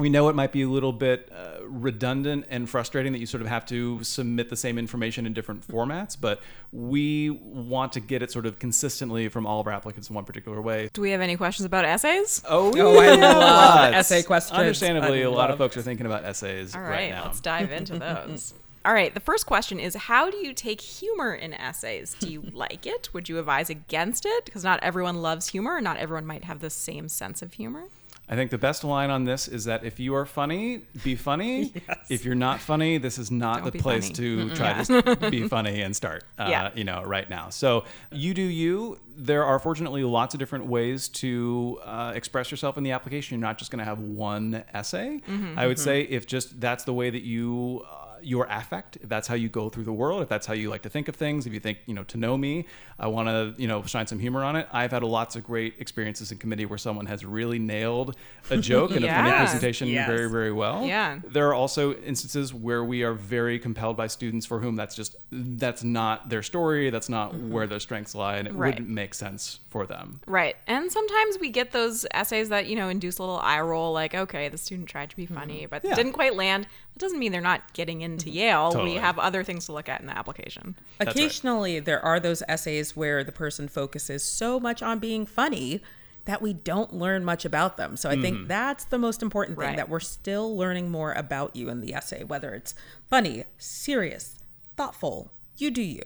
we 0.00 0.08
know 0.08 0.28
it 0.28 0.34
might 0.34 0.50
be 0.52 0.62
a 0.62 0.68
little 0.68 0.92
bit 0.92 1.30
uh, 1.30 1.58
redundant 1.64 2.46
and 2.50 2.68
frustrating 2.68 3.12
that 3.12 3.18
you 3.18 3.26
sort 3.26 3.40
of 3.42 3.46
have 3.48 3.64
to 3.66 4.02
submit 4.02 4.48
the 4.50 4.56
same 4.56 4.78
information 4.78 5.26
in 5.26 5.32
different 5.32 5.66
formats, 5.68 6.16
but 6.20 6.40
we 6.72 7.30
want 7.30 7.92
to 7.92 8.00
get 8.00 8.22
it 8.22 8.32
sort 8.32 8.46
of 8.46 8.58
consistently 8.58 9.28
from 9.28 9.46
all 9.46 9.60
of 9.60 9.66
our 9.66 9.72
applicants 9.72 10.08
in 10.08 10.14
one 10.14 10.24
particular 10.24 10.60
way. 10.60 10.88
Do 10.92 11.02
we 11.02 11.10
have 11.10 11.20
any 11.20 11.36
questions 11.36 11.66
about 11.66 11.84
essays? 11.84 12.42
Oh, 12.48 12.72
Oh, 12.76 12.98
I 13.00 13.14
yeah, 13.14 13.36
love 13.36 13.94
essay 13.94 14.22
questions. 14.22 14.58
Understandably, 14.58 15.20
I 15.20 15.26
a 15.26 15.30
lot 15.30 15.50
of 15.50 15.58
folks 15.58 15.76
are 15.76 15.82
thinking 15.82 16.06
about 16.06 16.24
essays 16.24 16.74
All 16.74 16.80
right, 16.80 16.90
right, 16.90 17.10
now. 17.10 17.24
let's 17.26 17.40
dive 17.40 17.70
into 17.70 17.98
those. 17.98 18.54
All 18.84 18.94
right, 18.94 19.12
the 19.12 19.20
first 19.20 19.44
question 19.44 19.78
is 19.78 19.94
How 19.94 20.30
do 20.30 20.38
you 20.38 20.54
take 20.54 20.80
humor 20.80 21.34
in 21.34 21.52
essays? 21.52 22.16
Do 22.18 22.30
you 22.32 22.42
like 22.52 22.86
it? 22.86 23.10
Would 23.12 23.28
you 23.28 23.38
advise 23.38 23.68
against 23.68 24.24
it? 24.24 24.46
Because 24.46 24.64
not 24.64 24.80
everyone 24.82 25.20
loves 25.20 25.48
humor, 25.48 25.76
and 25.76 25.84
not 25.84 25.98
everyone 25.98 26.24
might 26.26 26.44
have 26.44 26.60
the 26.60 26.70
same 26.70 27.08
sense 27.08 27.42
of 27.42 27.52
humor. 27.54 27.84
I 28.30 28.36
think 28.36 28.52
the 28.52 28.58
best 28.58 28.84
line 28.84 29.10
on 29.10 29.24
this 29.24 29.48
is 29.48 29.64
that 29.64 29.84
if 29.84 29.98
you 29.98 30.14
are 30.14 30.24
funny, 30.24 30.84
be 31.02 31.16
funny. 31.16 31.72
If 32.08 32.24
you're 32.24 32.34
not 32.34 32.60
funny, 32.60 32.98
this 32.98 33.18
is 33.18 33.30
not 33.30 33.62
Don't 33.62 33.72
the 33.72 33.78
place 33.78 34.04
funny. 34.06 34.48
to 34.48 34.54
try 34.54 34.82
to 34.84 35.30
be 35.30 35.46
funny 35.56 35.80
and 35.82 35.94
start. 35.94 36.24
Uh, 36.38 36.46
Yeah. 36.48 36.70
You 36.74 36.84
know, 36.84 37.02
right 37.04 37.28
now. 37.28 37.50
So 37.50 37.84
you 38.12 38.32
do 38.34 38.42
you. 38.42 38.98
There 39.16 39.44
are 39.44 39.58
fortunately 39.58 40.02
lots 40.04 40.34
of 40.34 40.38
different 40.40 40.66
ways 40.66 41.08
to 41.22 41.78
uh, 41.84 42.12
express 42.14 42.50
yourself 42.50 42.78
in 42.78 42.84
the 42.84 42.92
application. 42.92 43.38
You're 43.38 43.46
not 43.46 43.58
just 43.58 43.70
going 43.70 43.80
to 43.80 43.84
have 43.84 43.98
one 43.98 44.64
essay. 44.72 45.20
Mm-hmm. 45.28 45.58
I 45.58 45.66
would 45.66 45.78
say 45.78 46.02
if 46.02 46.26
just 46.26 46.60
that's 46.60 46.84
the 46.84 46.94
way 46.94 47.10
that 47.10 47.22
you. 47.22 47.84
Uh, 47.88 48.09
your 48.22 48.46
affect, 48.50 48.96
if 48.96 49.08
that's 49.08 49.26
how 49.28 49.34
you 49.34 49.48
go 49.48 49.68
through 49.68 49.84
the 49.84 49.92
world, 49.92 50.22
if 50.22 50.28
that's 50.28 50.46
how 50.46 50.54
you 50.54 50.70
like 50.70 50.82
to 50.82 50.88
think 50.88 51.08
of 51.08 51.16
things, 51.16 51.46
if 51.46 51.52
you 51.52 51.60
think, 51.60 51.78
you 51.86 51.94
know, 51.94 52.04
to 52.04 52.16
know 52.16 52.36
me, 52.36 52.66
I 52.98 53.06
want 53.06 53.28
to, 53.28 53.54
you 53.60 53.66
know, 53.68 53.82
shine 53.82 54.06
some 54.06 54.18
humor 54.18 54.42
on 54.44 54.56
it. 54.56 54.68
I've 54.72 54.90
had 54.90 55.02
lots 55.02 55.36
of 55.36 55.44
great 55.44 55.74
experiences 55.78 56.32
in 56.32 56.38
committee 56.38 56.66
where 56.66 56.78
someone 56.78 57.06
has 57.06 57.24
really 57.24 57.58
nailed 57.58 58.16
a 58.50 58.56
joke 58.70 58.92
in 58.92 59.04
a 59.04 59.08
funny 59.08 59.30
presentation 59.30 59.88
Yes. 59.88 60.06
very, 60.06 60.28
very 60.30 60.52
well. 60.52 60.84
Yeah. 60.86 61.20
There 61.24 61.48
are 61.48 61.54
also 61.54 61.94
instances 61.94 62.52
where 62.54 62.84
we 62.84 63.02
are 63.02 63.14
very 63.14 63.58
compelled 63.58 63.96
by 63.96 64.06
students 64.06 64.46
for 64.46 64.60
whom 64.60 64.76
that's 64.76 64.94
just 64.94 65.16
that's 65.30 65.82
not 65.82 66.28
their 66.28 66.42
story, 66.42 66.90
that's 66.90 67.08
not 67.08 67.32
mm-hmm. 67.32 67.50
where 67.50 67.66
their 67.66 67.80
strengths 67.80 68.14
lie, 68.14 68.36
and 68.36 68.46
it 68.48 68.54
Right. 68.54 68.74
wouldn't 68.74 68.88
make 68.88 69.14
sense 69.14 69.60
for 69.70 69.86
them. 69.86 70.20
Right. 70.26 70.56
And 70.66 70.90
sometimes 70.90 71.38
we 71.40 71.50
get 71.50 71.72
those 71.72 72.04
essays 72.12 72.48
that, 72.50 72.66
you 72.66 72.76
know, 72.76 72.88
induce 72.88 73.18
a 73.18 73.22
little 73.22 73.38
eye 73.38 73.60
roll, 73.60 73.92
like, 73.92 74.14
okay, 74.14 74.48
the 74.48 74.58
student 74.58 74.88
tried 74.88 75.10
to 75.10 75.16
be 75.16 75.26
funny, 75.26 75.60
mm-hmm. 75.62 75.70
but 75.70 75.84
Yeah. 75.84 75.94
didn't 75.94 76.12
quite 76.12 76.34
land. 76.34 76.66
That 77.00 77.06
doesn't 77.06 77.18
mean 77.18 77.32
they're 77.32 77.40
not 77.40 77.72
getting 77.72 78.02
into 78.02 78.28
Yale. 78.28 78.72
Totally. 78.72 78.92
We 78.92 78.96
have 78.98 79.18
other 79.18 79.42
things 79.42 79.64
to 79.66 79.72
look 79.72 79.88
at 79.88 80.00
in 80.02 80.06
the 80.06 80.16
application. 80.16 80.76
right. 81.00 81.08
Occasionally, 81.08 81.80
there 81.80 82.04
are 82.04 82.20
those 82.20 82.42
essays 82.46 82.94
where 82.94 83.24
the 83.24 83.32
person 83.32 83.68
focuses 83.68 84.22
so 84.22 84.60
much 84.60 84.82
on 84.82 84.98
being 84.98 85.24
funny 85.24 85.80
that 86.26 86.42
we 86.42 86.52
don't 86.52 86.92
learn 86.92 87.24
much 87.24 87.46
about 87.46 87.78
them. 87.78 87.96
So 87.96 88.10
I 88.10 88.12
Mm-hmm. 88.12 88.22
think 88.22 88.48
that's 88.48 88.84
the 88.84 88.98
most 88.98 89.22
important 89.22 89.56
thing 89.58 89.68
Right. 89.68 89.76
that 89.78 89.88
we're 89.88 89.98
still 90.00 90.54
learning 90.54 90.90
more 90.90 91.12
about 91.14 91.56
you 91.56 91.70
in 91.70 91.80
the 91.80 91.94
essay, 91.94 92.22
whether 92.22 92.52
it's 92.52 92.74
funny, 93.08 93.44
serious, 93.56 94.36
thoughtful. 94.76 95.32
You 95.56 95.70
do 95.70 95.82
you. 95.82 96.02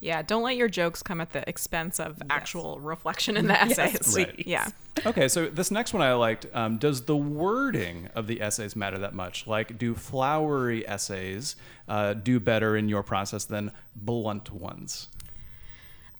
Yeah. 0.00 0.16
Yeah. 0.16 0.22
Don't 0.22 0.42
let 0.42 0.56
your 0.56 0.68
jokes 0.68 1.02
come 1.02 1.20
at 1.20 1.32
the 1.32 1.48
expense 1.48 1.98
of 2.00 2.22
actual 2.30 2.80
reflection 2.80 3.36
in 3.36 3.46
the 3.46 3.60
essays. 3.60 4.14
Right. 4.16 4.34
Yeah. 4.46 4.68
Okay, 5.04 5.28
so 5.28 5.48
this 5.48 5.70
next 5.70 5.92
one 5.92 6.02
I 6.02 6.14
liked. 6.14 6.46
Um, 6.54 6.78
does 6.78 7.02
the 7.04 7.16
wording 7.16 8.08
of 8.14 8.26
the 8.26 8.40
essays 8.40 8.74
matter 8.74 8.98
that 8.98 9.14
much? 9.14 9.46
Like, 9.46 9.76
do 9.76 9.94
flowery 9.94 10.88
essays 10.88 11.56
uh, 11.88 12.14
do 12.14 12.40
better 12.40 12.76
in 12.76 12.88
your 12.88 13.02
process 13.02 13.44
than 13.44 13.72
blunt 13.94 14.52
ones? 14.52 15.08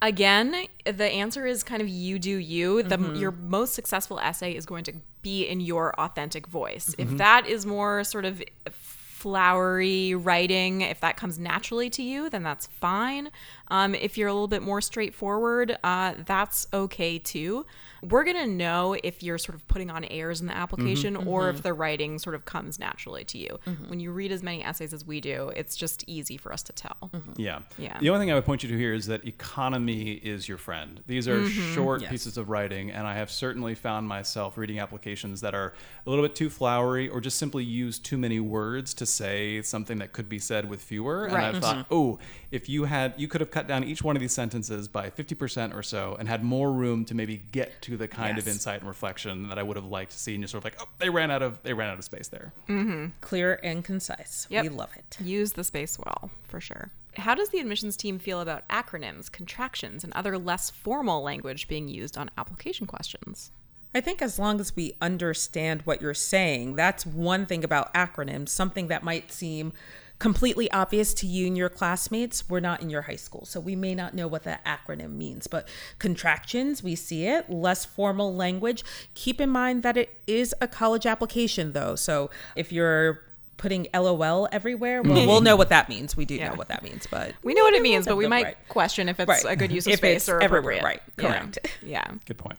Again, 0.02 0.66
the 0.84 1.06
answer 1.06 1.46
is 1.46 1.62
kind 1.62 1.80
of 1.80 1.88
you 1.88 2.18
do 2.18 2.36
you. 2.36 2.82
The 2.82 2.98
your 3.14 3.30
most 3.32 3.74
successful 3.74 4.18
essay 4.20 4.54
is 4.54 4.66
going 4.66 4.84
to 4.84 4.92
be 5.22 5.44
in 5.46 5.60
your 5.60 5.98
authentic 5.98 6.46
voice. 6.46 6.94
If 6.98 7.16
that 7.16 7.46
is 7.46 7.64
more 7.64 8.04
sort 8.04 8.26
of 8.26 8.42
flowery 8.70 10.14
writing, 10.14 10.82
if 10.82 11.00
that 11.00 11.16
comes 11.16 11.38
naturally 11.38 11.88
to 11.90 12.02
you, 12.02 12.28
then 12.28 12.42
that's 12.42 12.66
fine. 12.66 13.30
Um, 13.68 13.94
if 13.94 14.16
you're 14.16 14.28
a 14.28 14.32
little 14.32 14.48
bit 14.48 14.62
more 14.62 14.80
straightforward, 14.80 15.76
uh, 15.82 16.14
that's 16.24 16.66
okay 16.72 17.18
too. 17.18 17.66
We're 18.02 18.24
gonna 18.24 18.46
know 18.46 18.96
if 19.02 19.22
you're 19.22 19.38
sort 19.38 19.54
of 19.54 19.66
putting 19.68 19.90
on 19.90 20.04
airs 20.04 20.40
in 20.40 20.46
the 20.46 20.52
mm-hmm, 20.52 20.62
application 20.62 21.16
or 21.16 21.48
if 21.48 21.56
mm-hmm. 21.56 21.62
the 21.62 21.74
writing 21.74 22.18
sort 22.18 22.34
of 22.34 22.44
comes 22.44 22.78
naturally 22.78 23.24
to 23.24 23.38
you. 23.38 23.58
Mm-hmm. 23.66 23.88
When 23.88 24.00
you 24.00 24.12
read 24.12 24.30
as 24.32 24.42
many 24.42 24.62
essays 24.62 24.92
as 24.92 25.04
we 25.04 25.20
do, 25.20 25.50
it's 25.56 25.76
just 25.76 26.04
easy 26.06 26.36
for 26.36 26.52
us 26.52 26.62
to 26.64 26.72
tell. 26.72 27.10
Yeah. 27.36 27.60
Yeah. 27.78 27.98
The 27.98 28.10
only 28.10 28.20
thing 28.20 28.30
I 28.30 28.34
would 28.34 28.44
point 28.44 28.62
you 28.62 28.68
to 28.68 28.76
here 28.76 28.92
is 28.92 29.06
that 29.06 29.26
economy 29.26 30.12
is 30.12 30.48
your 30.48 30.58
friend. 30.58 31.02
These 31.06 31.26
are 31.28 31.48
short 31.48 32.02
Yes. 32.02 32.10
pieces 32.10 32.36
of 32.36 32.48
writing, 32.48 32.90
and 32.90 33.06
I 33.06 33.14
have 33.14 33.30
certainly 33.30 33.74
found 33.74 34.06
myself 34.06 34.56
reading 34.58 34.78
applications 34.78 35.40
that 35.40 35.54
are 35.54 35.74
a 36.06 36.10
little 36.10 36.24
bit 36.24 36.34
too 36.34 36.50
flowery 36.50 37.08
or 37.08 37.20
just 37.20 37.38
simply 37.38 37.64
use 37.64 37.98
too 37.98 38.18
many 38.18 38.40
words 38.40 38.94
to 38.94 39.06
say 39.06 39.62
something 39.62 39.98
that 39.98 40.12
could 40.12 40.28
be 40.28 40.38
said 40.38 40.68
with 40.68 40.82
fewer. 40.82 41.24
And 41.24 41.34
Right. 41.34 41.54
I 41.54 41.60
thought, 41.60 41.86
oh, 41.90 42.18
if 42.50 42.68
you 42.68 42.84
had, 42.84 43.14
you 43.16 43.28
could 43.28 43.40
have 43.40 43.50
cut 43.56 43.66
down 43.66 43.84
each 43.84 44.02
one 44.02 44.14
of 44.14 44.20
these 44.20 44.34
sentences 44.34 44.86
by 44.86 45.08
50% 45.08 45.74
or 45.74 45.82
so 45.82 46.14
and 46.18 46.28
had 46.28 46.44
more 46.44 46.70
room 46.70 47.06
to 47.06 47.14
maybe 47.14 47.38
get 47.52 47.80
to 47.80 47.96
the 47.96 48.06
kind 48.06 48.36
of 48.36 48.46
insight 48.46 48.80
and 48.80 48.88
reflection 48.88 49.48
that 49.48 49.58
I 49.58 49.62
would 49.62 49.76
have 49.76 49.86
liked 49.86 50.10
to 50.12 50.18
see. 50.18 50.34
And 50.34 50.42
you're 50.42 50.48
sort 50.48 50.60
of 50.60 50.64
like, 50.64 50.76
oh, 50.78 50.88
they 50.98 51.08
ran 51.08 51.30
out 51.30 51.40
of, 51.40 51.62
they 51.62 51.72
ran 51.72 51.88
out 51.88 51.96
of 51.96 52.04
space 52.04 52.28
there. 52.28 52.52
Mm-hmm. 52.68 53.06
Clear 53.22 53.58
and 53.62 53.82
concise. 53.82 54.46
Yep. 54.50 54.62
We 54.62 54.68
love 54.68 54.90
it. 54.94 55.16
Use 55.24 55.54
the 55.54 55.64
space 55.64 55.98
well, 55.98 56.30
for 56.44 56.60
sure. 56.60 56.90
How 57.16 57.34
does 57.34 57.48
the 57.48 57.58
admissions 57.58 57.96
team 57.96 58.18
feel 58.18 58.42
about 58.42 58.68
acronyms, 58.68 59.32
contractions, 59.32 60.04
and 60.04 60.12
other 60.12 60.36
less 60.36 60.68
formal 60.68 61.22
language 61.22 61.66
being 61.66 61.88
used 61.88 62.18
on 62.18 62.30
application 62.36 62.86
questions? 62.86 63.52
I 63.94 64.02
think 64.02 64.20
as 64.20 64.38
long 64.38 64.60
as 64.60 64.76
we 64.76 64.92
understand 65.00 65.80
what 65.86 66.02
you're 66.02 66.12
saying, 66.12 66.74
that's 66.76 67.06
one 67.06 67.46
thing 67.46 67.64
about 67.64 67.94
acronyms, 67.94 68.50
something 68.50 68.88
that 68.88 69.02
might 69.02 69.32
seem 69.32 69.72
completely 70.18 70.70
obvious 70.70 71.12
to 71.14 71.26
you 71.26 71.46
and 71.46 71.56
your 71.56 71.68
classmates. 71.68 72.48
We're 72.48 72.60
not 72.60 72.80
in 72.80 72.88
your 72.90 73.02
high 73.02 73.16
school, 73.16 73.44
so 73.44 73.60
we 73.60 73.76
may 73.76 73.94
not 73.94 74.14
know 74.14 74.26
what 74.26 74.44
that 74.44 74.64
acronym 74.64 75.12
means. 75.16 75.46
But 75.46 75.68
contractions, 75.98 76.82
we 76.82 76.94
see 76.94 77.26
it, 77.26 77.50
less 77.50 77.84
formal 77.84 78.34
language. 78.34 78.82
Keep 79.14 79.40
in 79.40 79.50
mind 79.50 79.82
that 79.82 79.96
it 79.96 80.18
is 80.26 80.54
a 80.60 80.68
college 80.68 81.04
application, 81.06 81.72
though. 81.72 81.96
So 81.96 82.30
if 82.54 82.72
you're 82.72 83.22
putting 83.58 83.86
LOL 83.94 84.48
everywhere, 84.52 85.00
well, 85.02 85.26
we'll 85.26 85.40
know 85.40 85.56
what 85.56 85.70
that 85.70 85.88
means. 85.88 86.14
We 86.14 86.26
do 86.26 86.34
Yeah. 86.34 86.50
know 86.50 86.56
what 86.56 86.68
that 86.68 86.82
means, 86.82 87.06
but 87.10 87.34
We 87.42 87.54
know 87.54 87.62
what 87.62 87.72
it 87.72 87.80
means, 87.80 88.06
but 88.06 88.16
we 88.16 88.24
Right. 88.26 88.44
might 88.44 88.68
question 88.68 89.08
if 89.08 89.18
it's 89.18 89.28
Right. 89.28 89.44
a 89.46 89.56
good 89.56 89.72
use 89.72 89.86
of 89.86 89.94
If 89.94 89.98
space 90.00 90.28
or 90.28 90.42
everywhere, 90.42 90.76
appropriate. 90.76 90.84
right. 90.84 91.02
Yeah. 91.18 91.38
Correct. 91.40 91.58
Yeah. 91.82 92.04
Good 92.26 92.36
point. 92.36 92.58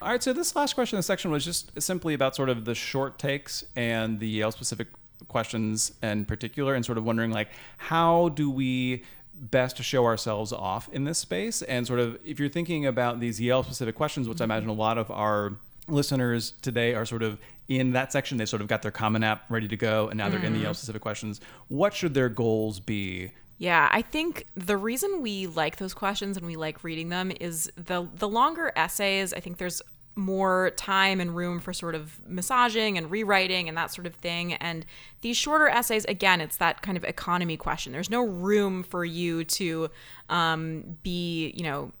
All 0.00 0.08
right, 0.10 0.22
so 0.22 0.32
this 0.32 0.56
last 0.56 0.74
question 0.74 0.96
in 0.96 1.00
the 1.00 1.02
section 1.02 1.30
was 1.30 1.44
just 1.44 1.72
simply 1.80 2.14
about 2.14 2.34
sort 2.34 2.48
of 2.48 2.64
the 2.64 2.74
short 2.74 3.18
takes 3.18 3.64
and 3.76 4.20
the 4.20 4.26
Yale 4.28 4.50
specific 4.50 4.88
questions 5.26 5.92
in 6.02 6.24
particular, 6.24 6.74
and 6.74 6.84
sort 6.84 6.98
of 6.98 7.04
wondering 7.04 7.30
like 7.30 7.48
how 7.78 8.28
do 8.30 8.50
we 8.50 9.02
best 9.40 9.82
show 9.82 10.04
ourselves 10.04 10.52
off 10.52 10.88
in 10.92 11.04
this 11.04 11.18
space, 11.18 11.62
and 11.62 11.86
sort 11.86 12.00
of 12.00 12.18
if 12.24 12.38
you're 12.38 12.48
thinking 12.48 12.86
about 12.86 13.20
these 13.20 13.40
Yale 13.40 13.62
specific 13.62 13.94
questions, 13.94 14.28
which 14.28 14.40
I 14.40 14.44
mm-hmm. 14.44 14.52
imagine 14.52 14.68
a 14.68 14.74
lot 14.74 14.98
of 14.98 15.10
our 15.10 15.54
listeners 15.88 16.52
today 16.62 16.94
are 16.94 17.06
sort 17.06 17.22
of 17.22 17.38
in 17.68 17.92
that 17.92 18.12
section, 18.12 18.38
they 18.38 18.46
sort 18.46 18.62
of 18.62 18.68
got 18.68 18.82
their 18.82 18.90
Common 18.90 19.22
App 19.22 19.44
ready 19.50 19.68
to 19.68 19.76
go, 19.76 20.08
and 20.08 20.16
now 20.16 20.28
they're 20.28 20.38
in 20.38 20.52
the 20.52 20.58
mm-hmm. 20.58 20.64
Yale 20.64 20.74
specific 20.74 21.02
questions. 21.02 21.40
What 21.68 21.94
should 21.94 22.14
their 22.14 22.28
goals 22.28 22.80
be? 22.80 23.30
Yeah, 23.58 23.88
I 23.90 24.02
think 24.02 24.46
the 24.54 24.76
reason 24.76 25.20
we 25.20 25.48
like 25.48 25.76
those 25.76 25.92
questions 25.92 26.36
and 26.36 26.46
we 26.46 26.56
like 26.56 26.84
reading 26.84 27.08
them 27.08 27.32
is 27.40 27.70
the 27.76 28.08
the 28.14 28.28
longer 28.28 28.72
essays, 28.76 29.34
I 29.34 29.40
think 29.40 29.58
there's 29.58 29.82
more 30.18 30.72
time 30.76 31.20
and 31.20 31.34
room 31.34 31.60
for 31.60 31.72
sort 31.72 31.94
of 31.94 32.20
massaging 32.26 32.98
and 32.98 33.10
rewriting 33.10 33.68
and 33.68 33.78
that 33.78 33.92
sort 33.92 34.06
of 34.06 34.14
thing. 34.14 34.54
And 34.54 34.84
these 35.20 35.36
shorter 35.36 35.68
essays, 35.68 36.04
again, 36.06 36.40
it's 36.40 36.56
that 36.56 36.82
kind 36.82 36.96
of 36.96 37.04
economy 37.04 37.56
question. 37.56 37.92
There's 37.92 38.10
no 38.10 38.24
room 38.24 38.82
for 38.82 39.04
you 39.04 39.44
to 39.44 39.88
um, 40.28 40.96
be, 41.02 41.52
you 41.56 41.62
know, 41.62 41.92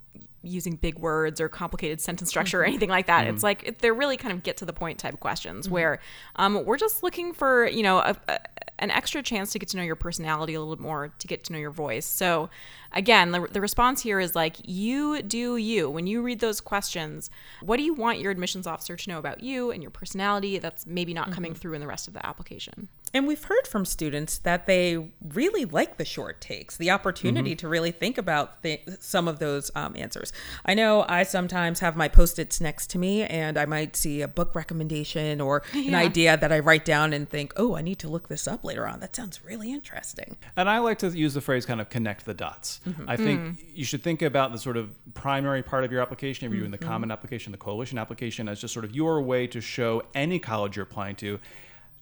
using 0.48 0.76
big 0.76 0.98
words 0.98 1.40
or 1.40 1.48
complicated 1.48 2.00
sentence 2.00 2.28
structure 2.30 2.60
or 2.60 2.62
mm-hmm. 2.62 2.70
anything 2.70 2.90
like 2.90 3.06
that. 3.06 3.26
It's 3.26 3.36
mm-hmm. 3.36 3.44
like 3.44 3.62
it, 3.64 3.78
they're 3.78 3.94
really 3.94 4.16
kind 4.16 4.32
of 4.32 4.42
get 4.42 4.56
to 4.58 4.64
the 4.64 4.72
point 4.72 4.98
type 4.98 5.18
questions 5.20 5.66
mm-hmm. 5.66 5.74
where 5.74 6.00
um, 6.36 6.64
we're 6.64 6.78
just 6.78 7.02
looking 7.02 7.32
for 7.32 7.66
you 7.66 7.82
know 7.82 7.98
a, 7.98 8.16
a, 8.28 8.38
an 8.78 8.90
extra 8.90 9.22
chance 9.22 9.52
to 9.52 9.58
get 9.58 9.68
to 9.70 9.76
know 9.76 9.82
your 9.82 9.96
personality 9.96 10.54
a 10.54 10.60
little 10.60 10.76
bit 10.76 10.82
more, 10.82 11.12
to 11.18 11.26
get 11.26 11.44
to 11.44 11.52
know 11.52 11.58
your 11.58 11.70
voice. 11.70 12.06
So 12.06 12.48
again, 12.92 13.32
the, 13.32 13.46
the 13.50 13.60
response 13.60 14.02
here 14.02 14.20
is 14.20 14.34
like 14.34 14.56
you 14.64 15.22
do 15.22 15.56
you. 15.56 15.90
When 15.90 16.06
you 16.06 16.22
read 16.22 16.40
those 16.40 16.60
questions, 16.60 17.30
what 17.60 17.76
do 17.76 17.82
you 17.82 17.94
want 17.94 18.20
your 18.20 18.30
admissions 18.30 18.66
officer 18.66 18.96
to 18.96 19.10
know 19.10 19.18
about 19.18 19.42
you 19.42 19.70
and 19.70 19.82
your 19.82 19.90
personality 19.90 20.58
that's 20.58 20.86
maybe 20.86 21.12
not 21.12 21.32
coming 21.32 21.54
through 21.54 21.74
in 21.74 21.80
the 21.80 21.86
rest 21.86 22.08
of 22.08 22.14
the 22.14 22.24
application? 22.24 22.88
And 23.14 23.26
we've 23.26 23.42
heard 23.42 23.66
from 23.66 23.84
students 23.84 24.38
that 24.38 24.66
they 24.66 25.10
really 25.22 25.64
like 25.64 25.96
the 25.96 26.04
short 26.04 26.40
takes, 26.40 26.76
the 26.76 26.90
opportunity 26.90 27.52
mm-hmm. 27.52 27.58
to 27.58 27.68
really 27.68 27.90
think 27.90 28.18
about 28.18 28.62
th- 28.62 28.82
some 29.00 29.28
of 29.28 29.38
those 29.38 29.70
um, 29.74 29.94
answers. 29.96 30.32
I 30.64 30.74
know 30.74 31.04
I 31.08 31.22
sometimes 31.22 31.80
have 31.80 31.96
my 31.96 32.08
post 32.08 32.38
its 32.38 32.60
next 32.60 32.90
to 32.90 32.98
me, 32.98 33.22
and 33.22 33.58
I 33.58 33.64
might 33.66 33.96
see 33.96 34.20
a 34.20 34.28
book 34.28 34.54
recommendation 34.54 35.40
or 35.40 35.62
an 35.72 35.94
idea 35.94 36.36
that 36.36 36.52
I 36.52 36.58
write 36.58 36.84
down 36.84 37.12
and 37.12 37.28
think, 37.28 37.52
oh, 37.56 37.76
I 37.76 37.82
need 37.82 37.98
to 38.00 38.08
look 38.08 38.28
this 38.28 38.46
up 38.46 38.64
later 38.64 38.86
on. 38.86 39.00
That 39.00 39.16
sounds 39.16 39.44
really 39.44 39.72
interesting. 39.72 40.36
And 40.56 40.68
I 40.68 40.78
like 40.78 40.98
to 40.98 41.08
use 41.08 41.34
the 41.34 41.40
phrase 41.40 41.64
kind 41.66 41.80
of 41.80 41.88
connect 41.88 42.24
the 42.24 42.34
dots. 42.34 42.80
Mm-hmm. 42.86 43.08
I 43.08 43.16
think 43.16 43.40
mm. 43.40 43.56
you 43.74 43.84
should 43.84 44.02
think 44.02 44.22
about 44.22 44.52
the 44.52 44.58
sort 44.58 44.76
of 44.76 44.90
primary 45.14 45.62
part 45.62 45.84
of 45.84 45.92
your 45.92 46.02
application, 46.02 46.46
if 46.46 46.52
you're 46.52 46.60
doing 46.60 46.70
the 46.70 46.78
mm-hmm. 46.78 46.88
common 46.88 47.10
application, 47.10 47.52
the 47.52 47.58
coalition 47.58 47.98
application, 47.98 48.48
as 48.48 48.60
just 48.60 48.74
sort 48.74 48.84
of 48.84 48.94
your 48.94 49.22
way 49.22 49.46
to 49.46 49.60
show 49.60 50.02
any 50.14 50.38
college 50.38 50.76
you're 50.76 50.84
applying 50.84 51.16
to. 51.16 51.38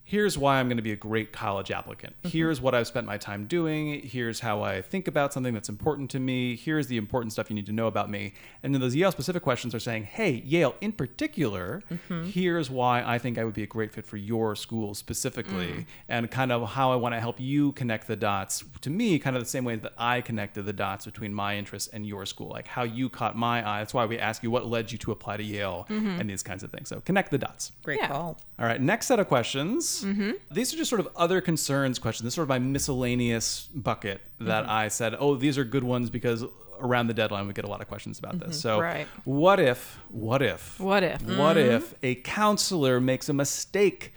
Here's 0.08 0.38
why 0.38 0.60
I'm 0.60 0.68
going 0.68 0.76
to 0.76 0.84
be 0.84 0.92
a 0.92 0.96
great 0.96 1.32
college 1.32 1.72
applicant. 1.72 2.14
Mm-hmm. 2.18 2.28
Here's 2.28 2.60
what 2.60 2.76
I've 2.76 2.86
spent 2.86 3.08
my 3.08 3.18
time 3.18 3.46
doing. 3.46 4.02
Here's 4.02 4.38
how 4.38 4.62
I 4.62 4.80
think 4.80 5.08
about 5.08 5.32
something 5.32 5.52
that's 5.52 5.68
important 5.68 6.10
to 6.10 6.20
me. 6.20 6.54
Here's 6.54 6.86
the 6.86 6.96
important 6.96 7.32
stuff 7.32 7.50
you 7.50 7.56
need 7.56 7.66
to 7.66 7.72
know 7.72 7.88
about 7.88 8.08
me. 8.08 8.32
And 8.62 8.72
then 8.72 8.80
those 8.80 8.94
Yale 8.94 9.10
specific 9.10 9.42
questions 9.42 9.74
are 9.74 9.80
saying, 9.80 10.04
hey, 10.04 10.42
Yale 10.46 10.76
in 10.80 10.92
particular, 10.92 11.82
mm-hmm. 11.90 12.26
here's 12.26 12.70
why 12.70 13.02
I 13.02 13.18
think 13.18 13.36
I 13.36 13.42
would 13.42 13.54
be 13.54 13.64
a 13.64 13.66
great 13.66 13.92
fit 13.92 14.06
for 14.06 14.16
your 14.16 14.54
school 14.54 14.94
specifically, 14.94 15.66
mm. 15.66 15.86
and 16.08 16.30
kind 16.30 16.52
of 16.52 16.68
how 16.70 16.92
I 16.92 16.96
want 16.96 17.16
to 17.16 17.20
help 17.20 17.40
you 17.40 17.72
connect 17.72 18.06
the 18.06 18.14
dots 18.14 18.62
to 18.82 18.90
me, 18.90 19.18
kind 19.18 19.34
of 19.34 19.42
the 19.42 19.48
same 19.48 19.64
way 19.64 19.74
that 19.74 19.92
I 19.98 20.20
connected 20.20 20.62
the 20.66 20.72
dots 20.72 21.04
between 21.04 21.34
my 21.34 21.56
interests 21.56 21.88
and 21.92 22.06
your 22.06 22.26
school, 22.26 22.50
like 22.50 22.68
how 22.68 22.84
you 22.84 23.08
caught 23.08 23.36
my 23.36 23.68
eye. 23.68 23.80
That's 23.80 23.92
why 23.92 24.06
we 24.06 24.20
ask 24.20 24.44
you 24.44 24.52
what 24.52 24.66
led 24.66 24.92
you 24.92 24.98
to 24.98 25.10
apply 25.10 25.38
to 25.38 25.42
Yale 25.42 25.86
mm-hmm. 25.90 26.20
and 26.20 26.30
these 26.30 26.44
kinds 26.44 26.62
of 26.62 26.70
things. 26.70 26.88
So 26.88 27.00
connect 27.00 27.32
the 27.32 27.38
dots. 27.38 27.72
Great 27.82 27.98
Yeah. 27.98 28.06
call. 28.06 28.38
All 28.58 28.66
right, 28.66 28.80
next 28.80 29.06
set 29.06 29.18
of 29.18 29.26
questions. 29.26 29.95
Mm-hmm. 30.04 30.32
These 30.50 30.74
are 30.74 30.76
just 30.76 30.90
sort 30.90 31.00
of 31.00 31.08
other 31.16 31.40
concerns 31.40 31.98
questions. 31.98 32.24
This 32.24 32.32
is 32.32 32.34
sort 32.34 32.44
of 32.44 32.48
my 32.48 32.58
miscellaneous 32.58 33.68
bucket 33.74 34.22
that 34.40 34.62
mm-hmm. 34.64 34.72
I 34.72 34.88
said, 34.88 35.16
oh, 35.18 35.36
these 35.36 35.58
are 35.58 35.64
good 35.64 35.84
ones 35.84 36.10
because 36.10 36.44
around 36.80 37.06
the 37.06 37.14
deadline 37.14 37.46
we 37.46 37.52
get 37.52 37.64
a 37.64 37.68
lot 37.68 37.80
of 37.80 37.88
questions 37.88 38.18
about 38.18 38.38
this. 38.38 38.58
Mm-hmm. 38.58 38.68
So, 38.68 38.80
Right. 38.80 39.06
what 39.24 39.60
if, 39.60 39.98
what 40.08 40.42
if, 40.42 40.78
What 40.78 41.02
if? 41.02 41.22
what 41.22 41.56
if 41.56 41.94
a 42.02 42.16
counselor 42.16 43.00
makes 43.00 43.28
a 43.28 43.32
mistake 43.32 44.12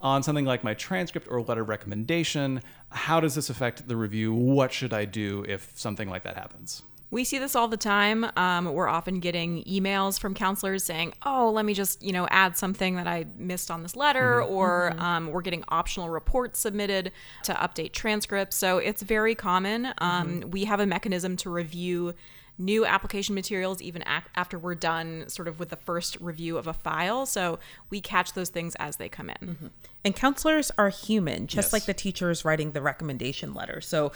on 0.00 0.22
something 0.22 0.44
like 0.44 0.62
my 0.64 0.74
transcript 0.74 1.26
or 1.30 1.42
letter 1.42 1.62
of 1.62 1.68
recommendation? 1.68 2.62
How 2.90 3.20
does 3.20 3.34
this 3.34 3.50
affect 3.50 3.88
the 3.88 3.96
review? 3.96 4.32
What 4.32 4.72
should 4.72 4.92
I 4.92 5.04
do 5.04 5.44
if 5.48 5.72
something 5.74 6.08
like 6.08 6.22
that 6.24 6.36
happens? 6.36 6.82
We 7.10 7.24
see 7.24 7.38
this 7.38 7.56
all 7.56 7.68
the 7.68 7.78
time. 7.78 8.26
Um, 8.36 8.66
we're 8.66 8.86
often 8.88 9.18
getting 9.20 9.64
emails 9.64 10.20
from 10.20 10.34
counselors 10.34 10.84
saying, 10.84 11.14
"Oh, 11.24 11.50
let 11.50 11.64
me 11.64 11.72
just 11.72 12.02
you 12.02 12.12
know 12.12 12.26
add 12.30 12.56
something 12.56 12.96
that 12.96 13.06
I 13.06 13.24
missed 13.38 13.70
on 13.70 13.82
this 13.82 13.96
letter," 13.96 14.42
or 14.42 14.92
Um, 14.98 15.28
we're 15.30 15.40
getting 15.42 15.64
optional 15.68 16.10
reports 16.10 16.58
submitted 16.58 17.12
to 17.44 17.54
update 17.54 17.92
transcripts. 17.92 18.56
So 18.56 18.76
it's 18.78 19.00
very 19.02 19.34
common. 19.34 19.92
Um, 19.98 20.44
We 20.50 20.64
have 20.66 20.80
a 20.80 20.86
mechanism 20.86 21.36
to 21.38 21.50
review 21.50 22.14
new 22.60 22.84
application 22.84 23.36
materials 23.36 23.80
even 23.80 24.02
ac- 24.02 24.26
after 24.34 24.58
we're 24.58 24.74
done 24.74 25.24
sort 25.28 25.46
of 25.46 25.60
with 25.60 25.68
the 25.68 25.76
first 25.76 26.16
review 26.20 26.58
of 26.58 26.66
a 26.66 26.72
file 26.72 27.24
so 27.24 27.56
we 27.88 28.00
catch 28.00 28.32
those 28.32 28.48
things 28.48 28.74
as 28.80 28.96
they 28.96 29.08
come 29.08 29.30
in 29.30 29.70
And 30.04 30.16
counselors 30.16 30.72
are 30.76 30.88
human, 30.88 31.46
just 31.46 31.66
Yes. 31.68 31.72
like 31.72 31.84
the 31.84 31.94
teachers 31.94 32.44
writing 32.44 32.72
the 32.72 32.82
recommendation 32.82 33.54
letter. 33.54 33.80
So, 33.80 34.10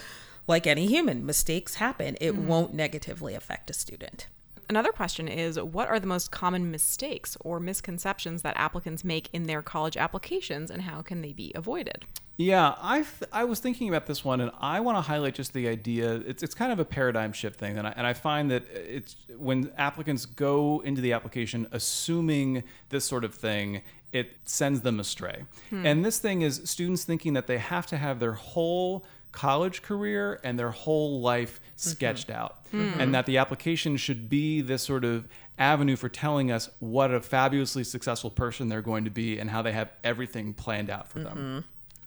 like 0.47 0.67
any 0.67 0.87
human, 0.87 1.25
mistakes 1.25 1.77
happen. 1.77 2.17
It 2.21 2.33
mm. 2.33 2.45
won't 2.45 2.75
negatively 2.75 3.35
affect 3.35 3.71
a 3.71 3.73
student. 3.73 4.27
Another 4.69 4.93
question 4.93 5.29
is 5.29 5.61
what 5.61 5.89
are 5.89 6.01
the 6.01 6.07
most 6.07 6.31
common 6.31 6.71
mistakes 6.71 7.37
or 7.41 7.61
misconceptions 7.61 8.43
that 8.43 8.57
applicants 8.57 9.05
make 9.05 9.29
in 9.33 9.45
their 9.45 9.61
college 9.61 9.97
applications 9.97 10.71
and 10.71 10.83
how 10.83 11.03
can 11.03 11.21
they 11.21 11.33
be 11.33 11.53
avoided? 11.55 12.07
Yeah, 12.39 12.75
I 12.79 13.05
I 13.31 13.45
was 13.45 13.61
thinking 13.61 13.89
about 13.89 14.07
this 14.07 14.25
one, 14.25 14.41
and 14.41 14.51
I 14.59 14.81
want 14.81 14.97
to 14.97 15.03
highlight 15.03 15.35
just 15.35 15.53
the 15.53 15.69
idea. 15.69 16.15
It's 16.15 16.43
it's 16.43 16.55
kind 16.55 16.73
of 16.73 16.79
a 16.79 16.85
paradigm 16.85 17.33
shift 17.33 17.59
thing, 17.59 17.77
and 17.77 17.87
I, 17.87 17.93
and 17.95 18.07
I 18.07 18.15
find 18.15 18.51
that 18.51 18.65
it's 18.71 19.15
when 19.37 19.71
applicants 19.77 20.25
go 20.25 20.81
into 20.85 21.03
the 21.03 21.13
application 21.13 21.69
assuming 21.71 22.65
this 22.89 23.05
sort 23.05 23.25
of 23.25 23.35
thing, 23.35 23.83
it 24.13 24.31
sends 24.45 24.81
them 24.81 24.99
astray. 24.99 25.45
Hmm. 25.69 25.85
And 25.85 26.05
this 26.05 26.19
thing 26.19 26.41
is 26.41 26.63
students 26.65 27.05
thinking 27.05 27.35
that 27.35 27.47
they 27.47 27.59
have 27.59 27.87
to 27.89 27.99
have 27.99 28.19
their 28.19 28.33
whole 28.33 29.05
college 29.33 29.83
career 29.83 30.39
and 30.45 30.59
their 30.59 30.71
whole 30.71 31.21
life 31.21 31.61
mm-hmm. 31.61 31.91
sketched 31.91 32.31
out, 32.31 32.65
mm-hmm. 32.73 33.01
and 33.01 33.15
that 33.15 33.27
the 33.27 33.39
application 33.39 33.97
should 33.97 34.29
be 34.29 34.61
this 34.61 34.83
sort 34.83 35.05
of 35.05 35.27
avenue 35.59 35.97
for 35.97 36.09
telling 36.09 36.51
us 36.51 36.71
what 36.79 37.13
a 37.13 37.21
fabulously 37.21 37.85
successful 37.85 38.31
person 38.31 38.69
they're 38.69 38.83
going 38.83 39.05
to 39.05 39.11
be 39.11 39.39
and 39.39 39.51
how 39.51 39.63
they 39.63 39.73
have 39.73 39.91
everything 40.05 40.55
planned 40.55 40.91
out 40.91 41.09
for 41.09 41.19
them. 41.19 41.37
Mm-hmm. 41.37 41.59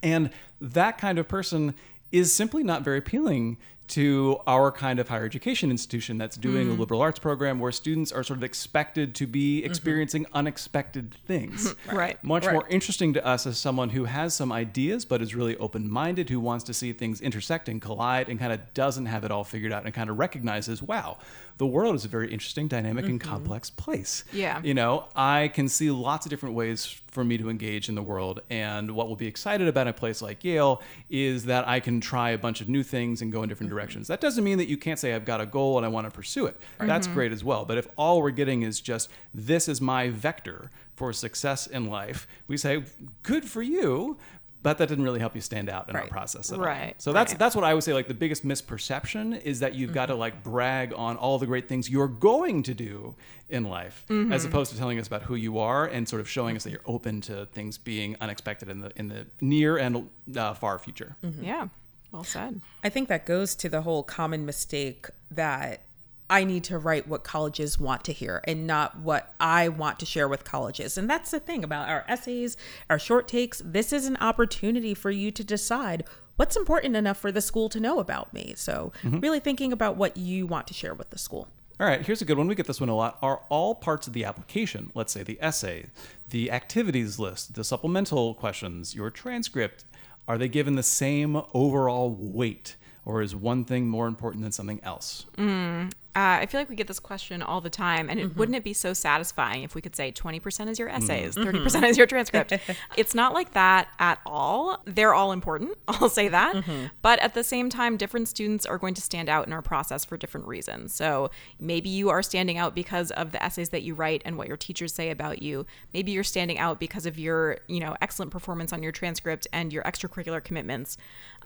And 0.03 0.29
that 0.61 0.97
kind 0.97 1.17
of 1.17 1.27
person 1.27 1.75
is 2.11 2.33
simply 2.33 2.63
not 2.63 2.83
very 2.83 2.99
appealing 2.99 3.57
to 3.87 4.39
our 4.47 4.71
kind 4.71 4.99
of 4.99 5.09
higher 5.09 5.25
education 5.25 5.69
institution 5.69 6.17
that's 6.17 6.37
doing 6.37 6.69
a 6.69 6.73
mm. 6.73 6.79
liberal 6.79 7.01
arts 7.01 7.19
program 7.19 7.59
where 7.59 7.71
students 7.71 8.11
are 8.11 8.23
sort 8.23 8.37
of 8.37 8.43
expected 8.43 9.13
to 9.15 9.27
be 9.27 9.59
mm-hmm. 9.59 9.69
experiencing 9.69 10.25
unexpected 10.33 11.15
things. 11.27 11.73
Right. 11.91 12.21
Much 12.23 12.45
Right. 12.45 12.53
more 12.53 12.67
interesting 12.67 13.13
to 13.13 13.25
us 13.25 13.45
as 13.45 13.57
someone 13.57 13.89
who 13.89 14.05
has 14.05 14.33
some 14.33 14.51
ideas 14.51 15.05
but 15.05 15.21
is 15.21 15.35
really 15.35 15.55
open 15.57 15.89
minded, 15.89 16.29
who 16.29 16.39
wants 16.39 16.63
to 16.65 16.73
see 16.73 16.93
things 16.93 17.21
intersect 17.21 17.69
and 17.69 17.81
collide 17.81 18.27
and 18.27 18.39
kind 18.39 18.51
of 18.51 18.73
doesn't 18.73 19.05
have 19.05 19.23
it 19.23 19.31
all 19.31 19.43
figured 19.43 19.71
out 19.71 19.85
and 19.85 19.93
kind 19.93 20.09
of 20.09 20.17
recognizes, 20.17 20.81
wow, 20.81 21.17
the 21.57 21.65
world 21.65 21.95
is 21.95 22.03
a 22.03 22.07
very 22.07 22.31
interesting, 22.31 22.67
dynamic, 22.67 23.05
and 23.05 23.19
mm-hmm. 23.19 23.29
complex 23.29 23.69
place. 23.69 24.25
Yeah. 24.33 24.61
You 24.61 24.73
know, 24.73 25.05
I 25.15 25.49
can 25.53 25.69
see 25.69 25.89
lots 25.89 26.25
of 26.25 26.29
different 26.29 26.55
ways 26.55 26.85
for 27.07 27.23
me 27.23 27.37
to 27.37 27.49
engage 27.49 27.87
in 27.87 27.95
the 27.95 28.01
world. 28.01 28.41
And 28.49 28.91
what 28.91 29.07
will 29.07 29.15
be 29.15 29.27
excited 29.27 29.67
about 29.67 29.87
a 29.87 29.93
place 29.93 30.21
like 30.21 30.43
Yale 30.43 30.81
is 31.09 31.45
that 31.45 31.65
I 31.67 31.79
can 31.79 32.01
try 32.01 32.31
a 32.31 32.37
bunch 32.37 32.59
of 32.59 32.67
new 32.67 32.83
things 32.83 33.21
and 33.21 33.31
go 33.31 33.41
in 33.41 33.49
different 33.49 33.69
directions. 33.75 34.07
That 34.07 34.21
doesn't 34.21 34.43
mean 34.43 34.57
that 34.57 34.67
you 34.67 34.77
can't 34.77 34.97
say, 34.97 35.13
I've 35.13 35.25
got 35.25 35.41
a 35.41 35.45
goal 35.45 35.77
and 35.77 35.85
I 35.85 35.89
want 35.89 36.05
to 36.05 36.11
pursue 36.11 36.45
it. 36.45 36.57
That's 36.79 37.07
mm-hmm. 37.07 37.15
great 37.15 37.31
as 37.31 37.43
well. 37.43 37.65
But 37.65 37.77
if 37.77 37.87
all 37.97 38.21
we're 38.21 38.31
getting 38.31 38.61
is 38.61 38.79
just, 38.79 39.09
this 39.33 39.67
is 39.67 39.81
my 39.81 40.09
vector 40.09 40.71
for 40.95 41.11
success 41.13 41.67
in 41.67 41.87
life, 41.87 42.27
we 42.47 42.57
say, 42.57 42.83
good 43.23 43.45
for 43.45 43.61
you. 43.61 44.17
But 44.63 44.79
that 44.79 44.89
didn't 44.89 45.03
really 45.03 45.19
help 45.19 45.35
you 45.35 45.41
stand 45.41 45.69
out 45.69 45.89
in 45.91 45.95
our 45.95 46.07
process 46.07 46.51
at 46.51 46.57
all. 46.57 46.65
Right, 46.65 46.99
So 46.99 47.13
that's 47.13 47.33
right. 47.33 47.39
that's 47.39 47.55
what 47.55 47.63
I 47.63 47.75
would 47.75 47.83
say. 47.83 47.93
Like 47.93 48.07
the 48.07 48.15
biggest 48.15 48.43
misperception 48.43 49.39
is 49.43 49.59
that 49.59 49.75
you've 49.75 49.93
got 49.93 50.07
to 50.07 50.13
mm-hmm. 50.13 50.21
like 50.21 50.43
brag 50.43 50.91
on 50.97 51.17
all 51.17 51.37
the 51.37 51.45
great 51.45 51.67
things 51.67 51.87
you're 51.87 52.07
going 52.07 52.63
to 52.63 52.73
do 52.73 53.13
in 53.47 53.65
life, 53.65 54.05
as 54.09 54.15
mm-hmm. 54.15 54.47
opposed 54.47 54.71
to 54.71 54.77
telling 54.79 54.97
us 54.97 55.05
about 55.05 55.21
who 55.21 55.35
you 55.35 55.59
are 55.59 55.85
and 55.85 56.09
sort 56.09 56.19
of 56.19 56.27
showing 56.27 56.55
us 56.55 56.63
that 56.63 56.71
you're 56.71 56.81
open 56.87 57.21
to 57.21 57.45
things 57.53 57.77
being 57.77 58.15
unexpected 58.19 58.67
in 58.67 58.79
the 58.79 58.91
in 58.95 59.07
the 59.07 59.27
near 59.39 59.77
and 59.77 60.09
uh, 60.35 60.55
far 60.55 60.79
future. 60.79 61.15
Yeah. 61.39 61.67
Well 62.15 62.23
said. 62.23 62.61
I 62.81 62.87
think 62.87 63.09
that 63.09 63.25
goes 63.25 63.55
to 63.57 63.67
the 63.67 63.81
whole 63.81 64.01
common 64.01 64.45
mistake 64.45 65.07
that 65.29 65.81
I 66.29 66.45
need 66.45 66.63
to 66.65 66.77
write 66.77 67.09
what 67.09 67.25
colleges 67.25 67.77
want 67.77 68.05
to 68.05 68.13
hear 68.13 68.41
and 68.45 68.65
not 68.65 68.97
what 68.99 69.35
I 69.37 69.67
want 69.67 69.99
to 69.99 70.05
share 70.05 70.29
with 70.29 70.45
colleges. 70.45 70.97
And 70.97 71.09
that's 71.09 71.31
the 71.31 71.41
thing 71.41 71.61
about 71.65 71.89
our 71.89 72.05
essays, 72.07 72.55
our 72.89 72.97
short 72.97 73.27
takes. 73.27 73.61
This 73.65 73.91
is 73.91 74.05
an 74.05 74.15
opportunity 74.21 74.93
for 74.93 75.11
you 75.11 75.29
to 75.31 75.43
decide 75.43 76.05
what's 76.37 76.55
important 76.55 76.95
enough 76.95 77.17
for 77.17 77.33
the 77.33 77.41
school 77.41 77.67
to 77.67 77.81
know 77.81 77.99
about 77.99 78.33
me. 78.33 78.53
So, 78.55 78.93
mm-hmm. 79.03 79.19
really 79.19 79.41
thinking 79.41 79.73
about 79.73 79.97
what 79.97 80.15
you 80.15 80.47
want 80.47 80.67
to 80.67 80.73
share 80.73 80.93
with 80.93 81.09
the 81.09 81.17
school. 81.17 81.49
All 81.81 81.85
right, 81.85 82.05
here's 82.05 82.21
a 82.21 82.25
good 82.25 82.37
one. 82.37 82.47
We 82.47 82.55
get 82.55 82.67
this 82.67 82.79
one 82.79 82.87
a 82.87 82.95
lot. 82.95 83.17
Are 83.21 83.41
all 83.49 83.75
parts 83.75 84.07
of 84.07 84.13
the 84.13 84.23
application, 84.23 84.91
let's 84.95 85.11
say 85.11 85.23
the 85.23 85.37
essay, 85.41 85.87
the 86.29 86.49
activities 86.49 87.19
list, 87.19 87.55
the 87.55 87.65
supplemental 87.65 88.33
questions, 88.35 88.95
your 88.95 89.09
transcript, 89.09 89.83
are 90.27 90.37
they 90.37 90.47
given 90.47 90.75
the 90.75 90.83
same 90.83 91.41
overall 91.53 92.15
weight? 92.19 92.75
Or 93.05 93.21
is 93.21 93.35
one 93.35 93.65
thing 93.65 93.87
more 93.87 94.07
important 94.07 94.43
than 94.43 94.51
something 94.51 94.79
else? 94.83 95.27
Mm, 95.37 95.91
Uh, 96.15 96.39
I 96.41 96.45
feel 96.45 96.61
like 96.61 96.69
we 96.69 96.75
get 96.75 96.87
this 96.87 96.99
question 96.99 97.41
all 97.41 97.59
the 97.59 97.69
time, 97.69 98.09
and 98.09 98.19
it, 98.19 98.25
Mm-hmm. 98.29 98.39
wouldn't 98.39 98.55
it 98.55 98.63
be 98.63 98.73
so 98.73 98.93
satisfying 98.93 99.63
if 99.63 99.75
we 99.75 99.81
could 99.81 99.95
say 99.95 100.11
20% 100.11 100.69
is 100.69 100.79
your 100.79 100.87
essays, 100.89 101.35
Mm-hmm. 101.35 101.57
30% 101.67 101.89
is 101.89 101.97
your 101.97 102.07
transcript? 102.07 102.53
it's 102.97 103.13
not 103.13 103.33
like 103.33 103.51
that 103.53 103.89
at 103.99 104.19
all. 104.25 104.81
They're 104.85 105.13
all 105.13 105.31
important, 105.33 105.77
I'll 105.87 106.07
say 106.09 106.29
that. 106.29 106.55
Mm-hmm. 106.55 106.85
But 107.01 107.19
at 107.19 107.33
the 107.33 107.43
same 107.43 107.69
time, 107.69 107.97
different 107.97 108.29
students 108.29 108.65
are 108.65 108.77
going 108.77 108.93
to 108.93 109.01
stand 109.01 109.27
out 109.27 109.45
in 109.45 109.51
our 109.53 109.61
process 109.61 110.05
for 110.05 110.15
different 110.15 110.47
reasons. 110.47 110.93
So 110.93 111.31
maybe 111.59 111.89
you 111.89 112.09
are 112.09 112.23
standing 112.23 112.57
out 112.57 112.73
because 112.75 113.11
of 113.11 113.31
the 113.33 113.43
essays 113.43 113.69
that 113.69 113.83
you 113.83 113.93
write 113.93 114.21
and 114.25 114.37
what 114.37 114.47
your 114.47 114.57
teachers 114.57 114.93
say 114.93 115.09
about 115.09 115.41
you. 115.41 115.65
Maybe 115.93 116.13
you're 116.13 116.23
standing 116.23 116.57
out 116.57 116.79
because 116.79 117.05
of 117.05 117.19
your, 117.19 117.57
you 117.67 117.79
know, 117.81 117.95
excellent 118.01 118.31
performance 118.31 118.71
on 118.71 118.81
your 118.81 118.91
transcript 118.93 119.47
and 119.51 119.73
your 119.73 119.83
extracurricular 119.83 120.43
commitments. 120.43 120.97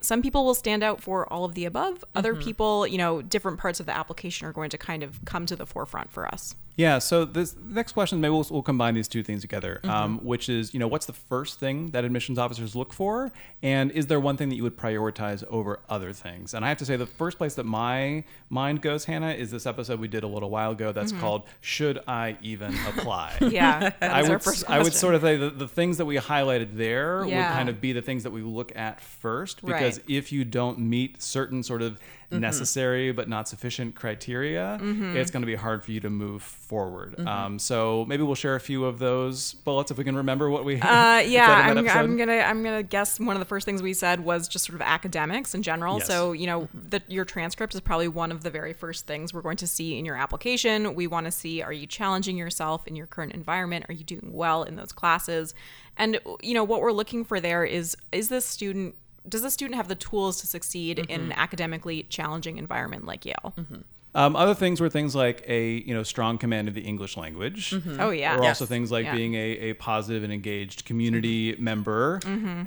Some 0.02 0.22
people 0.22 0.46
will 0.46 0.54
stand 0.54 0.84
out 0.84 1.02
for 1.02 1.32
all 1.32 1.46
of 1.46 1.56
the 1.56 1.66
above. 1.66 2.04
Other 2.16 2.34
Mm-hmm. 2.34 2.44
people, 2.44 2.88
you 2.88 2.98
know, 2.98 3.22
different 3.22 3.60
parts 3.60 3.80
of 3.80 3.86
the 3.86 3.96
application 3.96 4.48
are 4.48 4.54
going 4.54 4.70
to 4.70 4.78
kind 4.78 5.04
of 5.04 5.24
come 5.26 5.46
to 5.46 5.56
the 5.56 5.66
forefront 5.66 6.12
for 6.12 6.28
us. 6.28 6.56
Yeah. 6.80 7.00
So 7.00 7.26
this 7.26 7.56
next 7.62 7.92
question, 7.92 8.22
maybe 8.22 8.32
we'll, 8.32 8.48
we'll 8.50 8.62
combine 8.64 8.94
these 8.96 9.10
two 9.10 9.22
things 9.22 9.42
together, 9.42 9.82
Mm-hmm. 9.84 9.90
um, 9.90 10.20
which 10.24 10.48
is, 10.48 10.74
you 10.74 10.80
know, 10.80 10.88
what's 10.88 11.06
the 11.06 11.14
first 11.14 11.60
thing 11.60 11.92
that 11.92 12.06
admissions 12.06 12.38
officers 12.40 12.74
look 12.76 12.94
for, 12.94 13.32
and 13.62 13.92
is 13.92 14.08
there 14.08 14.20
one 14.20 14.38
thing 14.38 14.48
that 14.50 14.56
you 14.56 14.64
would 14.64 14.78
prioritize 14.78 15.44
over 15.50 15.80
other 15.90 16.14
things? 16.14 16.54
And 16.54 16.64
I 16.64 16.70
have 16.70 16.78
to 16.78 16.86
say, 16.86 16.96
the 16.96 17.06
first 17.06 17.38
place 17.38 17.56
that 17.56 17.66
my 17.66 18.24
mind 18.50 18.82
goes, 18.82 19.04
Hannah, 19.06 19.32
is 19.32 19.52
this 19.52 19.66
episode 19.66 20.00
we 20.00 20.08
did 20.08 20.24
a 20.24 20.28
little 20.28 20.50
while 20.50 20.72
ago 20.72 20.92
that's 20.94 21.12
called 21.12 21.44
"Should 21.62 22.00
I 22.08 22.38
Even 22.42 22.74
Apply?" 22.88 23.34
Mm-hmm. 23.40 23.50
Yeah, 23.60 23.92
I 24.02 24.22
would, 24.22 24.32
our 24.32 24.40
first 24.40 24.64
I 24.70 24.82
would 24.82 24.94
sort 24.94 25.16
of 25.16 25.22
say 25.22 25.36
the, 25.36 25.50
the 25.50 25.68
things 25.68 25.98
that 25.98 26.06
we 26.06 26.16
highlighted 26.18 26.78
there 26.78 27.26
would 27.26 27.34
kind 27.34 27.68
of 27.68 27.82
be 27.82 27.92
the 27.92 28.02
things 28.02 28.24
that 28.24 28.32
we 28.32 28.42
look 28.42 28.74
at 28.78 29.02
first 29.02 29.62
because 29.66 29.98
Right. 29.98 30.06
Mm-hmm. 30.06 30.12
if 30.14 30.32
you 30.32 30.46
don't 30.46 30.80
meet 30.80 31.22
certain 31.22 31.62
sort 31.64 31.82
of 31.82 32.00
necessary 32.32 33.12
but 33.12 33.28
not 33.28 33.48
sufficient 33.48 33.96
criteria, 33.96 34.80
it's 34.82 35.32
going 35.32 35.42
to 35.42 35.48
be 35.48 35.56
hard 35.56 35.84
for 35.84 35.92
you 35.92 36.00
to 36.00 36.10
move 36.10 36.42
forward. 36.44 37.14
Mm-hmm. 37.14 37.28
Um, 37.28 37.60
so 37.60 38.06
maybe 38.08 38.24
we'll 38.24 38.36
share 38.36 38.56
a 38.56 38.60
few 38.60 38.86
of 38.86 39.00
those 39.00 39.54
bullets 39.54 39.92
if 39.92 39.98
we 39.98 40.04
can 40.04 40.16
remember 40.16 40.50
what 40.50 40.66
we. 40.66 40.80
Uh, 40.90 41.20
yeah, 41.20 41.48
I'm, 41.48 41.88
I'm 41.88 42.18
gonna 42.18 42.40
I'm 42.40 42.64
gonna 42.64 42.84
guess 42.84 43.20
one 43.20 43.36
of 43.36 43.40
the 43.40 43.46
first 43.46 43.64
things 43.66 43.82
we 43.82 43.94
said 43.94 44.22
was 44.22 44.48
just 44.48 44.66
sort 44.66 44.76
of 44.76 44.82
academics 44.82 45.54
in 45.54 45.62
general. 45.62 46.00
Yes. 46.00 46.08
So 46.08 46.32
you 46.32 46.48
know, 46.48 46.68
the, 46.74 47.02
your 47.08 47.26
transcript 47.26 47.76
is 47.76 47.82
probably 47.82 48.08
one 48.08 48.32
of 48.32 48.44
the 48.44 48.50
very 48.50 48.74
first 48.74 49.06
things 49.06 49.34
we're 49.34 49.42
going 49.42 49.58
to 49.58 49.68
see 49.68 49.98
in 49.98 50.06
your 50.06 50.16
application. 50.16 50.96
We 50.96 51.08
want 51.08 51.26
to 51.26 51.32
see 51.32 51.62
are 51.62 51.72
you 51.72 51.86
challenging 51.86 52.38
yourself 52.38 52.88
in 52.88 52.96
your 52.96 53.08
current 53.08 53.34
environment? 53.34 53.86
Are 53.88 53.94
you 53.94 54.04
doing 54.04 54.32
well 54.34 54.64
in 54.64 54.76
those 54.76 54.92
classes? 54.92 55.54
And 55.98 56.20
you 56.42 56.54
know 56.54 56.64
what 56.64 56.82
we're 56.82 56.92
looking 56.92 57.24
for 57.24 57.40
there 57.40 57.64
is 57.64 57.96
is 58.12 58.30
this 58.30 58.46
student 58.46 58.96
does 59.28 59.42
the 59.42 59.52
student 59.52 59.76
have 59.76 59.88
the 59.88 59.96
tools 59.96 60.40
to 60.42 60.48
succeed 60.48 61.00
in 61.00 61.22
an 61.22 61.32
academically 61.34 62.04
challenging 62.04 62.58
environment 62.58 63.06
like 63.06 63.26
Yale? 63.26 63.54
Mm-hmm. 63.58 63.76
Um, 64.16 64.36
other 64.36 64.56
things 64.56 64.82
were 64.82 64.90
things 64.90 65.14
like 65.16 65.44
a 65.48 65.84
you 65.86 65.94
know 65.94 66.02
strong 66.02 66.40
command 66.40 66.68
of 66.68 66.74
the 66.74 66.82
English 66.82 67.16
language. 67.16 67.70
Mm-hmm. 67.70 68.02
Oh 68.02 68.10
yeah, 68.10 68.38
Or 68.38 68.44
also 68.46 68.66
things 68.66 68.92
like 68.92 69.06
Yeah. 69.06 69.16
being 69.16 69.36
a, 69.36 69.38
a 69.70 69.74
positive 69.74 70.24
and 70.24 70.34
engaged 70.34 70.84
community 70.86 71.56
member, 71.60 72.20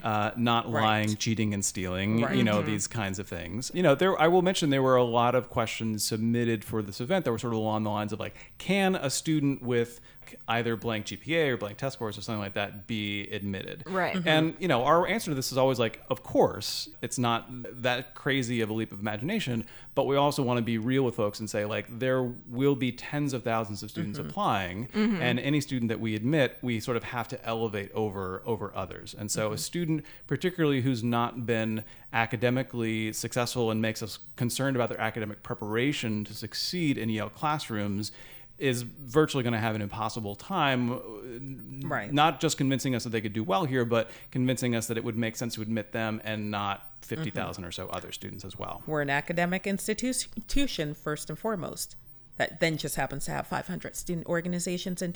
uh, 0.05 0.31
not 0.37 0.71
lying, 0.71 1.17
cheating, 1.17 1.53
and 1.53 1.65
stealing. 1.65 2.19
You 2.21 2.27
Right. 2.27 2.45
know 2.45 2.63
these 2.63 2.87
kinds 2.87 3.19
of 3.19 3.27
things. 3.27 3.73
You 3.75 3.83
know, 3.83 3.97
there. 3.97 4.19
I 4.21 4.29
will 4.29 4.43
mention 4.43 4.71
there 4.71 4.83
were 4.85 4.95
a 4.95 5.03
lot 5.05 5.35
of 5.35 5.51
questions 5.51 6.05
submitted 6.05 6.65
for 6.65 6.81
this 6.81 7.01
event 7.01 7.25
that 7.25 7.33
were 7.33 7.39
sort 7.41 7.55
of 7.55 7.59
along 7.59 7.83
the 7.83 7.91
lines 7.91 8.13
of 8.13 8.21
like, 8.21 8.37
can 8.59 8.95
a 8.95 9.11
student 9.11 9.63
with 9.63 10.01
either 10.49 10.77
blank 10.77 11.07
GPA 11.07 11.51
or 11.51 11.57
blank 11.57 11.79
test 11.79 11.95
scores 11.95 12.19
or 12.19 12.23
something 12.23 12.41
like 12.41 12.55
that 12.55 12.87
be 12.87 13.29
admitted? 13.29 13.85
Right. 13.87 14.17
Mhm. 14.17 14.27
And 14.27 14.57
you 14.59 14.69
know, 14.69 14.85
our 14.85 15.07
answer 15.07 15.31
to 15.31 15.35
this 15.35 15.53
is 15.53 15.59
always 15.59 15.79
like, 15.79 16.01
of 16.09 16.23
course, 16.23 16.89
it's 17.01 17.19
not 17.19 17.47
that 17.83 18.15
crazy 18.15 18.61
of 18.61 18.71
a 18.71 18.73
leap 18.73 18.93
of 18.93 19.01
imagination, 19.01 19.65
but 19.95 20.07
we 20.07 20.17
also 20.17 20.43
want 20.43 20.59
to 20.59 20.63
be 20.63 20.79
real 20.79 21.03
with 21.03 21.15
folks 21.15 21.41
and 21.41 21.49
say 21.49 21.65
like 21.65 21.99
there 21.99 22.23
will 22.49 22.75
be 22.75 22.93
tens 22.93 23.33
of 23.33 23.43
thousands 23.43 23.83
of 23.83 23.91
students 23.91 24.19
mm-hmm. 24.19 24.29
applying, 24.29 24.87
mm-hmm. 24.89 25.21
and 25.21 25.39
any 25.41 25.61
student 25.61 25.89
that 25.89 26.01
we 26.01 26.15
admit, 26.15 26.59
we 26.63 26.81
sort 26.81 26.97
of 26.97 27.05
have 27.05 27.29
to 27.29 27.45
elevate 27.47 27.91
over 27.93 28.43
over 28.47 28.73
others. 28.75 29.15
And 29.19 29.31
so 29.31 29.47
a 29.47 29.51
mm-hmm. 29.51 29.57
student, 29.59 30.05
particularly 30.27 30.81
who's 30.83 31.03
not 31.03 31.47
been 31.47 31.85
academically 32.13 33.13
successful 33.13 33.71
and 33.71 33.81
makes 33.81 34.03
us 34.03 34.19
concerned 34.37 34.77
about 34.77 34.89
their 34.89 35.01
academic 35.01 35.43
preparation 35.43 36.25
to 36.25 36.35
succeed 36.35 36.99
in 36.99 37.09
Yale 37.09 37.31
classrooms 37.31 38.13
is 38.63 38.83
virtually 38.83 39.43
going 39.43 39.53
to 39.53 39.59
have 39.59 39.75
an 39.75 39.83
impossible 39.83 40.37
time 40.37 40.93
uh, 40.93 40.99
Right. 41.85 42.13
not 42.13 42.41
just 42.41 42.57
convincing 42.59 42.95
us 42.95 43.03
that 43.03 43.11
they 43.11 43.21
could 43.21 43.33
do 43.33 43.43
well 43.43 43.65
here, 43.65 43.85
but 43.85 44.09
convincing 44.31 44.77
us 44.77 44.87
that 44.87 44.97
it 44.97 45.03
would 45.03 45.17
make 45.17 45.35
sense 45.35 45.57
to 45.57 45.63
admit 45.63 45.91
them 45.91 46.21
and 46.23 46.51
not 46.51 46.93
50,000 47.03 47.35
mm-hmm. 47.35 47.69
or 47.69 47.73
so 47.73 47.89
other 47.89 48.13
students 48.13 48.45
as 48.45 48.57
well. 48.57 48.83
We're 48.87 49.03
an 49.03 49.11
academic 49.11 49.67
institution 49.67 50.95
first 50.95 51.29
and 51.29 51.39
foremost. 51.39 51.97
That 52.37 52.61
then 52.61 52.77
just 52.77 52.95
happens 52.95 53.25
to 53.25 53.33
have 53.33 53.49
500 53.49 53.97
student 53.97 54.27
organizations 54.27 55.03
and 55.03 55.13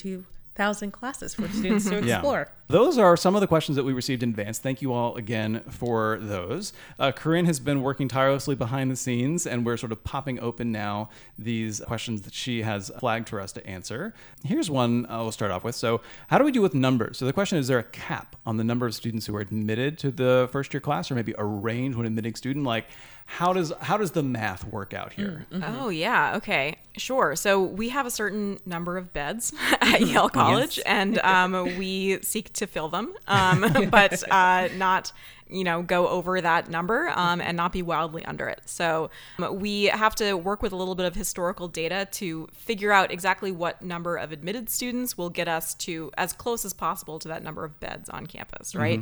2,000 0.57 0.91
classes 0.91 1.35
for 1.35 1.47
students 1.49 1.89
to 1.89 1.99
explore. 2.09 2.51
Those 2.69 2.97
are 2.97 3.17
some 3.17 3.35
of 3.35 3.43
the 3.43 3.47
questions 3.47 3.77
that 3.77 3.85
we 3.85 3.93
received 3.93 4.23
in 4.23 4.31
advance. 4.31 4.59
Thank 4.59 4.81
you 4.81 4.93
all 4.93 5.15
again 5.17 5.63
for 5.69 6.19
those. 6.21 6.73
Uh, 6.99 7.13
Corinne 7.13 7.45
has 7.45 7.61
been 7.61 7.83
working 7.83 8.09
tirelessly 8.09 8.55
behind 8.55 8.91
the 8.91 8.97
scenes, 8.97 9.47
and 9.47 9.67
we're 9.67 9.77
sort 9.77 9.93
of 9.93 10.03
popping 10.03 10.41
open 10.41 10.73
now 10.73 11.11
these 11.39 11.81
questions 11.87 12.23
that 12.23 12.33
she 12.33 12.63
has 12.63 12.91
flagged 12.99 13.29
for 13.29 13.41
us 13.41 13.53
to 13.53 13.67
answer. 13.67 14.15
Here's 14.45 14.71
one 14.71 15.07
uh, 15.07 15.19
we'll 15.19 15.33
start 15.33 15.51
off 15.51 15.63
with. 15.63 15.75
So, 15.75 16.01
how 16.29 16.39
do 16.39 16.45
we 16.45 16.53
do 16.53 16.63
with 16.63 16.75
numbers? 16.75 17.19
So, 17.19 17.27
the 17.27 17.33
question 17.33 17.59
is, 17.59 17.67
is 17.67 17.69
there 17.69 17.79
a 17.79 17.85
cap 17.85 18.35
on 18.47 18.57
the 18.57 18.65
number 18.65 18.87
of 18.87 18.95
students 18.95 19.27
who 19.27 19.37
are 19.37 19.41
admitted 19.41 19.99
to 19.99 20.11
the 20.11 20.49
first 20.51 20.73
year 20.73 20.81
class, 20.81 21.11
or 21.11 21.15
maybe 21.15 21.35
a 21.37 21.45
range 21.45 21.95
when 21.95 22.07
admitting 22.07 22.35
student? 22.35 22.65
Like, 22.65 22.87
how 23.27 23.53
does 23.53 23.73
how 23.81 23.97
does 23.97 24.13
the 24.13 24.23
math 24.23 24.65
work 24.65 24.95
out 24.95 25.13
here? 25.13 25.47
Oh 25.53 25.89
yeah, 25.89 26.37
okay, 26.37 26.77
sure. 26.97 27.35
So 27.37 27.61
we 27.61 27.89
have 27.91 28.07
a 28.07 28.11
certain 28.11 28.59
number 28.65 28.97
of 28.97 29.13
beds 29.13 29.53
at 29.81 30.01
Yale 30.07 30.29
College, 30.29 30.46
and 30.87 31.19
um, 31.25 31.77
we 31.79 32.21
seek 32.23 32.53
to 32.55 32.67
fill 32.67 32.89
them, 32.89 33.15
um, 33.27 33.65
but 33.91 34.23
uh, 34.31 34.69
not 34.77 35.13
you 35.49 35.63
know 35.63 35.81
go 35.83 36.09
over 36.09 36.41
that 36.41 36.69
number 36.69 37.09
um, 37.15 37.41
and 37.41 37.57
not 37.57 37.73
be 37.73 37.83
wildly 37.83 38.25
under 38.25 38.49
it. 38.49 38.63
So 38.67 39.11
um, 39.39 39.61
we 39.61 39.85
have 39.85 40.15
to 40.17 40.35
work 40.35 40.63
with 40.63 40.73
a 40.73 40.77
little 40.77 40.95
bit 40.95 41.07
of 41.07 41.15
historical 41.15 41.69
data 41.69 42.09
to 42.13 42.49
figure 42.53 42.93
out 42.93 43.13
exactly 43.13 43.53
what 43.53 43.83
number 43.83 44.17
of 44.17 44.33
admitted 44.33 44.69
students 44.69 45.17
will 45.17 45.31
get 45.31 45.49
us 45.49 45.75
to 45.75 46.11
as 46.17 46.33
close 46.33 46.65
as 46.65 46.73
possible 46.73 47.19
to 47.21 47.29
that 47.29 47.43
number 47.43 47.65
of 47.65 47.79
beds 47.81 48.09
on 48.09 48.27
campus, 48.27 48.75
right? 48.75 49.01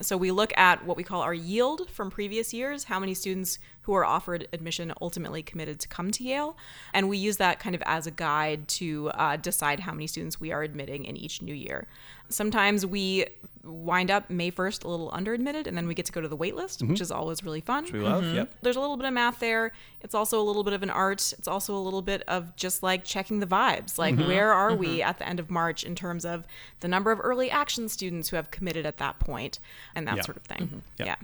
So 0.00 0.16
we 0.16 0.30
look 0.30 0.52
at 0.56 0.84
what 0.84 0.96
we 0.96 1.04
call 1.04 1.22
our 1.22 1.34
yield 1.34 1.88
from 1.90 2.10
previous 2.10 2.52
years, 2.52 2.84
how 2.84 2.98
many 2.98 3.14
students 3.14 3.58
who 3.82 3.94
are 3.94 4.04
offered 4.04 4.48
admission 4.52 4.92
ultimately 5.00 5.42
committed 5.42 5.78
to 5.78 5.88
come 5.88 6.10
to 6.10 6.24
Yale. 6.24 6.56
And 6.94 7.08
we 7.08 7.18
use 7.18 7.36
that 7.36 7.60
kind 7.60 7.74
of 7.74 7.82
as 7.84 8.06
a 8.06 8.10
guide 8.10 8.66
to 8.68 9.10
uh, 9.10 9.36
decide 9.36 9.80
how 9.80 9.92
many 9.92 10.06
students 10.06 10.40
we 10.40 10.52
are 10.52 10.62
admitting 10.62 11.04
in 11.04 11.16
each 11.16 11.42
new 11.42 11.54
year. 11.54 11.86
Sometimes 12.30 12.86
we 12.86 13.26
wind 13.62 14.10
up 14.10 14.30
May 14.30 14.50
1st 14.50 14.84
a 14.84 14.88
little 14.88 15.10
under 15.12 15.34
admitted, 15.34 15.66
and 15.66 15.76
then 15.76 15.86
we 15.86 15.94
get 15.94 16.06
to 16.06 16.12
go 16.12 16.20
to 16.20 16.28
the 16.28 16.36
wait 16.36 16.54
list, 16.54 16.80
which 16.80 16.92
mm-hmm. 16.92 17.02
is 17.02 17.10
always 17.10 17.44
really 17.44 17.60
fun. 17.60 17.86
We 17.92 18.00
love, 18.00 18.24
mm-hmm. 18.24 18.36
yep. 18.36 18.54
There's 18.62 18.76
a 18.76 18.80
little 18.80 18.96
bit 18.96 19.06
of 19.06 19.12
math 19.12 19.40
there. 19.40 19.72
It's 20.00 20.14
also 20.14 20.40
a 20.40 20.42
little 20.44 20.64
bit 20.64 20.72
of 20.72 20.82
an 20.82 20.90
art. 20.90 21.34
It's 21.38 21.48
also 21.48 21.74
a 21.74 21.78
little 21.78 22.02
bit 22.02 22.22
of 22.26 22.56
just 22.56 22.82
like 22.82 23.04
checking 23.04 23.40
the 23.40 23.46
vibes. 23.46 23.98
Like, 23.98 24.16
mm-hmm. 24.16 24.26
where 24.28 24.52
are 24.52 24.74
we 24.74 25.02
at 25.02 25.18
the 25.18 25.28
end 25.28 25.38
of 25.38 25.50
March 25.50 25.84
in 25.84 25.94
terms 25.94 26.24
of 26.24 26.46
the 26.80 26.88
number 26.88 27.12
of 27.12 27.20
early 27.22 27.50
action 27.50 27.88
students 27.88 28.30
who 28.30 28.36
have 28.36 28.50
committed 28.50 28.86
at 28.86 28.98
that 28.98 29.18
point 29.18 29.58
and 29.94 30.06
that 30.08 30.16
Yeah. 30.16 30.22
sort 30.22 30.36
of 30.36 30.42
thing? 30.44 30.58
Mm-hmm. 30.66 30.78
Yep. 30.98 31.06
Yeah. 31.06 31.16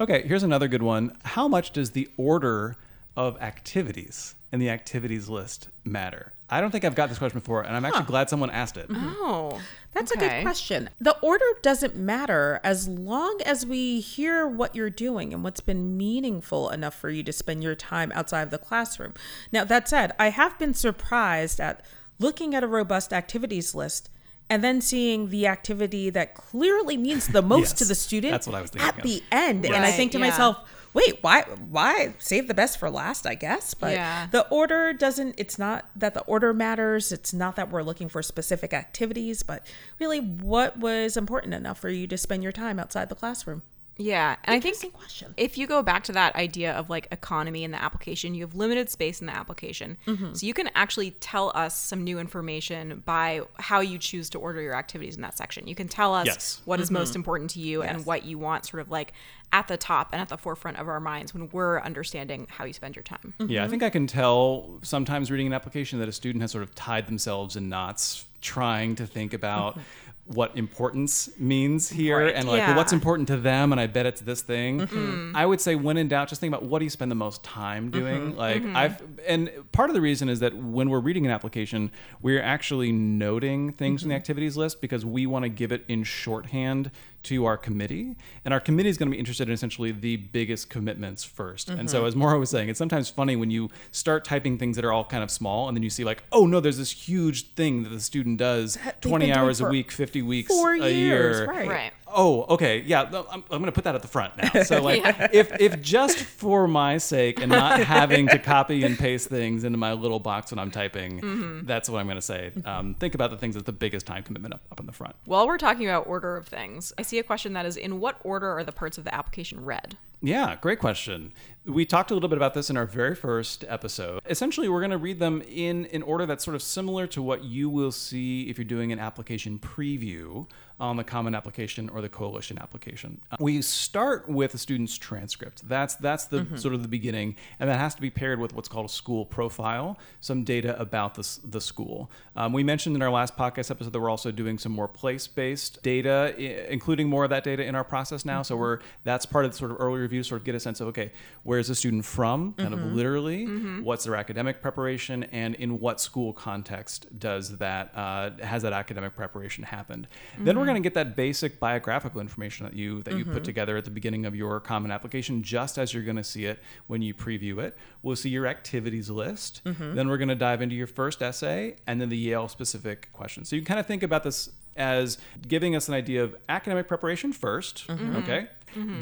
Okay, 0.00 0.22
here's 0.26 0.42
another 0.42 0.68
good 0.68 0.82
one. 0.82 1.16
How 1.24 1.46
much 1.48 1.70
does 1.72 1.90
the 1.90 2.08
order 2.16 2.76
of 3.16 3.40
activities 3.40 4.34
in 4.52 4.58
the 4.60 4.68
activities 4.70 5.28
list 5.28 5.68
matter? 5.84 6.32
I 6.50 6.60
don't 6.60 6.70
think 6.70 6.84
I've 6.84 6.94
got 6.94 7.08
this 7.08 7.18
question 7.18 7.40
before, 7.40 7.62
and 7.62 7.74
I'm 7.74 7.84
actually 7.84 8.04
glad 8.04 8.28
someone 8.28 8.50
asked 8.50 8.76
it. 8.76 8.88
Mm-hmm. 8.88 9.08
Oh, 9.16 9.60
That's 9.92 10.12
a 10.12 10.16
good 10.18 10.42
question. 10.42 10.90
The 11.00 11.16
order 11.20 11.44
doesn't 11.62 11.96
matter 11.96 12.60
as 12.62 12.86
long 12.86 13.40
as 13.46 13.64
we 13.64 14.00
hear 14.00 14.46
what 14.46 14.76
you're 14.76 14.90
doing 14.90 15.32
and 15.32 15.42
what's 15.42 15.60
been 15.60 15.96
meaningful 15.96 16.68
enough 16.70 16.94
for 16.94 17.08
you 17.08 17.22
to 17.22 17.32
spend 17.32 17.62
your 17.62 17.74
time 17.74 18.12
outside 18.14 18.42
of 18.42 18.50
the 18.50 18.58
classroom. 18.58 19.14
Now, 19.52 19.64
that 19.64 19.88
said, 19.88 20.12
I 20.18 20.28
have 20.30 20.58
been 20.58 20.74
surprised 20.74 21.60
at 21.60 21.84
looking 22.18 22.54
at 22.54 22.62
a 22.62 22.68
robust 22.68 23.12
activities 23.12 23.74
list 23.74 24.10
and 24.50 24.62
then 24.62 24.80
seeing 24.80 25.30
the 25.30 25.46
activity 25.46 26.10
that 26.10 26.34
clearly 26.34 26.96
means 26.96 27.28
the 27.28 27.42
most 27.42 27.60
Yes, 27.70 27.72
to 27.78 27.84
the 27.86 27.94
student 27.94 28.32
that's 28.32 28.46
what 28.46 28.54
I 28.56 28.60
was 28.60 28.70
thinking 28.70 28.88
at 28.88 28.98
of. 28.98 29.02
the 29.02 29.22
end. 29.32 29.64
And 29.64 29.76
I 29.84 29.90
think 29.90 30.12
to 30.12 30.18
yeah. 30.18 30.26
myself, 30.28 30.58
wait, 30.92 31.18
why 31.22 31.42
why 31.70 32.14
save 32.18 32.46
the 32.46 32.54
best 32.54 32.78
for 32.78 32.90
last, 32.90 33.26
I 33.26 33.34
guess? 33.34 33.74
But 33.74 33.92
Yeah. 33.92 34.28
the 34.30 34.46
order 34.48 34.92
doesn't 34.92 35.34
it's 35.38 35.58
not 35.58 35.86
that 35.96 36.14
the 36.14 36.20
order 36.22 36.52
matters 36.52 37.10
it's 37.10 37.32
not 37.32 37.56
that 37.56 37.70
we're 37.70 37.82
looking 37.82 38.08
for 38.08 38.22
specific 38.22 38.72
activities 38.72 39.42
but 39.42 39.66
really 39.98 40.20
what 40.20 40.78
was 40.78 41.16
important 41.16 41.54
enough 41.54 41.78
for 41.78 41.88
you 41.88 42.06
to 42.06 42.16
spend 42.18 42.42
your 42.42 42.52
time 42.52 42.78
outside 42.78 43.08
the 43.08 43.14
classroom 43.14 43.62
Yeah, 43.96 44.36
and 44.44 44.56
I 44.56 44.60
think 44.60 44.74
Interesting 44.74 44.90
question. 44.90 45.34
if 45.36 45.56
you 45.56 45.66
go 45.66 45.82
back 45.82 46.04
to 46.04 46.12
that 46.12 46.34
idea 46.34 46.72
of 46.72 46.90
like 46.90 47.08
economy 47.10 47.64
in 47.64 47.70
the 47.70 47.82
application, 47.82 48.34
you 48.34 48.42
have 48.44 48.54
limited 48.54 48.90
space 48.90 49.20
in 49.20 49.26
the 49.26 49.34
application. 49.34 49.96
Mm-hmm. 50.06 50.34
So 50.34 50.46
you 50.46 50.54
can 50.54 50.70
actually 50.74 51.12
tell 51.12 51.52
us 51.54 51.76
some 51.76 52.02
new 52.02 52.18
information 52.18 53.02
by 53.04 53.42
how 53.58 53.80
you 53.80 53.98
choose 53.98 54.30
to 54.30 54.38
order 54.38 54.60
your 54.60 54.74
activities 54.74 55.16
in 55.16 55.22
that 55.22 55.36
section. 55.38 55.66
You 55.66 55.74
can 55.74 55.88
tell 55.88 56.14
us 56.14 56.26
Yes. 56.26 56.62
what 56.64 56.80
is 56.80 56.86
mm-hmm. 56.88 56.94
most 56.94 57.14
important 57.14 57.50
to 57.50 57.60
you 57.60 57.82
and 57.82 58.04
what 58.04 58.24
you 58.24 58.38
want 58.38 58.66
sort 58.66 58.80
of 58.80 58.90
like 58.90 59.12
at 59.52 59.68
the 59.68 59.76
top 59.76 60.08
and 60.12 60.20
at 60.20 60.28
the 60.28 60.36
forefront 60.36 60.78
of 60.78 60.88
our 60.88 60.98
minds 60.98 61.32
when 61.32 61.48
we're 61.50 61.80
understanding 61.80 62.48
how 62.50 62.64
you 62.64 62.72
spend 62.72 62.96
your 62.96 63.04
time. 63.04 63.34
Yeah, 63.38 63.60
I 63.60 63.64
mm-hmm. 63.64 63.70
think 63.70 63.82
I 63.84 63.90
can 63.90 64.06
tell 64.08 64.80
sometimes 64.82 65.30
reading 65.30 65.46
an 65.46 65.52
application 65.52 66.00
that 66.00 66.08
a 66.08 66.12
student 66.12 66.42
has 66.42 66.50
sort 66.50 66.64
of 66.64 66.74
tied 66.74 67.06
themselves 67.06 67.54
in 67.54 67.68
knots 67.68 68.26
trying 68.40 68.96
to 68.96 69.06
think 69.06 69.32
about 69.32 69.78
what 70.26 70.56
importance 70.56 71.28
means 71.38 71.90
here 71.90 72.18
Right. 72.18 72.34
and 72.34 72.48
like 72.48 72.66
well, 72.66 72.76
what's 72.76 72.94
important 72.94 73.28
to 73.28 73.36
them 73.36 73.72
and 73.72 73.80
I 73.80 73.86
bet 73.86 74.06
it's 74.06 74.22
this 74.22 74.40
thing. 74.40 74.80
Mm-hmm. 74.80 74.96
Mm-hmm. 74.96 75.36
I 75.36 75.44
would 75.44 75.60
say 75.60 75.74
when 75.74 75.96
in 75.98 76.08
doubt 76.08 76.28
just 76.28 76.40
think 76.40 76.50
about 76.50 76.62
what 76.64 76.78
do 76.78 76.86
you 76.86 76.90
spend 76.90 77.10
the 77.10 77.16
most 77.16 77.42
time 77.42 77.90
mm-hmm. 77.90 78.00
doing? 78.00 78.36
Like 78.36 78.64
I've 78.64 79.02
and 79.26 79.50
part 79.72 79.90
of 79.90 79.94
the 79.94 80.00
reason 80.00 80.28
is 80.28 80.40
that 80.40 80.54
when 80.54 80.88
we're 80.88 81.00
reading 81.00 81.26
an 81.26 81.32
application, 81.32 81.90
we're 82.22 82.42
actually 82.42 82.90
noting 82.90 83.72
things 83.72 84.02
in 84.02 84.08
the 84.08 84.14
activities 84.14 84.56
list 84.56 84.80
because 84.80 85.04
we 85.04 85.26
want 85.26 85.44
to 85.44 85.50
give 85.50 85.72
it 85.72 85.84
in 85.88 86.04
shorthand 86.04 86.90
to 87.24 87.44
our 87.44 87.56
committee 87.56 88.16
and 88.44 88.54
our 88.54 88.60
committee 88.60 88.88
is 88.88 88.98
going 88.98 89.08
to 89.08 89.14
be 89.14 89.18
interested 89.18 89.48
in 89.48 89.54
essentially 89.54 89.92
the 89.92 90.16
biggest 90.16 90.70
commitments 90.70 91.26
1st 91.26 91.78
and 91.78 91.90
so 91.90 91.98
mm-hmm. 91.98 92.06
as 92.06 92.16
Moira 92.16 92.38
was 92.38 92.50
saying 92.50 92.68
it's 92.68 92.78
sometimes 92.78 93.08
funny 93.08 93.36
when 93.36 93.50
you 93.50 93.70
start 93.90 94.24
typing 94.24 94.58
things 94.58 94.76
that 94.76 94.84
are 94.84 94.92
all 94.92 95.04
kind 95.04 95.22
of 95.22 95.30
small 95.30 95.68
and 95.68 95.76
then 95.76 95.82
you 95.82 95.90
see 95.90 96.04
like 96.04 96.22
oh 96.32 96.46
no 96.46 96.60
there's 96.60 96.78
this 96.78 96.92
huge 96.92 97.52
thing 97.54 97.82
that 97.82 97.90
the 97.90 98.00
student 98.00 98.38
does 98.38 98.76
That 98.84 99.02
20 99.02 99.32
hours 99.32 99.60
a 99.60 99.68
week 99.68 99.90
50 99.90 100.22
weeks 100.22 100.48
four 100.48 100.74
a 100.74 100.90
years, 100.90 101.38
year 101.38 101.46
right. 101.46 101.68
Right. 101.68 101.92
Oh 102.14 102.44
okay. 102.54 102.82
Yeah 102.86 103.02
i'm, 103.02 103.24
I'm 103.50 103.58
going 103.58 103.64
to 103.64 103.72
put 103.72 103.84
that 103.84 103.94
at 103.94 104.02
the 104.02 104.08
front 104.08 104.32
now. 104.36 104.62
So 104.62 104.80
like 104.88 105.02
if 105.32 105.60
if 105.60 105.80
just 105.82 106.18
for 106.18 106.66
my 106.68 106.98
sake 106.98 107.40
and 107.40 107.50
not 107.50 107.80
having 107.96 108.28
to 108.28 108.38
copy 108.38 108.84
and 108.84 108.98
paste 108.98 109.28
things 109.28 109.64
into 109.64 109.78
my 109.78 109.92
little 109.92 110.20
box 110.20 110.50
when 110.52 110.58
i'm 110.58 110.70
typing 110.70 111.20
Mm-hmm. 111.20 111.66
that's 111.66 111.88
what 111.88 111.98
i'm 111.98 112.06
going 112.06 112.16
to 112.16 112.22
say. 112.22 112.52
Um, 112.64 112.94
think 112.94 113.14
about 113.14 113.30
the 113.30 113.36
things 113.36 113.54
that's 113.54 113.66
the 113.66 113.72
biggest 113.72 114.06
time 114.06 114.22
commitment 114.22 114.54
up, 114.54 114.62
up 114.70 114.80
in 114.80 114.86
the 114.86 114.92
front. 114.92 115.14
While 115.24 115.46
we're 115.46 115.58
talking 115.58 115.86
about 115.86 116.06
order 116.06 116.36
of 116.36 116.46
things, 116.46 116.92
I 116.98 117.02
see 117.02 117.18
a 117.18 117.22
question 117.22 117.52
that 117.54 117.66
is 117.66 117.76
in 117.76 118.00
what 118.00 118.18
order 118.24 118.50
are 118.56 118.64
the 118.64 118.72
parts 118.72 118.98
of 118.98 119.04
the 119.04 119.14
application 119.14 119.64
read? 119.64 119.96
Yeah, 120.20 120.56
great 120.60 120.78
question. 120.78 121.32
We 121.66 121.86
talked 121.86 122.10
a 122.10 122.14
little 122.14 122.28
bit 122.28 122.36
about 122.36 122.52
this 122.54 122.68
in 122.68 122.76
our 122.76 122.84
very 122.86 123.14
first 123.14 123.64
episode. 123.68 124.20
Essentially, 124.28 124.68
we're 124.68 124.80
going 124.80 124.90
to 124.90 124.98
read 124.98 125.18
them 125.18 125.42
in 125.48 125.86
an 125.92 126.02
order 126.02 126.26
that's 126.26 126.44
sort 126.44 126.54
of 126.54 126.62
similar 126.62 127.06
to 127.08 127.22
what 127.22 127.42
you 127.44 127.70
will 127.70 127.92
see 127.92 128.48
if 128.50 128.58
you're 128.58 128.66
doing 128.66 128.92
an 128.92 128.98
application 128.98 129.58
preview 129.58 130.46
on 130.80 130.96
the 130.96 131.04
Common 131.04 131.34
Application 131.34 131.88
or 131.88 132.02
the 132.02 132.08
Coalition 132.08 132.58
application. 132.58 133.20
We 133.38 133.62
start 133.62 134.28
with 134.28 134.52
a 134.54 134.58
student's 134.58 134.98
transcript. 134.98 135.66
That's 135.66 135.94
that's 135.94 136.26
the 136.26 136.44
sort 136.56 136.74
of 136.74 136.82
the 136.82 136.88
beginning, 136.88 137.36
and 137.60 137.70
that 137.70 137.78
has 137.78 137.94
to 137.94 138.00
be 138.02 138.10
paired 138.10 138.40
with 138.40 138.54
what's 138.54 138.68
called 138.68 138.86
a 138.86 138.92
school 138.92 139.24
profile, 139.24 139.98
some 140.20 140.42
data 140.44 140.78
about 140.78 141.14
the, 141.14 141.38
the 141.44 141.60
school. 141.60 142.10
Um, 142.36 142.52
we 142.52 142.62
mentioned 142.64 142.94
in 142.96 143.00
our 143.02 143.10
last 143.10 143.36
podcast 143.38 143.70
episode 143.70 143.92
that 143.92 144.00
we're 144.00 144.10
also 144.10 144.30
doing 144.32 144.58
some 144.58 144.72
more 144.72 144.88
place-based 144.88 145.82
data, 145.82 146.34
i- 146.36 146.40
including 146.68 147.08
more 147.08 147.24
of 147.24 147.30
that 147.30 147.44
data 147.44 147.64
in 147.64 147.74
our 147.74 147.84
process 147.84 148.24
now. 148.26 148.42
So 148.42 148.56
we're 148.56 148.80
that's 149.04 149.24
part 149.24 149.44
of 149.46 149.52
the 149.52 149.56
sort 149.56 149.70
of 149.70 149.78
early 149.80 150.00
review, 150.00 150.13
sort 150.22 150.40
of 150.40 150.44
get 150.44 150.54
a 150.54 150.60
sense 150.60 150.80
of 150.80 150.88
okay, 150.88 151.12
where's 151.42 151.68
the 151.68 151.74
student 151.74 152.04
from, 152.04 152.52
kind 152.54 152.72
of 152.72 152.80
mm-hmm. 152.80 152.94
literally, 152.94 153.46
mm-hmm. 153.46 153.82
what's 153.82 154.04
their 154.04 154.16
academic 154.16 154.60
preparation, 154.60 155.24
and 155.24 155.54
in 155.56 155.80
what 155.80 156.00
school 156.00 156.32
context 156.32 157.06
does 157.18 157.58
that 157.58 157.90
uh, 157.94 158.30
has 158.42 158.62
that 158.62 158.72
academic 158.72 159.16
preparation 159.16 159.64
happened. 159.64 160.06
Then 160.38 160.56
we're 160.56 160.62
mm-hmm. 160.62 160.72
going 160.72 160.82
to 160.82 160.86
get 160.86 160.94
that 160.94 161.16
basic 161.16 161.58
biographical 161.58 162.20
information 162.20 162.66
that 162.66 162.74
you 162.74 163.02
that 163.02 163.14
you 163.14 163.24
put 163.24 163.44
together 163.44 163.76
at 163.76 163.84
the 163.84 163.90
beginning 163.90 164.26
of 164.26 164.34
your 164.34 164.60
common 164.60 164.90
application, 164.90 165.42
just 165.42 165.78
as 165.78 165.92
you're 165.92 166.02
going 166.02 166.16
to 166.16 166.24
see 166.24 166.44
it 166.46 166.60
when 166.86 167.02
you 167.02 167.14
preview 167.14 167.58
it. 167.58 167.76
We'll 168.02 168.16
see 168.16 168.30
your 168.30 168.46
activities 168.46 169.10
list. 169.10 169.62
Then 169.94 170.08
we're 170.08 170.18
going 170.18 170.28
to 170.28 170.34
dive 170.34 170.62
into 170.62 170.74
your 170.74 170.86
first 170.86 171.22
essay 171.22 171.76
and 171.86 172.00
then 172.00 172.08
the 172.08 172.18
Yale 172.18 172.48
specific 172.48 173.12
questions. 173.12 173.48
So 173.48 173.56
you 173.56 173.62
can 173.62 173.66
kind 173.66 173.80
of 173.80 173.86
think 173.86 174.02
about 174.02 174.24
this 174.24 174.50
as 174.76 175.18
giving 175.46 175.76
us 175.76 175.88
an 175.88 175.94
idea 175.94 176.22
of 176.22 176.34
academic 176.48 176.88
preparation 176.88 177.32
1st 177.32 178.16
okay? 178.22 178.48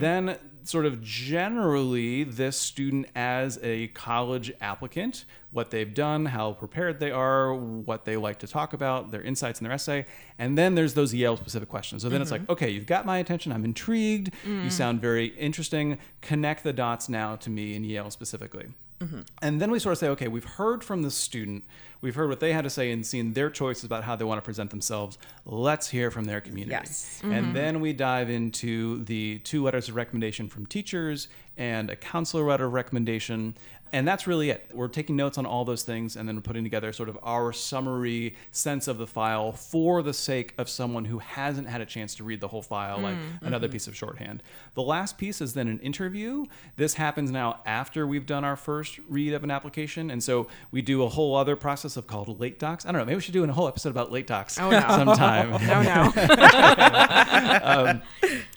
Then 0.00 0.38
sort 0.64 0.86
of 0.86 1.02
generally 1.02 2.24
this 2.24 2.56
student 2.56 3.06
as 3.14 3.58
a 3.62 3.88
college 3.88 4.52
applicant, 4.60 5.24
what 5.50 5.70
they've 5.70 5.92
done, 5.92 6.26
how 6.26 6.52
prepared 6.52 7.00
they 7.00 7.10
are, 7.10 7.54
what 7.54 8.04
they 8.04 8.16
like 8.16 8.38
to 8.38 8.46
talk 8.46 8.72
about, 8.72 9.10
their 9.10 9.22
insights 9.22 9.60
in 9.60 9.64
their 9.64 9.72
essay, 9.72 10.06
and 10.38 10.56
then 10.56 10.74
there's 10.74 10.94
those 10.94 11.12
Yale 11.12 11.36
specific 11.36 11.68
questions. 11.68 12.02
So 12.02 12.08
then 12.08 12.22
it's 12.22 12.30
like, 12.30 12.42
mm-hmm. 12.42 12.52
okay, 12.52 12.70
you've 12.70 12.86
got 12.86 13.04
my 13.04 13.18
attention, 13.18 13.52
I'm 13.52 13.64
intrigued, 13.64 14.32
you 14.44 14.50
mm. 14.50 14.72
sound 14.72 15.00
very 15.00 15.26
interesting, 15.26 15.98
connect 16.20 16.64
the 16.64 16.72
dots 16.72 17.08
now 17.08 17.36
to 17.36 17.50
me 17.50 17.74
in 17.74 17.84
Yale 17.84 18.10
specifically. 18.10 18.68
Mm-hmm. 19.02 19.20
And 19.40 19.60
then 19.60 19.70
we 19.70 19.78
sort 19.78 19.92
of 19.92 19.98
say, 19.98 20.08
okay, 20.08 20.28
we've 20.28 20.44
heard 20.44 20.84
from 20.84 21.02
the 21.02 21.10
student, 21.10 21.64
we've 22.00 22.14
heard 22.14 22.28
what 22.28 22.40
they 22.40 22.52
had 22.52 22.64
to 22.64 22.70
say 22.70 22.90
and 22.90 23.04
seen 23.04 23.32
their 23.32 23.50
choices 23.50 23.84
about 23.84 24.04
how 24.04 24.16
they 24.16 24.24
want 24.24 24.38
to 24.38 24.42
present 24.42 24.70
themselves. 24.70 25.18
Let's 25.44 25.88
hear 25.88 26.10
from 26.10 26.24
their 26.24 26.40
community. 26.40 26.72
Yes. 26.72 27.20
And 27.22 27.32
mm-hmm. 27.32 27.52
then 27.54 27.80
we 27.80 27.92
dive 27.92 28.30
into 28.30 29.04
the 29.04 29.38
two 29.40 29.64
letters 29.64 29.88
of 29.88 29.96
recommendation 29.96 30.48
from 30.48 30.66
teachers 30.66 31.28
and 31.56 31.90
a 31.90 31.96
counselor 31.96 32.44
letter 32.44 32.66
of 32.66 32.72
recommendation. 32.72 33.54
And 33.92 34.08
that's 34.08 34.26
really 34.26 34.50
it. 34.50 34.70
We're 34.72 34.88
taking 34.88 35.16
notes 35.16 35.36
on 35.36 35.44
all 35.44 35.64
those 35.64 35.82
things 35.82 36.16
and 36.16 36.26
then 36.26 36.40
putting 36.40 36.64
together 36.64 36.92
sort 36.92 37.10
of 37.10 37.18
our 37.22 37.52
summary 37.52 38.36
sense 38.50 38.88
of 38.88 38.96
the 38.96 39.06
file 39.06 39.52
for 39.52 40.02
the 40.02 40.14
sake 40.14 40.54
of 40.56 40.68
someone 40.68 41.04
who 41.04 41.18
hasn't 41.18 41.68
had 41.68 41.82
a 41.82 41.86
chance 41.86 42.14
to 42.14 42.24
read 42.24 42.40
the 42.40 42.48
whole 42.48 42.62
file, 42.62 42.98
mm, 42.98 43.02
like 43.02 43.16
another 43.42 43.66
mm-hmm. 43.66 43.72
piece 43.72 43.86
of 43.86 43.96
shorthand. 43.96 44.42
The 44.74 44.82
last 44.82 45.18
piece 45.18 45.42
is 45.42 45.52
then 45.52 45.68
an 45.68 45.78
interview. 45.80 46.46
This 46.76 46.94
happens 46.94 47.30
now 47.30 47.60
after 47.66 48.06
we've 48.06 48.26
done 48.26 48.44
our 48.44 48.56
first 48.56 48.98
read 49.08 49.34
of 49.34 49.44
an 49.44 49.50
application. 49.50 50.10
And 50.10 50.22
so 50.22 50.46
we 50.70 50.80
do 50.80 51.02
a 51.02 51.08
whole 51.08 51.36
other 51.36 51.54
process 51.54 51.98
of 51.98 52.06
called 52.06 52.40
late 52.40 52.58
docs. 52.58 52.86
I 52.86 52.92
don't 52.92 53.00
know, 53.00 53.04
maybe 53.04 53.16
we 53.16 53.22
should 53.22 53.34
do 53.34 53.44
a 53.44 53.52
whole 53.52 53.68
episode 53.68 53.90
about 53.90 54.10
late 54.10 54.26
docs 54.26 54.58
Oh, 54.58 54.70
no. 54.70 54.80
sometime 54.88 55.52
oh, 55.52 55.58
No, 55.58 55.82
no. 55.82 56.12
Um, 57.62 58.02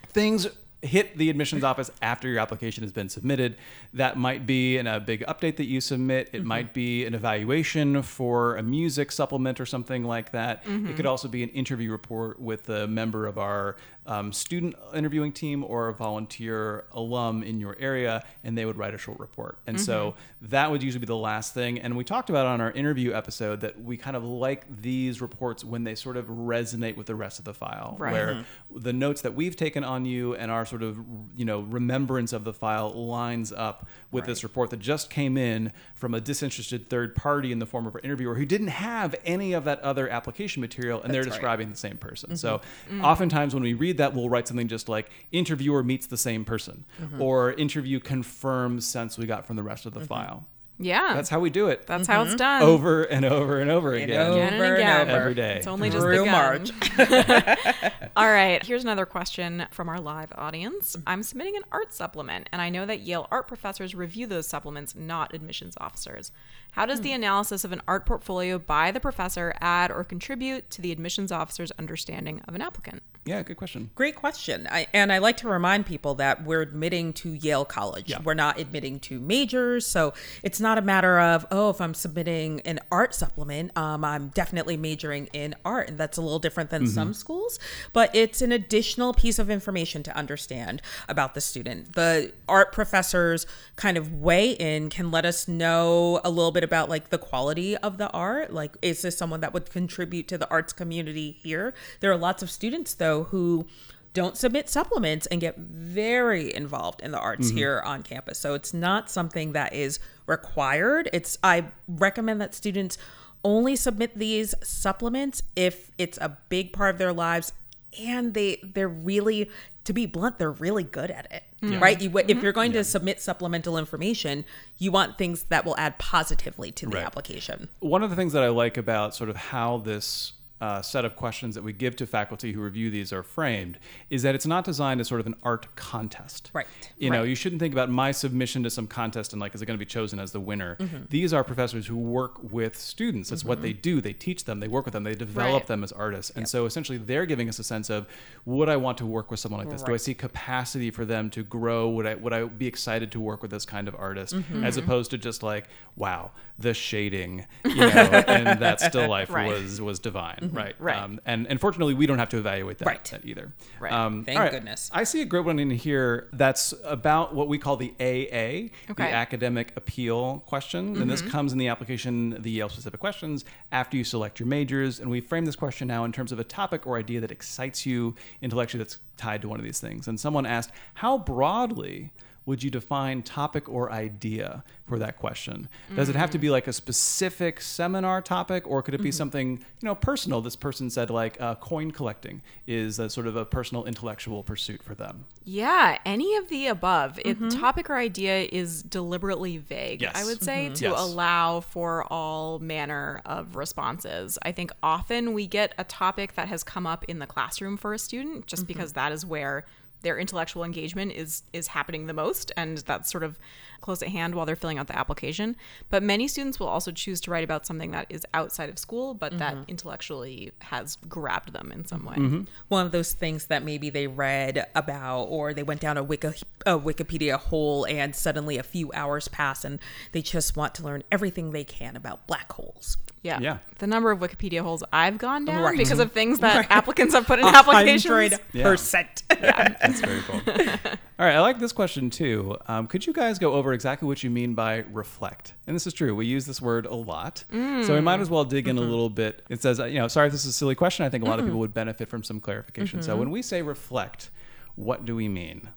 things 0.10 0.48
hit 0.86 1.18
the 1.18 1.30
admissions 1.30 1.64
office 1.64 1.92
after 2.02 2.28
your 2.28 2.40
application 2.40 2.84
has 2.84 2.92
been 2.92 3.10
submitted. 3.10 3.58
That 3.94 4.18
might 4.18 4.46
be 4.46 4.78
in 4.78 4.88
a 4.88 5.00
big 5.00 5.26
update 5.26 5.58
that 5.58 5.66
you 5.66 5.82
submit. 5.82 6.30
It 6.32 6.40
mm-hmm. 6.40 6.48
might 6.48 6.74
be 6.74 7.06
an 7.06 7.14
evaluation 7.14 8.02
for 8.02 8.56
a 8.56 8.64
music 8.64 9.12
supplement 9.12 9.60
or 9.60 9.66
something 9.66 10.04
like 10.04 10.32
that. 10.32 10.64
It 10.66 10.70
mm-hmm. 10.70 10.96
could 10.96 11.06
also 11.06 11.28
be 11.28 11.44
an 11.44 11.50
interview 11.50 11.92
report 11.92 12.40
with 12.40 12.70
a 12.70 12.88
member 12.88 13.26
of 13.28 13.38
our 13.38 13.76
um, 14.08 14.32
student 14.32 14.76
interviewing 14.94 15.32
team 15.32 15.64
or 15.64 15.88
a 15.88 15.94
volunteer 15.94 16.86
alum 16.92 17.44
in 17.44 17.60
your 17.60 17.76
area, 17.80 18.24
and 18.44 18.58
they 18.58 18.66
would 18.66 18.78
write 18.78 18.94
a 18.94 18.98
short 18.98 19.20
report. 19.20 19.58
And 19.66 19.80
so 19.80 20.12
mm-hmm. 20.12 20.48
that 20.52 20.72
would 20.72 20.84
usually 20.84 21.00
be 21.00 21.08
the 21.08 21.16
last 21.16 21.54
thing. 21.54 21.80
And 21.80 21.98
we 21.98 22.04
talked 22.04 22.30
about 22.30 22.46
on 22.46 22.62
our 22.62 22.72
interview 22.72 23.14
episode 23.14 23.62
that 23.62 23.82
we 23.82 23.98
kind 23.98 24.16
of 24.16 24.24
like 24.24 24.64
these 24.82 25.22
reports 25.22 25.64
when 25.64 25.84
they 25.84 25.96
sort 25.96 26.18
of 26.18 26.28
resonate 26.28 26.96
with 26.98 27.08
the 27.08 27.16
rest 27.16 27.40
of 27.40 27.46
the 27.46 27.54
file, 27.54 27.96
Right. 28.00 28.14
where 28.14 28.28
mm-hmm. 28.28 28.80
the 28.80 28.94
notes 28.94 29.22
that 29.22 29.34
we've 29.34 29.56
taken 29.56 29.84
on 29.84 30.06
you 30.06 30.36
and 30.36 30.52
our 30.52 30.66
sort 30.66 30.84
of 30.84 31.00
you 31.36 31.46
know 31.46 31.62
remembrance 31.62 32.34
of 32.34 32.44
the 32.44 32.54
file 32.54 32.92
lines 32.92 33.52
up 33.52 33.88
with 34.12 34.26
this 34.26 34.44
report 34.44 34.70
that 34.70 34.80
just 34.80 35.10
came 35.10 35.38
in 35.38 35.72
from 35.94 36.14
a 36.14 36.22
disinterested 36.22 36.90
third 36.90 37.16
party 37.16 37.52
in 37.52 37.60
the 37.60 37.66
form 37.66 37.86
of 37.86 37.96
an 37.96 38.02
interviewer 38.04 38.36
who 38.36 38.46
didn't 38.46 38.68
have 38.68 39.16
any 39.26 39.54
of 39.54 39.66
that 39.66 39.80
other 39.82 40.10
application 40.10 40.62
material 40.62 41.02
and 41.02 41.14
they're 41.14 41.24
That's 41.24 41.34
right. 41.34 41.40
describing 41.40 41.70
the 41.70 41.78
same 41.78 41.98
person 41.98 42.32
mm-hmm. 42.32 42.36
so 42.36 42.62
oftentimes 43.02 43.54
when 43.54 43.64
we 43.64 43.74
read 43.74 43.95
that 43.98 44.14
we'll 44.14 44.30
write 44.30 44.48
something 44.48 44.68
just 44.68 44.88
like 44.90 45.10
interviewer 45.32 45.84
meets 45.84 46.08
the 46.08 46.18
same 46.18 46.46
person 46.46 46.86
mm-hmm. 47.02 47.22
or 47.22 47.54
interview 47.54 48.00
confirms 48.00 48.86
sense 48.86 49.18
we 49.18 49.26
got 49.26 49.46
from 49.46 49.56
the 49.56 49.64
rest 49.64 49.86
of 49.86 49.94
the 49.94 50.00
mm-hmm. 50.02 50.08
file 50.08 50.46
Yeah. 50.78 51.14
that's 51.14 51.30
how 51.30 51.40
we 51.40 51.50
do 51.50 51.68
it 51.70 51.88
That's 51.88 52.08
how 52.08 52.22
it's 52.24 52.32
mm-hmm. 52.32 52.38
done. 52.38 52.62
over 52.64 53.04
and 53.04 53.24
over 53.26 53.60
and 53.62 53.72
over 53.72 53.94
And 53.94 54.04
again 54.04 54.28
over 54.28 54.34
Again 54.34 54.54
and 54.54 54.64
and 54.64 54.74
again. 54.76 55.10
over. 55.10 55.20
every 55.20 55.34
day 55.34 55.58
It's 55.58 55.68
only 55.68 55.90
just 55.90 56.04
Through 56.04 56.26
begun. 56.26 56.32
March. 56.32 56.72
All 58.18 58.30
right, 58.30 58.64
here's 58.64 58.84
another 58.84 59.06
question 59.06 59.68
from 59.72 59.90
our 59.90 60.00
live 60.00 60.32
audience. 60.36 60.96
I'm 61.06 61.22
submitting 61.22 61.58
an 61.58 61.64
art 61.72 61.94
supplement, 61.94 62.48
and 62.54 62.62
I 62.62 62.70
know 62.70 62.86
that 62.86 63.02
Yale 63.02 63.28
art 63.30 63.48
professors 63.48 63.94
review 63.94 64.26
those 64.26 64.48
supplements, 64.48 64.96
not 64.96 65.34
admissions 65.34 65.76
officers. 65.82 66.32
How 66.76 66.86
does 66.86 67.00
the 67.00 67.14
analysis 67.14 67.64
of 67.64 67.72
an 67.72 67.82
art 67.88 68.06
portfolio 68.06 68.60
by 68.60 68.92
the 68.92 69.00
professor 69.00 69.54
add 69.62 69.92
or 69.92 70.04
contribute 70.04 70.70
to 70.72 70.82
the 70.82 70.92
admissions 70.92 71.32
officer's 71.32 71.72
understanding 71.80 72.42
of 72.50 72.54
an 72.54 72.62
applicant? 72.62 73.02
yeah 73.26 73.42
good 73.42 73.58
question 73.58 73.90
Great 73.96 74.16
question. 74.16 74.68
I, 74.70 74.88
and 74.94 75.12
I 75.12 75.20
like 75.20 75.38
to 75.38 75.48
remind 75.48 75.86
people 75.86 76.16
that 76.16 76.44
we're 76.44 76.62
admitting 76.62 77.14
to 77.14 77.34
Yale 77.34 77.66
College. 77.66 78.10
Yeah. 78.10 78.20
We're 78.22 78.34
not 78.34 78.60
admitting 78.60 79.00
to 79.02 79.20
majors. 79.20 79.88
So 79.88 80.14
it's 80.44 80.60
not 80.60 80.78
a 80.78 80.82
matter 80.82 81.20
of, 81.20 81.46
oh, 81.50 81.70
if 81.70 81.80
I'm 81.80 81.94
submitting 81.94 82.60
an 82.62 82.80
art 82.92 83.16
supplement, 83.16 83.76
um, 83.78 84.04
I'm 84.04 84.28
definitely 84.30 84.76
majoring 84.76 85.28
in 85.34 85.56
art. 85.64 85.88
And 85.88 85.98
that's 85.98 86.18
a 86.18 86.22
little 86.22 86.40
different 86.40 86.72
than 86.72 86.88
some 86.88 87.14
schools. 87.14 87.58
But 87.94 88.14
it's 88.14 88.42
an 88.42 88.52
additional 88.52 89.14
piece 89.14 89.40
of 89.40 89.50
information 89.50 90.04
to 90.04 90.16
understand 90.16 90.82
about 91.08 91.36
the 91.36 91.42
student. 91.42 91.94
The 91.94 92.34
art 92.50 92.74
professors 92.74 93.48
kind 93.78 93.98
of 93.98 94.14
weigh 94.14 94.52
in 94.52 94.90
can 94.90 95.10
let 95.10 95.26
us 95.26 95.48
know 95.48 96.20
a 96.24 96.30
little 96.30 96.52
bit 96.52 96.65
about 96.66 96.90
like 96.90 97.10
the 97.10 97.18
quality 97.18 97.78
of 97.78 97.98
the 97.98 98.10
art. 98.10 98.52
Like, 98.52 98.76
is 98.82 99.02
this 99.02 99.18
someone 99.18 99.40
that 99.40 99.54
would 99.54 99.70
contribute 99.70 100.28
to 100.28 100.38
the 100.38 100.50
arts 100.50 100.74
community 100.74 101.32
here? 101.32 101.74
There 102.02 102.12
are 102.12 102.18
lots 102.18 102.44
of 102.44 102.52
students, 102.52 102.94
though, 102.94 103.24
who 103.24 103.66
don't 104.14 104.38
submit 104.38 104.70
supplements 104.70 105.28
and 105.28 105.40
get 105.42 105.58
very 105.58 106.54
involved 106.54 107.02
in 107.02 107.12
the 107.12 107.20
arts 107.20 107.48
mm-hmm. 107.48 107.58
here 107.58 107.82
on 107.86 108.02
campus. 108.02 108.40
So 108.40 108.54
it's 108.54 108.74
not 108.74 109.10
something 109.10 109.52
that 109.52 109.74
is 109.74 110.00
required. 110.26 111.10
It's 111.14 111.38
I 111.44 111.66
recommend 111.88 112.42
that 112.42 112.56
students 112.56 112.98
only 113.44 113.76
submit 113.76 114.18
these 114.18 114.56
supplements 114.64 115.44
if 115.56 115.92
it's 115.98 116.18
a 116.20 116.38
big 116.50 116.74
part 116.74 116.96
of 116.96 116.98
their 116.98 117.14
lives 117.14 117.54
and 118.02 118.34
they 118.34 118.58
they're 118.64 118.90
really 118.90 119.50
to 119.84 119.94
be 119.94 120.06
blunt 120.06 120.40
they're 120.40 120.52
really 120.52 120.84
good 120.84 121.12
at 121.12 121.32
it 121.32 121.44
right? 121.74 122.00
You 122.02 122.18
if 122.18 122.28
mm-hmm. 122.28 122.44
you're 122.44 122.54
going 122.54 122.72
to 122.74 122.84
submit 122.84 123.22
supplemental 123.22 123.78
information 123.78 124.46
you 124.78 124.92
want 124.92 125.18
things 125.18 125.44
that 125.44 125.66
will 125.66 125.78
add 125.78 125.98
positively 125.98 126.72
to 126.72 126.86
the 126.88 126.98
Right. 126.98 127.06
application. 127.06 127.70
One 127.80 128.04
of 128.04 128.10
the 128.10 128.16
things 128.16 128.34
that 128.34 128.44
I 128.44 128.50
like 128.50 128.78
about 128.78 129.16
sort 129.16 129.30
of 129.30 129.36
how 129.36 129.78
this 129.78 130.34
uh, 130.62 130.82
set 130.82 131.04
of 131.04 131.16
questions 131.18 131.54
that 131.56 131.64
we 131.64 131.74
give 131.74 131.96
to 131.98 132.08
faculty 132.08 132.54
who 132.54 132.62
review 132.62 132.90
these 132.90 133.12
are 133.12 133.22
framed 133.24 133.78
is 134.10 134.24
that 134.24 134.36
it's 134.36 134.46
not 134.46 134.64
designed 134.64 135.02
as 135.02 135.08
sort 135.10 135.20
of 135.20 135.28
an 135.28 135.36
art 135.44 135.68
contest. 135.76 136.50
Right. 136.54 136.66
You 136.98 137.10
know, 137.10 137.24
you 137.24 137.36
shouldn't 137.36 137.60
think 137.60 137.74
about 137.74 137.90
my 137.90 138.12
submission 138.12 138.64
to 138.64 138.70
some 138.70 138.88
contest 138.88 139.34
and 139.34 139.42
like, 139.42 139.54
is 139.54 139.62
it 139.62 139.66
going 139.66 139.78
to 139.78 139.86
be 139.86 139.90
chosen 139.90 140.18
as 140.18 140.32
the 140.32 140.40
winner? 140.40 140.78
These 141.10 141.34
are 141.34 141.44
professors 141.44 141.88
who 141.88 141.98
work 141.98 142.52
with 142.54 142.78
students. 142.78 143.30
That's 143.32 143.44
what 143.44 143.62
they 143.62 143.74
do. 143.74 144.00
They 144.00 144.14
teach 144.14 144.46
them, 144.46 144.62
they 144.62 144.70
work 144.70 144.86
with 144.86 144.94
them, 144.94 145.04
they 145.04 145.14
develop 145.16 145.64
Right. 145.64 145.68
them 145.68 145.84
as 145.84 145.92
artists. 145.92 146.32
And 146.36 146.48
so 146.48 146.66
essentially 146.66 146.98
they're 146.98 147.26
giving 147.26 147.50
us 147.50 147.60
a 147.60 147.64
sense 147.64 147.90
of 147.90 148.08
would 148.46 148.70
I 148.70 148.78
want 148.78 148.98
to 149.00 149.06
work 149.06 149.30
with 149.32 149.42
someone 149.42 149.60
like 149.60 149.70
this? 149.70 149.84
Do 149.84 149.94
I 149.94 149.98
see 149.98 150.14
capacity 150.14 150.90
for 150.90 151.04
them 151.04 151.30
to 151.32 151.44
grow? 151.44 151.90
Would 151.90 152.06
I 152.08 152.16
would 152.16 152.32
I 152.34 152.46
be 152.46 152.66
excited 152.68 153.12
to 153.12 153.20
work 153.20 153.42
with 153.42 153.52
this 153.52 153.66
kind 153.66 153.88
of 153.90 153.96
artist 153.96 154.36
Mm-hmm. 154.36 154.64
as 154.64 154.78
opposed 154.78 155.12
to 155.12 155.18
just 155.18 155.44
like, 155.44 155.66
wow, 155.98 156.32
the 156.58 156.74
shading, 156.74 157.46
you 157.66 157.76
know, 157.76 157.86
and 158.28 158.60
that 158.62 158.80
still 158.80 159.10
life 159.10 159.30
Right. 159.30 159.48
was 159.48 159.82
was 159.82 160.00
divine, 160.00 160.52
right? 160.54 160.74
Right. 160.80 160.98
Um, 160.98 161.20
and 161.26 161.48
unfortunately, 161.50 161.94
we 161.94 162.06
don't 162.06 162.18
have 162.20 162.30
to 162.30 162.38
evaluate 162.38 162.78
that, 162.78 162.86
Right. 162.88 163.04
that 163.06 163.26
either. 163.26 163.52
Right. 163.80 163.92
Um, 163.92 164.24
Thank 164.24 164.40
right. 164.40 164.52
goodness. 164.52 164.90
I 164.94 165.04
see 165.04 165.22
a 165.22 165.26
great 165.26 165.44
one 165.44 165.60
in 165.60 165.70
here 165.70 166.30
that's 166.32 166.74
about 166.86 167.36
what 167.36 167.50
we 167.50 167.58
call 167.58 167.76
the 167.76 167.94
AA, 168.00 168.72
the 168.94 169.02
academic 169.04 169.74
appeal 169.76 170.44
question. 170.46 171.02
And 171.02 171.10
this 171.12 171.22
comes 171.22 171.52
in 171.52 171.58
the 171.58 171.68
application, 171.68 172.42
the 172.42 172.52
Yale 172.52 172.70
specific 172.70 173.00
questions, 173.02 173.44
after 173.74 173.98
you 173.98 174.04
select 174.06 174.40
your 174.40 174.48
majors. 174.48 175.00
And 175.02 175.10
we 175.12 175.20
frame 175.20 175.44
this 175.46 175.58
question 175.58 175.88
now 175.90 176.06
in 176.06 176.14
terms 176.14 176.32
of 176.32 176.40
a 176.40 176.44
topic 176.46 176.88
or 176.88 176.98
idea 176.98 177.20
that 177.20 177.32
excites 177.32 177.86
you 177.86 178.16
intellectually 178.42 178.82
that's 178.84 179.00
tied 179.18 179.42
to 179.42 179.50
one 179.50 179.60
of 179.60 179.66
these 179.66 179.80
things. 179.82 180.08
And 180.08 180.18
someone 180.20 180.46
asked, 180.46 180.72
how 180.96 181.18
broadly 181.18 182.12
would 182.46 182.64
you 182.64 182.70
define 182.70 183.24
topic 183.24 183.68
or 183.68 183.92
idea 183.92 184.64
for 184.88 185.00
that 185.00 185.18
question? 185.18 185.68
Does 185.96 186.10
it 186.10 186.16
have 186.16 186.30
to 186.32 186.38
be 186.38 186.50
like 186.50 186.68
a 186.68 186.74
specific 186.74 187.60
seminar 187.60 188.22
topic, 188.22 188.68
or 188.68 188.84
could 188.84 188.94
it 188.94 189.02
be 189.02 189.10
mm-hmm. 189.10 189.16
something 189.16 189.52
you 189.82 189.86
know 189.86 189.96
personal? 189.96 190.42
This 190.42 190.56
person 190.56 190.90
said 190.90 191.10
like 191.10 191.40
uh, 191.42 191.56
coin 191.56 191.92
collecting 191.92 192.42
is 192.68 193.00
a 193.00 193.10
sort 193.10 193.28
of 193.28 193.36
a 193.36 193.46
personal 193.46 193.86
intellectual 193.86 194.44
pursuit 194.44 194.84
for 194.84 194.94
them. 194.94 195.26
Yeah, 195.44 195.98
any 196.06 196.36
of 196.36 196.50
the 196.50 196.68
above. 196.68 197.20
It, 197.24 197.40
mm-hmm. 197.40 197.50
topic 197.50 197.90
or 197.90 197.96
idea 197.96 198.48
is 198.52 198.84
deliberately 198.84 199.58
vague, 199.58 200.02
Yes. 200.02 200.14
I 200.16 200.26
would 200.26 200.42
say, 200.42 200.66
mm-hmm. 200.66 200.74
to 200.76 200.86
Yes. 200.86 201.00
allow 201.00 201.60
for 201.60 202.06
all 202.12 202.60
manner 202.60 203.22
of 203.26 203.56
responses. 203.56 204.38
I 204.44 204.52
think 204.52 204.72
often 204.82 205.34
we 205.34 205.48
get 205.48 205.74
a 205.78 205.84
topic 205.84 206.34
that 206.36 206.48
has 206.48 206.64
come 206.64 206.86
up 206.88 207.06
in 207.06 207.20
the 207.20 207.28
classroom 207.28 207.78
for 207.78 207.94
a 207.94 208.00
student 208.00 208.48
just 208.48 208.68
because 208.68 208.94
that 208.94 209.12
is 209.12 209.26
where 209.26 209.66
their 210.02 210.18
intellectual 210.18 210.64
engagement 210.64 211.12
is 211.12 211.44
is 211.54 211.68
happening 211.68 212.08
the 212.08 212.14
most 212.14 212.52
and 212.56 212.78
that's 212.80 213.12
sort 213.12 213.24
of 213.24 213.40
close 213.82 214.02
at 214.02 214.10
hand 214.10 214.36
while 214.36 214.46
they're 214.46 214.56
filling 214.56 214.78
out 214.78 214.88
the 214.88 214.98
application. 214.98 215.56
But 215.90 216.04
many 216.04 216.28
students 216.28 216.60
will 216.60 216.68
also 216.68 216.92
choose 216.92 217.22
to 217.22 217.32
write 217.32 217.44
about 217.44 217.66
something 217.66 217.92
that 217.92 218.08
is 218.10 218.26
outside 218.34 218.70
of 218.70 218.80
school 218.80 219.14
but 219.14 219.38
that 219.38 219.54
mm-hmm. 219.56 219.70
intellectually 219.70 220.52
has 220.62 220.98
grabbed 221.08 221.54
them 221.54 221.72
in 221.72 221.86
some 221.86 222.06
way. 222.06 222.16
Mm-hmm. 222.16 222.42
One 222.68 222.86
of 222.86 222.92
those 222.92 223.14
things 223.14 223.48
that 223.48 223.64
maybe 223.64 223.90
they 223.90 224.08
read 224.08 224.68
about 224.76 225.24
or 225.24 225.54
they 225.54 225.64
went 225.64 225.82
down 225.82 225.98
a, 225.98 226.04
Wiki, 226.04 226.30
a 226.66 226.80
wikipedia 226.80 227.38
hole 227.38 227.86
and 227.86 228.16
suddenly 228.16 228.58
a 228.58 228.64
few 228.64 228.92
hours 228.94 229.28
pass 229.28 229.66
and 229.66 229.80
they 230.12 230.22
just 230.22 230.56
want 230.56 230.76
to 230.76 230.84
learn 230.84 231.04
everything 231.12 231.52
they 231.52 231.64
can 231.64 231.96
about 231.96 232.28
black 232.28 232.52
holes 232.52 232.98
Yeah. 233.26 233.40
Yeah. 233.40 233.58
The 233.80 233.88
number 233.88 234.12
of 234.12 234.20
Wikipedia 234.20 234.62
holes 234.62 234.84
I've 234.94 235.18
gone 235.18 235.46
down 235.46 235.64
Right. 235.64 235.78
because 235.78 236.00
of 236.00 236.12
things 236.12 236.40
that 236.40 236.68
applicants 236.70 237.16
have 237.16 237.26
put 237.26 237.40
in 237.40 237.46
applications. 237.56 238.34
100%. 238.54 239.24
That's 239.82 240.00
very 240.00 240.22
cool. 240.22 240.42
All 241.18 241.26
right, 241.26 241.36
I 241.36 241.40
like 241.40 241.60
this 241.60 241.72
question 241.72 242.10
too. 242.10 242.58
Um, 242.68 242.88
could 242.88 243.08
you 243.08 243.14
guys 243.14 243.40
go 243.40 243.54
over 243.54 243.74
exactly 243.74 244.08
what 244.08 244.24
you 244.24 244.30
mean 244.30 244.54
by 244.54 244.84
reflect? 244.92 245.54
And 245.66 245.76
this 245.76 245.88
is 245.88 245.94
true. 245.94 246.14
We 246.14 246.28
use 246.28 246.46
this 246.46 246.62
word 246.62 246.86
a 246.86 246.94
lot, 246.94 247.44
so 247.50 247.96
we 247.96 248.02
might 248.02 248.20
mm. 248.20 248.22
as 248.22 248.30
well 248.30 248.46
dig 248.46 248.68
in 248.68 248.78
a 248.78 248.82
mm-hmm. 248.82 248.90
little 248.90 249.10
bit. 249.10 249.42
It 249.50 249.62
says, 249.62 249.80
you 249.80 249.96
know, 249.96 250.08
sorry 250.08 250.28
if 250.28 250.34
this 250.34 250.42
is 250.42 250.50
a 250.50 250.54
silly 250.54 250.76
question. 250.76 251.06
I 251.06 251.10
think 251.10 251.24
a 251.24 251.28
lot 251.28 251.40
of 251.40 251.46
people 251.46 251.60
would 251.62 251.74
benefit 251.74 252.10
from 252.10 252.24
some 252.24 252.40
clarification. 252.40 253.02
So 253.02 253.12
mm-hmm. 253.12 253.20
when 253.20 253.32
we 253.32 253.42
say 253.42 253.62
reflect, 253.62 254.30
what 254.76 255.06
do 255.06 255.16
we 255.16 255.28
mean? 255.30 255.70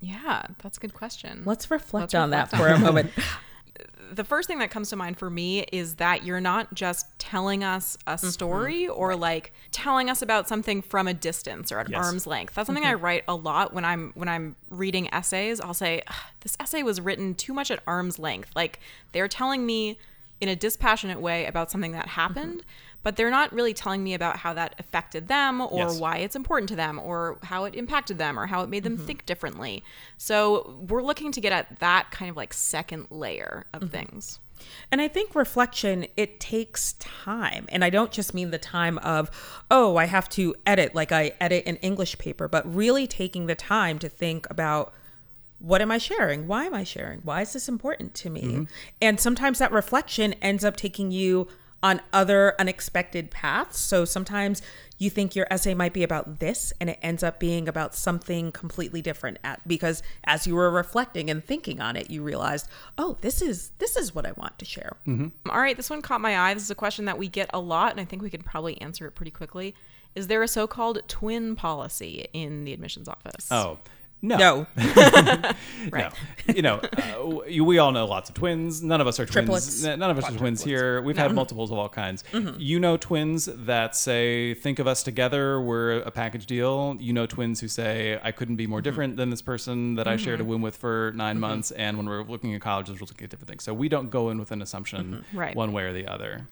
Yeah, 0.00 0.46
that's 0.62 0.76
a 0.76 0.80
good 0.80 0.94
question. 0.94 1.42
Let's 1.46 1.70
reflect 1.70 2.12
Let's 2.12 2.14
on 2.14 2.30
reflect 2.30 2.50
that 2.50 2.58
for 2.58 2.68
a 2.68 2.78
moment. 2.78 3.10
The 4.12 4.24
first 4.24 4.46
thing 4.46 4.58
that 4.58 4.70
comes 4.70 4.90
to 4.90 4.96
mind 4.96 5.18
for 5.18 5.28
me 5.28 5.60
is 5.72 5.96
that 5.96 6.24
you're 6.24 6.40
not 6.40 6.72
just 6.74 7.18
telling 7.18 7.64
us 7.64 7.96
a 8.06 8.14
mm-hmm. 8.14 8.28
story 8.28 8.88
or 8.88 9.16
like 9.16 9.52
telling 9.72 10.08
us 10.08 10.22
about 10.22 10.48
something 10.48 10.82
from 10.82 11.08
a 11.08 11.14
distance 11.14 11.72
or 11.72 11.80
at 11.80 11.90
Yes. 11.90 12.04
arm's 12.04 12.26
length. 12.26 12.54
That's 12.54 12.66
something 12.66 12.84
mm-hmm. 12.84 12.92
I 12.92 12.94
write 12.94 13.24
a 13.26 13.34
lot 13.34 13.72
when 13.72 13.84
I'm 13.84 14.12
when 14.14 14.28
I'm 14.28 14.56
reading 14.70 15.12
essays. 15.12 15.60
I'll 15.60 15.74
say 15.74 16.02
this 16.40 16.56
essay 16.60 16.82
was 16.82 17.00
written 17.00 17.34
too 17.34 17.52
much 17.52 17.70
at 17.70 17.80
arm's 17.86 18.18
length. 18.18 18.50
Like 18.54 18.80
they're 19.12 19.28
telling 19.28 19.66
me 19.66 19.98
in 20.40 20.48
a 20.48 20.56
dispassionate 20.56 21.20
way 21.20 21.46
about 21.46 21.70
something 21.70 21.92
that 21.92 22.06
mm-hmm. 22.06 22.20
happened, 22.20 22.62
but 23.04 23.16
they're 23.16 23.30
not 23.30 23.52
really 23.52 23.72
telling 23.72 24.02
me 24.02 24.14
about 24.14 24.38
how 24.38 24.52
that 24.54 24.74
affected 24.80 25.28
them 25.28 25.60
or 25.60 25.78
Yes. 25.78 26.00
why 26.00 26.16
it's 26.16 26.34
important 26.34 26.68
to 26.70 26.76
them 26.76 26.98
or 26.98 27.38
how 27.44 27.64
it 27.64 27.76
impacted 27.76 28.18
them 28.18 28.38
or 28.38 28.46
how 28.46 28.62
it 28.62 28.68
made 28.68 28.82
them 28.82 28.96
mm-hmm. 28.96 29.06
think 29.06 29.26
differently. 29.26 29.84
So 30.16 30.76
we're 30.88 31.02
looking 31.02 31.30
to 31.32 31.40
get 31.40 31.52
at 31.52 31.78
that 31.78 32.10
kind 32.10 32.30
of 32.30 32.36
like 32.36 32.52
second 32.52 33.06
layer 33.10 33.66
of 33.72 33.82
mm-hmm. 33.82 33.90
things. 33.90 34.40
And 34.90 35.00
I 35.00 35.08
think 35.08 35.34
reflection, 35.34 36.06
it 36.16 36.40
takes 36.40 36.94
time. 36.94 37.66
And 37.68 37.84
I 37.84 37.90
don't 37.90 38.10
just 38.10 38.32
mean 38.32 38.50
the 38.50 38.58
time 38.58 38.98
of, 38.98 39.30
oh, 39.70 39.96
I 39.96 40.06
have 40.06 40.28
to 40.30 40.54
edit 40.64 40.94
like 40.94 41.12
I 41.12 41.32
edit 41.40 41.64
an 41.66 41.76
English 41.76 42.18
paper, 42.18 42.48
but 42.48 42.72
really 42.72 43.06
taking 43.06 43.46
the 43.46 43.54
time 43.54 43.98
to 43.98 44.08
think 44.08 44.48
about 44.50 44.94
what 45.58 45.80
am 45.80 45.90
I 45.90 45.98
sharing? 45.98 46.46
Why 46.46 46.64
am 46.64 46.74
I 46.74 46.84
sharing? 46.84 47.20
Why 47.20 47.42
is 47.42 47.52
this 47.52 47.68
important 47.68 48.14
to 48.14 48.30
me? 48.30 48.42
Mm-hmm. 48.42 48.64
And 49.00 49.20
sometimes 49.20 49.58
that 49.58 49.72
reflection 49.72 50.34
ends 50.34 50.64
up 50.64 50.76
taking 50.76 51.10
you 51.10 51.48
on 51.84 52.00
other 52.14 52.54
unexpected 52.58 53.30
paths. 53.30 53.78
So 53.78 54.06
sometimes 54.06 54.62
you 54.96 55.10
think 55.10 55.36
your 55.36 55.46
essay 55.50 55.74
might 55.74 55.92
be 55.92 56.02
about 56.02 56.38
this 56.40 56.72
and 56.80 56.88
it 56.88 56.98
ends 57.02 57.22
up 57.22 57.38
being 57.38 57.68
about 57.68 57.94
something 57.94 58.50
completely 58.52 59.02
different 59.02 59.38
at, 59.44 59.66
because 59.68 60.02
as 60.24 60.46
you 60.46 60.54
were 60.54 60.70
reflecting 60.70 61.28
and 61.28 61.44
thinking 61.44 61.82
on 61.82 61.94
it, 61.94 62.08
you 62.08 62.22
realized, 62.22 62.68
"Oh, 62.96 63.18
this 63.20 63.42
is 63.42 63.72
this 63.78 63.96
is 63.96 64.14
what 64.14 64.24
I 64.24 64.32
want 64.32 64.58
to 64.60 64.64
share." 64.64 64.96
Mm-hmm. 65.06 65.50
All 65.50 65.60
right, 65.60 65.76
this 65.76 65.90
one 65.90 66.00
caught 66.00 66.22
my 66.22 66.38
eye. 66.38 66.54
This 66.54 66.62
is 66.62 66.70
a 66.70 66.74
question 66.74 67.04
that 67.04 67.18
we 67.18 67.28
get 67.28 67.50
a 67.52 67.60
lot, 67.60 67.90
and 67.90 68.00
I 68.00 68.06
think 68.06 68.22
we 68.22 68.30
could 68.30 68.46
probably 68.46 68.80
answer 68.80 69.06
it 69.06 69.14
pretty 69.14 69.30
quickly. 69.30 69.74
Is 70.14 70.28
there 70.28 70.42
a 70.42 70.48
so 70.48 70.66
called 70.66 71.02
twin 71.06 71.54
policy 71.54 72.26
in 72.32 72.64
the 72.64 72.72
admissions 72.72 73.08
office? 73.08 73.48
Oh, 73.50 73.78
no. 74.24 74.36
No. 74.36 74.66
right. 75.90 76.12
No. 76.48 76.54
You 76.54 76.62
know, 76.62 76.76
uh, 76.76 77.62
we 77.64 77.78
all 77.78 77.92
know 77.92 78.06
lots 78.06 78.28
of 78.28 78.34
twins. 78.34 78.82
None 78.82 79.00
of 79.00 79.06
us 79.06 79.20
are 79.20 79.26
twins. 79.26 79.32
Triplets. 79.32 79.84
N- 79.84 79.98
None 79.98 80.10
of 80.10 80.18
us 80.18 80.28
are 80.28 80.36
twins 80.36 80.62
here. 80.62 81.02
We've 81.02 81.16
had 81.16 81.34
multiples 81.34 81.70
of 81.70 81.78
all 81.78 81.88
kinds. 81.88 82.24
Mm-hmm. 82.32 82.60
You 82.60 82.80
know 82.80 82.96
twins 82.96 83.46
that 83.52 83.94
say, 83.96 84.54
think 84.54 84.78
of 84.78 84.86
us 84.86 85.02
together, 85.02 85.60
we're 85.60 85.98
a 86.00 86.10
package 86.10 86.46
deal. 86.46 86.96
You 86.98 87.12
know 87.12 87.26
twins 87.26 87.60
who 87.60 87.68
say, 87.68 88.18
I 88.22 88.32
couldn't 88.32 88.56
be 88.56 88.66
more 88.66 88.78
mm-hmm. 88.78 88.84
different 88.84 89.16
than 89.16 89.30
this 89.30 89.42
person 89.42 89.94
that 89.96 90.08
I 90.08 90.16
shared 90.16 90.40
a 90.40 90.42
mm-hmm. 90.42 90.50
womb 90.50 90.62
with 90.62 90.76
for 90.76 91.12
9 91.14 91.38
months. 91.38 91.70
And 91.72 91.96
when 91.96 92.06
we're 92.06 92.22
looking 92.24 92.54
at 92.54 92.60
colleges, 92.60 93.00
we're 93.00 93.06
looking 93.06 93.24
at 93.24 93.30
different 93.30 93.48
things. 93.48 93.64
So 93.64 93.74
we 93.74 93.88
don't 93.88 94.10
go 94.10 94.30
in 94.30 94.38
with 94.38 94.52
an 94.52 94.62
assumption 94.62 95.24
Right. 95.32 95.54
one 95.54 95.72
way 95.72 95.84
or 95.84 95.92
the 95.92 96.06
other. 96.06 96.48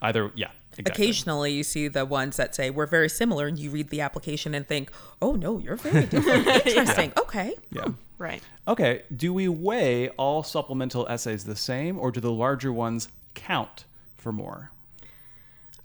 Either, 0.00 0.30
yeah, 0.34 0.50
exactly. 0.76 1.04
Occasionally, 1.04 1.52
you 1.52 1.64
see 1.64 1.88
the 1.88 2.04
ones 2.04 2.36
that 2.36 2.54
say 2.54 2.70
we're 2.70 2.86
very 2.86 3.08
similar, 3.08 3.46
and 3.46 3.58
you 3.58 3.70
read 3.70 3.90
the 3.90 4.00
application 4.00 4.54
and 4.54 4.66
think, 4.66 4.90
"Oh 5.20 5.32
no, 5.32 5.58
you're 5.58 5.76
very 5.76 6.06
different." 6.06 6.46
Interesting. 6.46 7.12
Okay. 7.18 7.54
Yeah. 7.70 7.82
Hmm. 7.82 7.92
Right. 8.18 8.42
Okay. 8.66 9.02
Do 9.14 9.32
we 9.32 9.48
weigh 9.48 10.08
all 10.10 10.42
supplemental 10.42 11.06
essays 11.08 11.44
the 11.44 11.56
same, 11.56 11.98
or 11.98 12.10
do 12.10 12.20
the 12.20 12.32
larger 12.32 12.72
ones 12.72 13.08
count 13.34 13.84
for 14.16 14.32
more? 14.32 14.70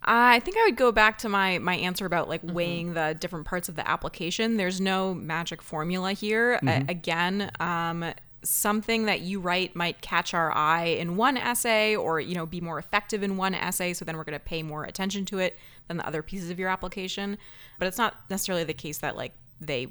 I 0.06 0.40
think 0.40 0.58
I 0.58 0.66
would 0.66 0.76
go 0.76 0.92
back 0.92 1.20
to 1.20 1.30
my 1.30 1.60
my 1.60 1.76
answer 1.76 2.06
about 2.06 2.28
like 2.28 2.44
mm-hmm. 2.44 2.56
weighing 2.56 2.94
the 2.94 3.16
different 3.20 3.46
parts 3.46 3.70
of 3.70 3.76
the 3.76 3.88
application. 3.88 4.58
There's 4.58 4.82
no 4.82 5.14
magic 5.14 5.62
formula 5.62 6.14
here. 6.14 6.56
A- 6.56 6.60
mm-hmm. 6.60 6.90
again, 6.90 7.52
um, 7.60 8.06
something 8.44 9.06
that 9.06 9.22
you 9.22 9.40
write 9.40 9.76
might 9.76 10.02
catch 10.02 10.34
our 10.34 10.56
eye 10.56 10.86
in 10.86 11.16
one 11.16 11.38
essay, 11.38 11.96
or 11.96 12.20
you 12.20 12.36
know, 12.36 12.46
be 12.46 12.62
more 12.62 12.80
effective 12.80 13.24
in 13.24 13.38
one 13.38 13.56
essay. 13.56 13.94
So 13.94 14.06
then 14.06 14.18
we're 14.18 14.24
going 14.24 14.40
to 14.40 14.46
pay 14.46 14.64
more 14.64 14.84
attention 14.84 15.26
to 15.26 15.40
it 15.40 15.58
than 15.88 15.98
the 15.98 16.08
other 16.08 16.22
pieces 16.22 16.50
of 16.50 16.60
your 16.60 16.70
application. 16.70 17.38
But 17.80 17.88
it's 17.88 17.98
not 17.98 18.16
necessarily 18.30 18.64
the 18.64 18.74
case 18.74 19.00
that 19.00 19.16
like 19.16 19.34
they 19.60 19.88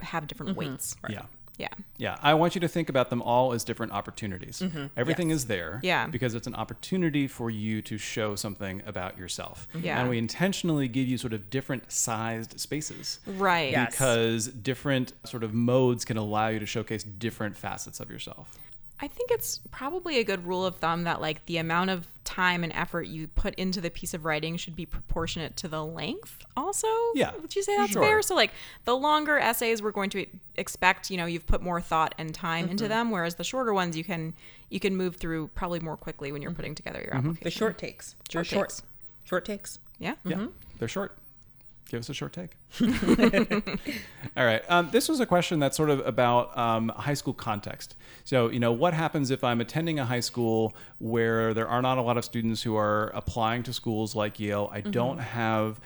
have 0.00 0.26
different 0.26 0.50
mm-hmm. 0.50 0.70
weights. 0.70 0.96
Yeah. 1.08 1.22
Yeah. 1.60 1.68
Yeah, 1.98 2.16
I 2.22 2.32
want 2.34 2.54
you 2.54 2.60
to 2.62 2.68
think 2.68 2.88
about 2.88 3.10
them 3.10 3.20
all 3.20 3.52
as 3.52 3.62
different 3.64 3.92
opportunities. 3.92 4.62
Everything 4.96 5.28
Yes. 5.30 5.40
is 5.40 5.46
there 5.46 5.72
Mm-hmm. 5.76 5.86
Yeah. 5.86 6.06
because 6.06 6.34
it's 6.34 6.46
an 6.46 6.54
opportunity 6.54 7.26
for 7.28 7.50
you 7.50 7.82
to 7.82 7.98
show 7.98 8.34
something 8.34 8.82
about 8.86 9.18
yourself. 9.18 9.68
Yeah. 9.78 10.00
And 10.00 10.08
we 10.08 10.16
intentionally 10.18 10.88
give 10.88 11.06
you 11.06 11.18
sort 11.18 11.32
of 11.34 11.50
different 11.50 11.92
sized 11.92 12.58
spaces. 12.58 13.20
Right. 13.26 13.72
Yes. 13.72 13.90
Because 13.92 14.46
different 14.48 15.12
sort 15.24 15.44
of 15.44 15.52
modes 15.52 16.04
can 16.04 16.16
allow 16.16 16.48
you 16.48 16.58
to 16.60 16.66
showcase 16.66 17.02
different 17.02 17.56
facets 17.56 18.00
of 18.00 18.10
yourself. 18.10 18.52
I 19.02 19.08
think 19.08 19.30
it's 19.30 19.60
probably 19.70 20.18
a 20.18 20.24
good 20.24 20.46
rule 20.46 20.64
of 20.66 20.76
thumb 20.76 21.04
that 21.04 21.20
like 21.20 21.46
the 21.46 21.56
amount 21.56 21.88
of 21.90 22.06
time 22.24 22.62
and 22.62 22.72
effort 22.74 23.06
you 23.06 23.26
put 23.28 23.54
into 23.54 23.80
the 23.80 23.90
piece 23.90 24.12
of 24.14 24.24
writing 24.24 24.56
should 24.56 24.76
be 24.76 24.84
proportionate 24.86 25.56
to 25.56 25.68
the 25.68 25.84
length 25.84 26.44
also. 26.56 26.86
Yeah, 27.14 27.32
Would 27.40 27.56
you 27.56 27.62
say 27.62 27.76
that's 27.76 27.92
sure. 27.92 28.02
fair? 28.02 28.22
So 28.22 28.34
like 28.34 28.52
the 28.84 28.94
longer 28.96 29.38
essays 29.38 29.82
we're 29.82 29.90
going 29.90 30.10
to 30.10 30.26
expect, 30.56 31.10
you 31.10 31.16
know, 31.16 31.24
you've 31.26 31.46
put 31.46 31.62
more 31.62 31.80
thought 31.80 32.14
and 32.18 32.34
time 32.34 32.68
into 32.68 32.84
Mm-hmm. 32.84 32.90
them, 32.90 33.10
whereas 33.10 33.36
the 33.36 33.44
shorter 33.44 33.72
ones 33.72 33.96
you 33.96 34.04
can 34.04 34.34
you 34.68 34.78
can 34.80 34.94
move 34.96 35.16
through 35.16 35.48
probably 35.54 35.80
more 35.80 35.96
quickly 35.96 36.30
when 36.30 36.42
you're 36.42 36.50
Mm-hmm. 36.50 36.56
putting 36.56 36.74
together 36.74 37.00
your 37.02 37.14
application. 37.14 37.44
The 37.44 37.50
short 37.50 37.78
takes. 37.78 38.14
Short 38.30 38.46
short. 38.46 38.68
takes. 38.68 38.82
Short 39.24 39.44
takes. 39.44 39.78
Yeah. 39.98 40.14
Yeah, 40.24 40.46
they're 40.78 40.88
short. 40.88 41.16
Give 41.90 41.98
us 41.98 42.08
a 42.08 42.14
short 42.14 42.32
take. 42.32 42.52
All 44.36 44.44
right. 44.44 44.62
Um, 44.68 44.90
this 44.92 45.08
was 45.08 45.18
a 45.18 45.26
question 45.26 45.58
that's 45.58 45.76
sort 45.76 45.90
of 45.90 46.06
about 46.06 46.56
um, 46.56 46.90
high 46.90 47.14
school 47.14 47.34
context. 47.34 47.96
So, 48.22 48.48
you 48.48 48.60
know, 48.60 48.70
what 48.70 48.94
happens 48.94 49.32
if 49.32 49.42
I'm 49.42 49.60
attending 49.60 49.98
a 49.98 50.04
high 50.04 50.20
school 50.20 50.76
where 51.00 51.52
there 51.52 51.66
are 51.66 51.82
not 51.82 51.98
a 51.98 52.02
lot 52.02 52.16
of 52.16 52.24
students 52.24 52.62
who 52.62 52.76
are 52.76 53.08
applying 53.08 53.64
to 53.64 53.72
schools 53.72 54.14
like 54.14 54.38
Yale? 54.38 54.70
I 54.72 54.82
don't 54.82 55.18
have 55.18 55.80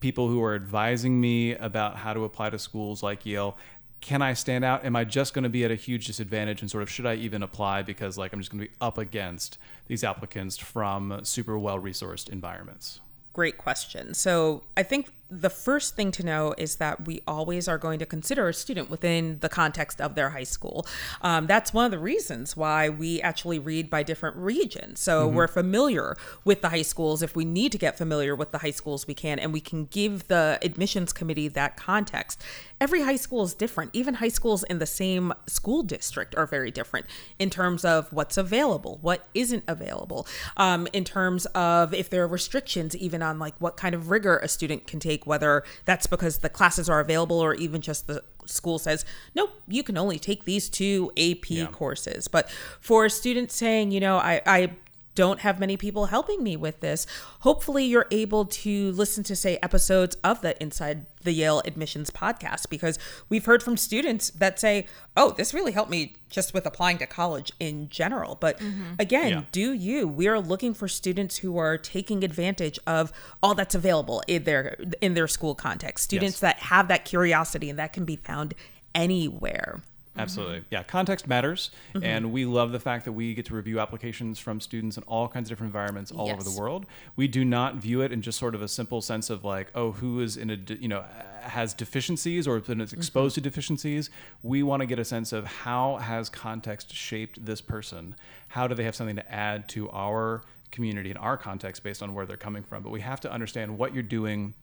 people 0.00 0.28
who 0.28 0.42
are 0.42 0.54
advising 0.54 1.20
me 1.20 1.54
about 1.56 1.96
how 1.96 2.14
to 2.14 2.24
apply 2.24 2.48
to 2.48 2.58
schools 2.58 3.02
like 3.02 3.26
Yale. 3.26 3.58
Can 4.00 4.22
I 4.22 4.32
stand 4.32 4.64
out? 4.64 4.86
Am 4.86 4.96
I 4.96 5.04
just 5.04 5.34
going 5.34 5.42
to 5.42 5.50
be 5.50 5.62
at 5.62 5.70
a 5.70 5.74
huge 5.74 6.06
disadvantage? 6.06 6.62
And 6.62 6.70
sort 6.70 6.82
of, 6.82 6.88
should 6.88 7.04
I 7.04 7.16
even 7.16 7.42
apply 7.42 7.82
because, 7.82 8.16
like, 8.16 8.32
I'm 8.32 8.40
just 8.40 8.50
going 8.50 8.64
to 8.64 8.70
be 8.70 8.74
up 8.80 8.96
against 8.96 9.58
these 9.88 10.04
applicants 10.04 10.56
from 10.56 11.20
super 11.22 11.58
well 11.58 11.78
resourced 11.78 12.30
environments? 12.30 13.00
Great 13.34 13.58
question. 13.58 14.14
So 14.14 14.62
I 14.74 14.82
think 14.84 15.10
the 15.30 15.50
first 15.50 15.94
thing 15.94 16.10
to 16.12 16.24
know 16.24 16.54
is 16.58 16.76
that 16.76 17.06
we 17.06 17.22
always 17.26 17.68
are 17.68 17.78
going 17.78 17.98
to 18.00 18.06
consider 18.06 18.48
a 18.48 18.54
student 18.54 18.90
within 18.90 19.38
the 19.40 19.48
context 19.48 20.00
of 20.00 20.14
their 20.14 20.30
high 20.30 20.44
school. 20.44 20.86
Um, 21.22 21.46
that's 21.46 21.72
one 21.72 21.84
of 21.84 21.90
the 21.90 21.98
reasons 21.98 22.56
why 22.56 22.88
we 22.88 23.20
actually 23.22 23.58
read 23.58 23.88
by 23.88 24.02
different 24.02 24.36
regions. 24.36 25.00
So 25.00 25.28
we're 25.28 25.48
familiar 25.48 26.16
with 26.44 26.62
the 26.62 26.70
high 26.70 26.82
schools. 26.82 27.22
If 27.22 27.36
we 27.36 27.44
need 27.44 27.72
to 27.72 27.78
get 27.78 27.96
familiar 27.96 28.34
with 28.34 28.50
the 28.50 28.58
high 28.58 28.70
schools, 28.72 29.06
we 29.06 29.14
can, 29.14 29.38
and 29.38 29.52
we 29.52 29.60
can 29.60 29.86
give 29.86 30.28
the 30.28 30.58
admissions 30.62 31.12
committee 31.12 31.48
that 31.48 31.76
context. 31.76 32.42
Every 32.80 33.02
high 33.02 33.16
school 33.16 33.42
is 33.44 33.54
different. 33.54 33.90
Even 33.92 34.14
high 34.14 34.28
schools 34.28 34.62
in 34.64 34.78
the 34.78 34.86
same 34.86 35.34
school 35.46 35.82
district 35.82 36.34
are 36.36 36.46
very 36.46 36.70
different 36.70 37.06
in 37.38 37.50
terms 37.50 37.84
of 37.84 38.12
what's 38.12 38.38
available, 38.38 38.98
what 39.02 39.26
isn't 39.34 39.64
available, 39.68 40.26
um, 40.56 40.88
in 40.92 41.04
terms 41.04 41.46
of 41.46 41.92
if 41.92 42.08
there 42.08 42.22
are 42.22 42.28
restrictions, 42.28 42.96
even 42.96 43.22
on 43.22 43.38
like 43.38 43.54
what 43.58 43.76
kind 43.76 43.94
of 43.94 44.10
rigor 44.10 44.38
a 44.38 44.48
student 44.48 44.86
can 44.86 44.98
take, 44.98 45.19
whether 45.26 45.62
that's 45.84 46.06
because 46.06 46.38
the 46.38 46.48
classes 46.48 46.88
are 46.88 47.00
available 47.00 47.38
or 47.38 47.54
even 47.54 47.80
just 47.80 48.06
the 48.06 48.22
school 48.46 48.78
says, 48.78 49.04
nope, 49.34 49.50
you 49.68 49.82
can 49.82 49.96
only 49.96 50.18
take 50.18 50.44
these 50.44 50.68
two 50.68 51.12
AP 51.16 51.70
courses. 51.72 52.28
But 52.28 52.50
for 52.80 53.08
students 53.08 53.54
saying, 53.54 53.92
you 53.92 54.00
know, 54.00 54.16
I, 54.16 54.42
I 54.46 54.72
don't 55.14 55.40
have 55.40 55.58
many 55.58 55.76
people 55.76 56.06
helping 56.06 56.42
me 56.42 56.56
with 56.56 56.80
this. 56.80 57.06
Hopefully, 57.40 57.84
you're 57.84 58.06
able 58.10 58.44
to 58.46 58.92
listen 58.92 59.24
to, 59.24 59.36
say, 59.36 59.58
episodes 59.62 60.16
of 60.22 60.40
the 60.40 60.60
Inside 60.62 61.06
the 61.22 61.32
Yale 61.32 61.60
Admissions 61.64 62.10
podcast 62.10 62.70
because 62.70 62.98
we've 63.28 63.44
heard 63.44 63.62
from 63.62 63.76
students 63.76 64.30
that 64.30 64.58
say, 64.58 64.86
oh, 65.16 65.32
this 65.32 65.52
really 65.52 65.72
helped 65.72 65.90
me 65.90 66.16
just 66.30 66.54
with 66.54 66.64
applying 66.64 66.96
to 66.98 67.06
college 67.06 67.52
in 67.60 67.88
general. 67.88 68.36
But 68.40 68.58
mm-hmm. 68.58 68.94
again, 68.98 69.30
Yeah. 69.30 69.42
do 69.52 69.72
you? 69.72 70.08
We 70.08 70.28
are 70.28 70.40
looking 70.40 70.72
for 70.74 70.88
students 70.88 71.38
who 71.38 71.58
are 71.58 71.76
taking 71.76 72.24
advantage 72.24 72.78
of 72.86 73.12
all 73.42 73.54
that's 73.54 73.74
available 73.74 74.22
in 74.26 74.44
their 74.44 74.76
in 75.00 75.14
their 75.14 75.28
school 75.28 75.54
context. 75.54 76.04
Students 76.04 76.36
Yes. 76.36 76.40
that 76.40 76.58
have 76.60 76.88
that 76.88 77.04
curiosity 77.04 77.68
and 77.68 77.78
that 77.78 77.92
can 77.92 78.04
be 78.04 78.16
found 78.16 78.54
anywhere. 78.94 79.82
Absolutely. 80.22 80.64
Yeah, 80.70 80.82
context 80.82 81.26
matters. 81.26 81.70
Mm-hmm. 81.94 82.04
And 82.04 82.32
we 82.32 82.44
love 82.44 82.72
the 82.72 82.80
fact 82.80 83.04
that 83.04 83.12
we 83.12 83.34
get 83.34 83.46
to 83.46 83.54
review 83.54 83.80
applications 83.80 84.38
from 84.38 84.60
students 84.60 84.96
in 84.96 85.02
all 85.04 85.28
kinds 85.28 85.48
of 85.48 85.50
different 85.50 85.68
environments 85.68 86.12
all 86.12 86.30
over 86.30 86.42
the 86.42 86.50
world. 86.50 86.86
We 87.16 87.28
do 87.28 87.44
not 87.44 87.76
view 87.76 88.00
it 88.02 88.12
in 88.12 88.22
just 88.22 88.38
sort 88.38 88.54
of 88.54 88.62
a 88.62 88.68
simple 88.68 89.00
sense 89.00 89.30
of 89.30 89.44
like, 89.44 89.70
oh, 89.74 89.92
who 89.92 90.20
is 90.20 90.36
in 90.36 90.50
a, 90.50 90.56
de- 90.56 90.76
you 90.76 90.88
know, 90.88 91.04
has 91.42 91.74
deficiencies 91.74 92.46
or 92.46 92.60
been 92.60 92.80
exposed 92.80 93.34
mm-hmm. 93.34 93.42
to 93.42 93.50
deficiencies. 93.50 94.10
We 94.42 94.62
want 94.62 94.80
to 94.80 94.86
get 94.86 94.98
a 94.98 95.04
sense 95.04 95.32
of 95.32 95.44
how 95.44 95.96
has 95.96 96.28
context 96.28 96.94
shaped 96.94 97.44
this 97.44 97.60
person? 97.60 98.14
How 98.48 98.66
do 98.66 98.74
they 98.74 98.84
have 98.84 98.94
something 98.94 99.16
to 99.16 99.32
add 99.32 99.68
to 99.70 99.90
our 99.90 100.42
community 100.70 101.10
and 101.10 101.18
our 101.18 101.36
context 101.36 101.82
based 101.82 102.02
on 102.02 102.14
where 102.14 102.26
they're 102.26 102.36
coming 102.36 102.62
from? 102.62 102.82
But 102.82 102.90
we 102.90 103.00
have 103.00 103.20
to 103.20 103.32
understand 103.32 103.78
what 103.78 103.94
you're 103.94 104.02
doing 104.02 104.54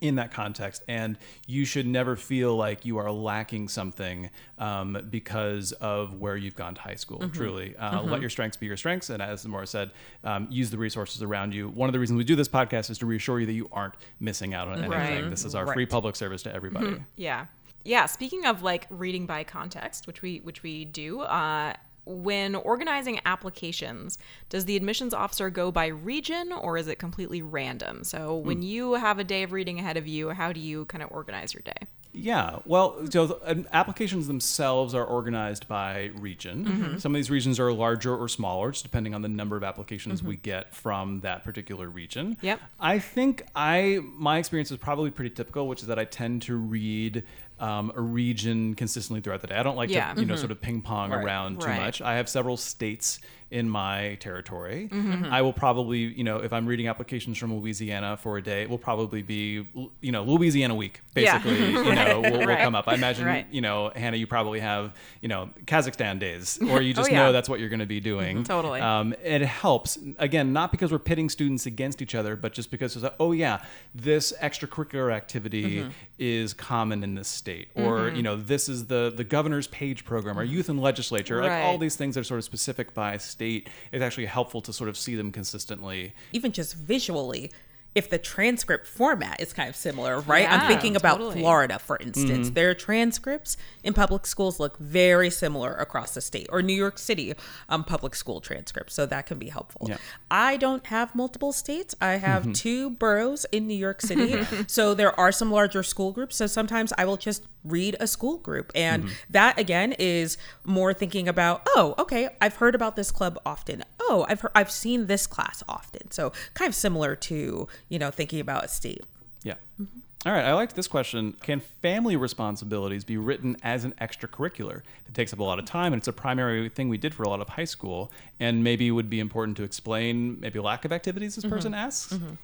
in 0.00 0.16
that 0.16 0.30
context 0.32 0.82
and 0.88 1.16
you 1.46 1.64
should 1.64 1.86
never 1.86 2.16
feel 2.16 2.56
like 2.56 2.84
you 2.84 2.98
are 2.98 3.10
lacking 3.10 3.68
something 3.68 4.30
um, 4.58 4.98
because 5.10 5.72
of 5.72 6.20
where 6.20 6.36
you've 6.36 6.56
gone 6.56 6.74
to 6.74 6.80
high 6.80 6.94
school 6.94 7.28
truly. 7.30 7.74
Uh, 7.76 8.02
let 8.02 8.20
your 8.20 8.30
strengths 8.30 8.56
be 8.56 8.66
your 8.66 8.76
strengths 8.76 9.10
and 9.10 9.22
as 9.22 9.46
Moira 9.46 9.66
said 9.66 9.90
um, 10.24 10.46
use 10.50 10.70
the 10.70 10.78
resources 10.78 11.22
around 11.22 11.54
you. 11.54 11.68
One 11.68 11.88
of 11.88 11.92
the 11.92 11.98
reasons 11.98 12.18
we 12.18 12.24
do 12.24 12.36
this 12.36 12.48
podcast 12.48 12.90
is 12.90 12.98
to 12.98 13.06
reassure 13.06 13.40
you 13.40 13.46
that 13.46 13.52
you 13.52 13.68
aren't 13.72 13.94
missing 14.20 14.54
out 14.54 14.68
on 14.68 14.78
anything. 14.78 14.90
Right. 14.90 15.30
this 15.30 15.44
is 15.44 15.54
our 15.54 15.72
free 15.72 15.86
public 15.86 16.16
service 16.16 16.42
to 16.42 16.54
everybody. 16.54 17.02
Yeah. 17.16 17.46
Yeah. 17.84 18.06
Speaking 18.06 18.46
of 18.46 18.62
like 18.62 18.86
reading 18.90 19.26
by 19.26 19.44
context, 19.44 20.06
which 20.06 20.20
we 20.20 20.40
which 20.40 20.62
we 20.62 20.84
do, 20.84 21.20
uh, 21.20 21.74
when 22.06 22.54
organizing 22.54 23.20
applications, 23.26 24.16
does 24.48 24.64
the 24.64 24.76
admissions 24.76 25.12
officer 25.12 25.50
go 25.50 25.70
by 25.70 25.86
region 25.86 26.52
or 26.52 26.78
is 26.78 26.88
it 26.88 26.98
completely 26.98 27.42
random? 27.42 28.04
So 28.04 28.36
when 28.36 28.62
mm. 28.62 28.66
you 28.66 28.92
have 28.94 29.18
a 29.18 29.24
day 29.24 29.42
of 29.42 29.52
reading 29.52 29.78
ahead 29.78 29.96
of 29.96 30.06
you, 30.06 30.30
how 30.30 30.52
do 30.52 30.60
you 30.60 30.84
kind 30.86 31.02
of 31.02 31.10
organize 31.10 31.52
your 31.52 31.62
day? 31.62 31.86
Yeah, 32.18 32.60
well, 32.64 33.10
so 33.10 33.26
the, 33.26 33.50
um, 33.50 33.68
applications 33.74 34.26
themselves 34.26 34.94
are 34.94 35.04
organized 35.04 35.68
by 35.68 36.12
region. 36.14 36.64
Mm-hmm. 36.64 36.98
Some 36.98 37.14
of 37.14 37.18
these 37.18 37.30
regions 37.30 37.60
are 37.60 37.70
larger 37.74 38.16
or 38.16 38.26
smaller, 38.26 38.70
just 38.70 38.84
depending 38.84 39.14
on 39.14 39.20
the 39.20 39.28
number 39.28 39.54
of 39.54 39.62
applications 39.62 40.22
we 40.22 40.36
mm-hmm. 40.36 40.42
get 40.42 40.74
from 40.74 41.20
that 41.20 41.44
particular 41.44 41.90
region. 41.90 42.38
Yep. 42.40 42.60
I 42.80 43.00
think 43.00 43.42
I 43.54 44.00
my 44.02 44.38
experience 44.38 44.70
is 44.70 44.78
probably 44.78 45.10
pretty 45.10 45.34
typical, 45.34 45.68
which 45.68 45.82
is 45.82 45.88
that 45.88 45.98
I 45.98 46.06
tend 46.06 46.40
to 46.42 46.56
read 46.56 47.22
um, 47.58 47.90
a 47.96 48.00
region 48.00 48.74
consistently 48.74 49.20
throughout 49.20 49.40
the 49.40 49.46
day. 49.46 49.54
I 49.56 49.62
don't 49.62 49.76
like 49.76 49.90
Yeah. 49.90 50.12
to 50.14 50.20
you 50.20 50.26
know 50.26 50.36
sort 50.36 50.50
of 50.50 50.60
ping 50.60 50.82
pong 50.82 51.10
Right. 51.10 51.24
around 51.24 51.60
too 51.60 51.66
Right. 51.68 51.80
much. 51.80 52.02
I 52.02 52.14
have 52.16 52.28
several 52.28 52.56
states 52.56 53.18
in 53.50 53.68
my 53.68 54.16
territory. 54.20 54.88
Mm-hmm. 54.92 55.26
I 55.32 55.40
will 55.42 55.52
probably 55.52 55.98
you 55.98 56.24
know 56.24 56.38
if 56.38 56.52
I'm 56.52 56.66
reading 56.66 56.88
applications 56.88 57.38
from 57.38 57.54
Louisiana 57.56 58.16
for 58.16 58.38
a 58.38 58.42
day, 58.42 58.62
it 58.62 58.70
will 58.70 58.78
probably 58.78 59.22
be 59.22 59.66
you 60.00 60.12
know 60.12 60.24
Louisiana 60.24 60.74
week 60.74 61.00
Yeah. 61.14 61.38
basically. 61.38 61.66
You 61.72 61.94
know 61.94 62.20
will, 62.20 62.32
will 62.40 62.46
Right. 62.46 62.58
come 62.58 62.74
up. 62.74 62.88
I 62.88 62.94
imagine 62.94 63.24
Right. 63.24 63.46
you 63.50 63.60
know 63.60 63.92
Hannah, 63.94 64.16
you 64.16 64.26
probably 64.26 64.60
have 64.60 64.94
you 65.20 65.28
know 65.28 65.50
Kazakhstan 65.64 66.18
days, 66.18 66.58
or 66.70 66.82
you 66.82 66.90
Oh, 66.90 66.96
just 66.96 67.10
yeah. 67.10 67.18
Mm-hmm. 67.18 67.26
know 67.26 67.32
that's 67.32 67.48
what 67.48 67.60
you're 67.60 67.68
going 67.68 67.80
to 67.80 67.86
be 67.86 68.00
doing. 68.00 68.42
Totally. 68.44 68.80
Um, 68.80 69.14
it 69.22 69.42
helps 69.42 69.96
again, 70.18 70.52
not 70.52 70.72
because 70.72 70.90
we're 70.90 70.98
pitting 70.98 71.28
students 71.28 71.66
against 71.66 72.02
each 72.02 72.14
other, 72.16 72.34
but 72.36 72.52
just 72.52 72.70
because 72.70 72.96
it's 72.96 73.02
like, 73.04 73.14
oh 73.20 73.32
yeah, 73.32 73.62
this 73.94 74.32
extracurricular 74.42 75.12
activity 75.12 75.56
Mm-hmm. 75.82 75.90
is 76.18 76.52
common 76.54 77.02
in 77.04 77.14
this 77.14 77.28
state, 77.28 77.68
or 77.74 78.08
you 78.08 78.22
know 78.22 78.36
this 78.36 78.68
is 78.68 78.86
the 78.86 79.12
the 79.14 79.24
governor's 79.24 79.66
page 79.68 80.04
program, 80.04 80.38
or 80.38 80.42
youth 80.44 80.68
and 80.68 80.80
legislature, 80.80 81.40
like 81.42 81.50
all 81.64 81.72
Right. 81.72 81.80
these 81.80 81.94
things 81.96 82.16
are 82.16 82.24
sort 82.24 82.38
of 82.38 82.44
specific 82.44 82.92
by 82.94 83.16
state. 83.18 83.35
State, 83.36 83.68
it's 83.92 84.02
actually 84.02 84.24
helpful 84.26 84.62
to 84.62 84.72
sort 84.72 84.88
of 84.88 84.96
see 84.96 85.14
them 85.14 85.30
consistently. 85.30 86.14
even 86.32 86.52
just 86.52 86.74
visually 86.74 87.52
if 87.94 88.10
the 88.10 88.18
transcript 88.18 88.86
format 88.86 89.40
is 89.40 89.54
kind 89.54 89.70
of 89.70 89.76
similar, 89.76 90.20
right? 90.20 90.42
Yeah, 90.42 90.54
I'm 90.58 90.68
thinking 90.68 90.96
about 90.96 91.16
totally. 91.16 91.40
Florida, 91.40 91.78
for 91.78 91.96
Mm-hmm. 91.96 92.08
instance. 92.08 92.50
Their 92.50 92.74
transcripts 92.74 93.56
in 93.82 93.94
public 93.94 94.26
schools 94.26 94.60
look 94.60 94.76
very 94.78 95.30
similar 95.30 95.72
across 95.74 96.12
the 96.12 96.20
state, 96.20 96.46
or 96.50 96.60
New 96.60 96.74
York 96.74 96.98
City 96.98 97.32
um, 97.70 97.84
public 97.84 98.14
school 98.14 98.42
transcripts. 98.42 98.92
So 98.92 99.06
that 99.06 99.24
can 99.24 99.38
be 99.38 99.48
helpful. 99.48 99.86
Yeah. 99.88 99.96
I 100.30 100.58
don't 100.58 100.84
have 100.88 101.14
multiple 101.14 101.52
states. 101.54 101.94
I 101.98 102.16
have 102.16 102.52
two 102.52 102.90
boroughs 102.90 103.46
in 103.50 103.66
New 103.66 103.78
York 103.86 104.02
City. 104.02 104.44
so 104.66 104.92
there 104.92 105.18
are 105.18 105.32
some 105.32 105.50
larger 105.50 105.82
school 105.82 106.12
groups. 106.12 106.36
So 106.36 106.46
sometimes 106.46 106.92
I 106.98 107.06
will 107.06 107.16
just 107.16 107.44
read 107.70 107.96
a 108.00 108.06
school 108.06 108.38
group. 108.38 108.72
And 108.74 109.04
Mm-hmm. 109.04 109.12
that, 109.30 109.58
again, 109.58 109.92
is 109.98 110.38
more 110.64 110.94
thinking 110.94 111.28
about, 111.28 111.62
oh, 111.68 111.94
okay, 111.98 112.28
I've 112.40 112.56
heard 112.56 112.74
about 112.74 112.96
this 112.96 113.10
club 113.10 113.38
often. 113.44 113.84
Oh, 114.00 114.24
I've, 114.28 114.40
heard, 114.40 114.52
I've 114.54 114.70
seen 114.70 115.06
this 115.06 115.26
class 115.26 115.62
often. 115.68 116.10
So 116.10 116.32
kind 116.54 116.68
of 116.68 116.74
similar 116.74 117.16
to, 117.16 117.68
you 117.88 117.98
know, 117.98 118.10
thinking 118.10 118.40
about 118.40 118.64
a 118.64 118.68
state. 118.68 119.04
Yeah. 119.42 119.54
Mm-hmm. 119.80 120.00
All 120.24 120.32
right, 120.32 120.44
I 120.44 120.54
liked 120.54 120.74
this 120.74 120.88
question. 120.88 121.36
Can 121.40 121.60
family 121.60 122.16
responsibilities 122.16 123.04
be 123.04 123.16
written 123.16 123.56
as 123.62 123.84
an 123.84 123.94
extracurricular? 124.00 124.78
It 125.06 125.14
takes 125.14 125.32
up 125.32 125.38
a 125.38 125.44
lot 125.44 125.60
of 125.60 125.66
time, 125.66 125.92
and 125.92 126.00
it's 126.00 126.08
a 126.08 126.12
primary 126.12 126.68
thing 126.68 126.88
we 126.88 126.98
did 126.98 127.14
for 127.14 127.22
a 127.22 127.28
lot 127.28 127.40
of 127.40 127.50
high 127.50 127.64
school, 127.64 128.10
and 128.40 128.64
maybe 128.64 128.90
would 128.90 129.08
be 129.08 129.20
important 129.20 129.56
to 129.58 129.62
explain 129.62 130.40
maybe 130.40 130.58
lack 130.58 130.84
of 130.84 130.90
activities 130.90 131.36
this 131.36 131.44
mm-hmm. 131.44 131.54
person 131.54 131.74
asks. 131.74 132.12
Mm-hmm. 132.12 132.34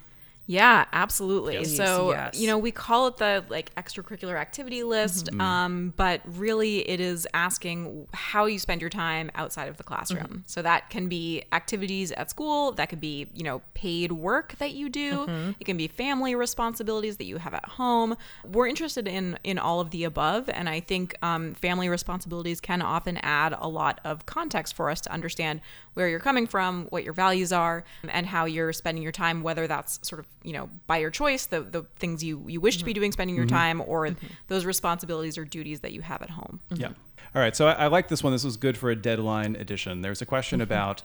Yeah, 0.47 0.86
absolutely. 0.93 1.55
Yes. 1.55 1.76
So, 1.76 2.11
Yes. 2.11 2.38
you 2.38 2.47
know, 2.49 2.59
we 2.59 2.72
call 2.72 3.07
it 3.07 3.16
the 3.18 3.45
like 3.49 3.72
extracurricular 3.76 4.36
activity 4.36 4.82
list, 4.82 5.26
Mm-hmm. 5.26 5.40
um, 5.40 5.95
but 5.97 6.20
really 6.26 6.88
it 6.88 6.99
is 7.01 7.28
asking 7.32 8.09
how 8.12 8.47
you 8.47 8.59
spend 8.59 8.80
your 8.80 8.90
time 8.90 9.30
outside 9.36 9.68
of 9.68 9.76
the 9.76 9.84
classroom. 9.84 10.24
Mm-hmm. 10.24 10.38
So 10.47 10.61
that 10.62 10.90
can 10.90 11.09
be 11.09 11.45
activities 11.53 12.11
at 12.12 12.28
school, 12.28 12.72
that 12.72 12.88
could 12.88 13.01
be, 13.01 13.28
you 13.34 13.45
know, 13.45 13.62
paid 13.74 14.12
work 14.12 14.57
that 14.59 14.72
you 14.72 14.88
do, 14.88 15.12
Mm-hmm. 15.26 15.51
it 15.61 15.64
can 15.64 15.76
be 15.76 15.86
family 15.88 16.34
responsibilities 16.34 17.18
that 17.18 17.24
you 17.24 17.36
have 17.36 17.55
at 17.55 17.64
home. 17.66 18.16
We're 18.45 18.66
interested 18.66 19.07
in 19.07 19.38
in 19.45 19.59
all 19.59 19.80
of 19.80 19.90
the 19.90 20.05
above, 20.05 20.49
and 20.49 20.68
I 20.68 20.80
think 20.80 21.14
um, 21.22 21.55
family 21.55 21.88
responsibilities 21.88 22.61
can 22.61 22.82
often 22.82 23.16
add 23.18 23.55
a 23.59 23.68
lot 23.68 24.01
of 24.05 24.26
context 24.26 24.74
for 24.74 24.90
us 24.90 25.01
to 25.03 25.12
understand 25.12 25.61
where 25.95 26.09
you're 26.09 26.20
coming 26.20 26.47
from, 26.47 26.86
what 26.86 27.05
your 27.05 27.12
values 27.12 27.53
are, 27.53 27.84
and 28.09 28.26
how 28.26 28.47
you're 28.47 28.72
spending 28.72 29.03
your 29.03 29.12
time, 29.12 29.43
whether 29.43 29.66
that's 29.66 30.01
sort 30.07 30.18
of, 30.20 30.26
you 30.45 30.53
know, 30.53 30.68
by 30.86 30.99
your 30.99 31.11
choice, 31.11 31.47
the, 31.47 31.61
the 31.61 31.82
things 31.97 32.22
you, 32.22 32.45
you 32.47 32.61
wish 32.61 32.76
to 32.78 32.84
be 32.84 32.93
mm-hmm. 32.93 33.01
doing, 33.01 33.12
spending 33.12 33.36
your 33.36 33.47
mm-hmm. 33.47 33.57
time, 33.57 33.82
or 33.86 34.07
mm-hmm. 34.07 34.26
those 34.49 34.64
responsibilities 34.64 35.38
or 35.38 35.45
duties 35.45 35.80
that 35.80 35.93
you 35.93 36.01
have 36.01 36.22
at 36.22 36.30
home. 36.30 36.61
Yeah. 36.74 36.88
All 37.34 37.40
right. 37.40 37.57
So 37.57 37.68
I, 37.68 37.72
I 37.72 37.86
like 37.86 38.09
this 38.09 38.22
one. 38.22 38.32
This 38.32 38.45
was 38.45 38.57
good 38.57 38.76
for 38.76 38.90
a 38.90 38.97
deadline 38.97 39.57
edition. 39.57 40.03
There's 40.03 40.22
a 40.22 40.26
question 40.26 40.61
about 40.61 41.03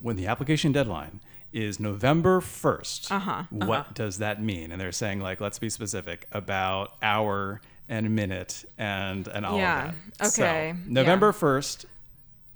when 0.00 0.16
the 0.16 0.26
application 0.26 0.72
deadline 0.72 1.20
is 1.52 1.80
November 1.80 2.40
1st. 2.40 3.10
Uh-huh, 3.10 3.30
uh-huh. 3.30 3.44
What 3.50 3.94
does 3.94 4.18
that 4.18 4.42
mean? 4.42 4.70
And 4.70 4.80
they're 4.80 4.92
saying, 4.92 5.20
like, 5.20 5.40
let's 5.40 5.58
be 5.58 5.70
specific 5.70 6.26
about 6.32 6.92
hour 7.02 7.60
and 7.88 8.14
minute 8.14 8.64
and, 8.76 9.26
and 9.28 9.46
all 9.46 9.58
Yeah. 9.58 9.88
of 9.88 9.94
that. 10.18 10.32
So, 10.32 10.42
Okay. 10.42 10.74
November 10.86 11.32
1st, 11.32 11.86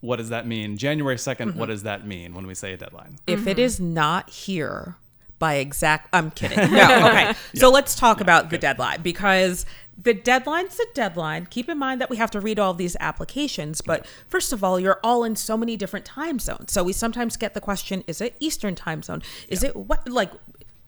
what 0.00 0.16
does 0.16 0.28
that 0.28 0.46
mean? 0.46 0.76
January 0.76 1.16
2nd, 1.16 1.54
what 1.54 1.66
does 1.66 1.84
that 1.84 2.06
mean 2.06 2.34
when 2.34 2.46
we 2.46 2.54
say 2.54 2.72
a 2.72 2.76
deadline? 2.76 3.18
If 3.26 3.46
it 3.46 3.58
is 3.58 3.80
not 3.80 4.28
here 4.28 4.96
by 5.42 5.54
exact, 5.54 6.08
I'm 6.12 6.30
kidding. 6.30 6.56
No, 6.70 7.08
okay. 7.08 7.34
So 7.56 7.68
let's 7.68 7.96
talk 7.96 8.20
about 8.20 8.50
the 8.50 8.56
deadline 8.56 9.02
because 9.02 9.66
the 10.00 10.14
deadline's 10.14 10.76
the 10.76 10.86
deadline. 10.94 11.46
Keep 11.46 11.68
in 11.68 11.78
mind 11.78 12.00
that 12.00 12.08
we 12.08 12.16
have 12.16 12.30
to 12.30 12.40
read 12.40 12.60
all 12.60 12.74
these 12.74 12.96
applications, 13.00 13.80
but 13.80 14.06
first 14.28 14.52
of 14.52 14.62
all, 14.62 14.78
you're 14.78 15.00
all 15.02 15.24
in 15.24 15.34
so 15.34 15.56
many 15.56 15.76
different 15.76 16.06
time 16.06 16.38
zones. 16.38 16.72
So 16.72 16.84
we 16.84 16.92
sometimes 16.92 17.36
get 17.36 17.54
the 17.54 17.60
question: 17.60 18.04
Is 18.06 18.20
it 18.20 18.36
Eastern 18.38 18.76
time 18.76 19.02
zone? 19.02 19.20
Is 19.48 19.64
it 19.64 19.74
what 19.74 20.08
like? 20.08 20.30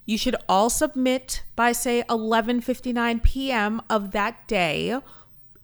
You 0.07 0.17
should 0.17 0.37
all 0.49 0.71
submit 0.71 1.43
by 1.57 1.73
say 1.73 2.05
11:59 2.09 3.25
p.m. 3.25 3.83
of 3.91 4.13
that 4.13 4.47
day 4.47 5.01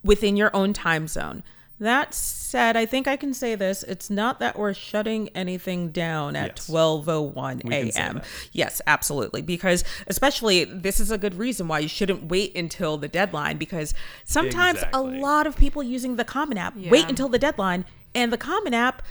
within 0.03 0.37
your 0.37 0.51
own 0.53 0.73
time 0.73 1.07
zone. 1.07 1.45
That 1.81 2.13
said, 2.13 2.77
I 2.77 2.85
think 2.85 3.09
I 3.09 3.17
can 3.17 3.33
say 3.33 3.55
this. 3.55 3.83
It's 3.83 4.11
not 4.11 4.39
that 4.39 4.59
we're 4.59 4.75
shutting 4.75 5.31
anything 5.31 5.91
down 5.91 6.37
at 6.37 6.59
Yes. 6.59 6.69
12:01 6.69 7.73
a.m. 7.73 8.21
Yes, 8.53 8.83
absolutely. 8.87 9.41
Because 9.41 9.83
especially 10.07 10.65
this 10.65 11.01
is 11.01 11.11
a 11.11 11.17
good 11.17 11.35
reason 11.37 11.69
why 11.69 11.79
you 11.79 11.89
shouldn't 11.89 12.25
wait 12.25 12.55
until 12.55 12.99
the 12.99 13.09
deadline 13.09 13.57
because 13.57 13.95
sometimes 14.25 14.77
Exactly. 14.79 15.01
a 15.01 15.21
lot 15.23 15.47
of 15.47 15.57
people 15.57 15.83
using 15.83 16.17
the 16.17 16.25
Common 16.25 16.59
App 16.59 16.77
wait 16.77 17.09
until 17.09 17.29
the 17.31 17.39
deadline 17.39 17.87
and 18.15 18.31
the 18.33 18.39
Common 18.39 18.75
App 18.75 19.03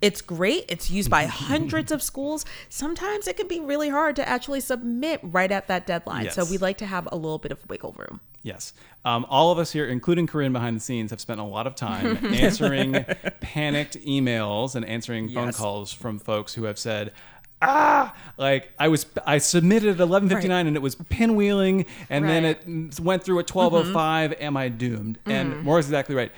it's 0.00 0.20
great. 0.22 0.64
It's 0.68 0.90
used 0.90 1.10
by 1.10 1.24
hundreds 1.26 1.90
of 1.90 2.02
schools. 2.02 2.44
Sometimes 2.68 3.26
it 3.26 3.36
can 3.36 3.48
be 3.48 3.58
really 3.60 3.88
hard 3.88 4.14
to 4.16 4.28
actually 4.28 4.60
submit 4.60 5.20
right 5.22 5.50
at 5.50 5.66
that 5.68 5.86
deadline. 5.86 6.30
So 6.30 6.42
Yes. 6.42 6.50
we 6.50 6.58
like 6.58 6.78
to 6.78 6.86
have 6.86 7.08
a 7.10 7.16
little 7.16 7.38
bit 7.38 7.50
of 7.52 7.68
wiggle 7.68 7.94
room. 7.98 8.20
Yes. 8.42 8.72
Um, 9.04 9.26
all 9.28 9.50
of 9.50 9.58
us 9.58 9.72
here, 9.72 9.86
including 9.86 10.26
Corinne 10.28 10.52
behind 10.52 10.76
the 10.76 10.80
scenes, 10.80 11.10
have 11.10 11.20
spent 11.20 11.40
a 11.40 11.44
lot 11.44 11.66
of 11.66 11.74
time 11.74 12.16
answering 12.34 13.04
panicked 13.40 13.98
emails 14.00 14.74
and 14.76 14.84
answering 14.84 15.28
phone 15.28 15.46
Yes. 15.46 15.56
calls 15.56 15.92
from 15.92 16.18
folks 16.20 16.54
who 16.54 16.64
have 16.64 16.78
said, 16.78 17.12
ah, 17.60 18.14
like 18.36 18.70
I 18.78 18.86
was, 18.86 19.06
I 19.26 19.38
submitted 19.38 20.00
at 20.00 20.08
11:59 20.08 20.68
and 20.68 20.76
it 20.76 20.82
was 20.82 20.94
pinwheeling, 20.94 21.86
and 22.08 22.28
then 22.28 22.44
it 22.44 23.00
went 23.00 23.24
through 23.24 23.40
at 23.40 23.48
12:05. 23.48 24.40
Am 24.40 24.56
I 24.56 24.68
doomed? 24.68 25.18
And 25.26 25.64
Moira's 25.64 25.86
exactly 25.86 26.14
right. 26.14 26.30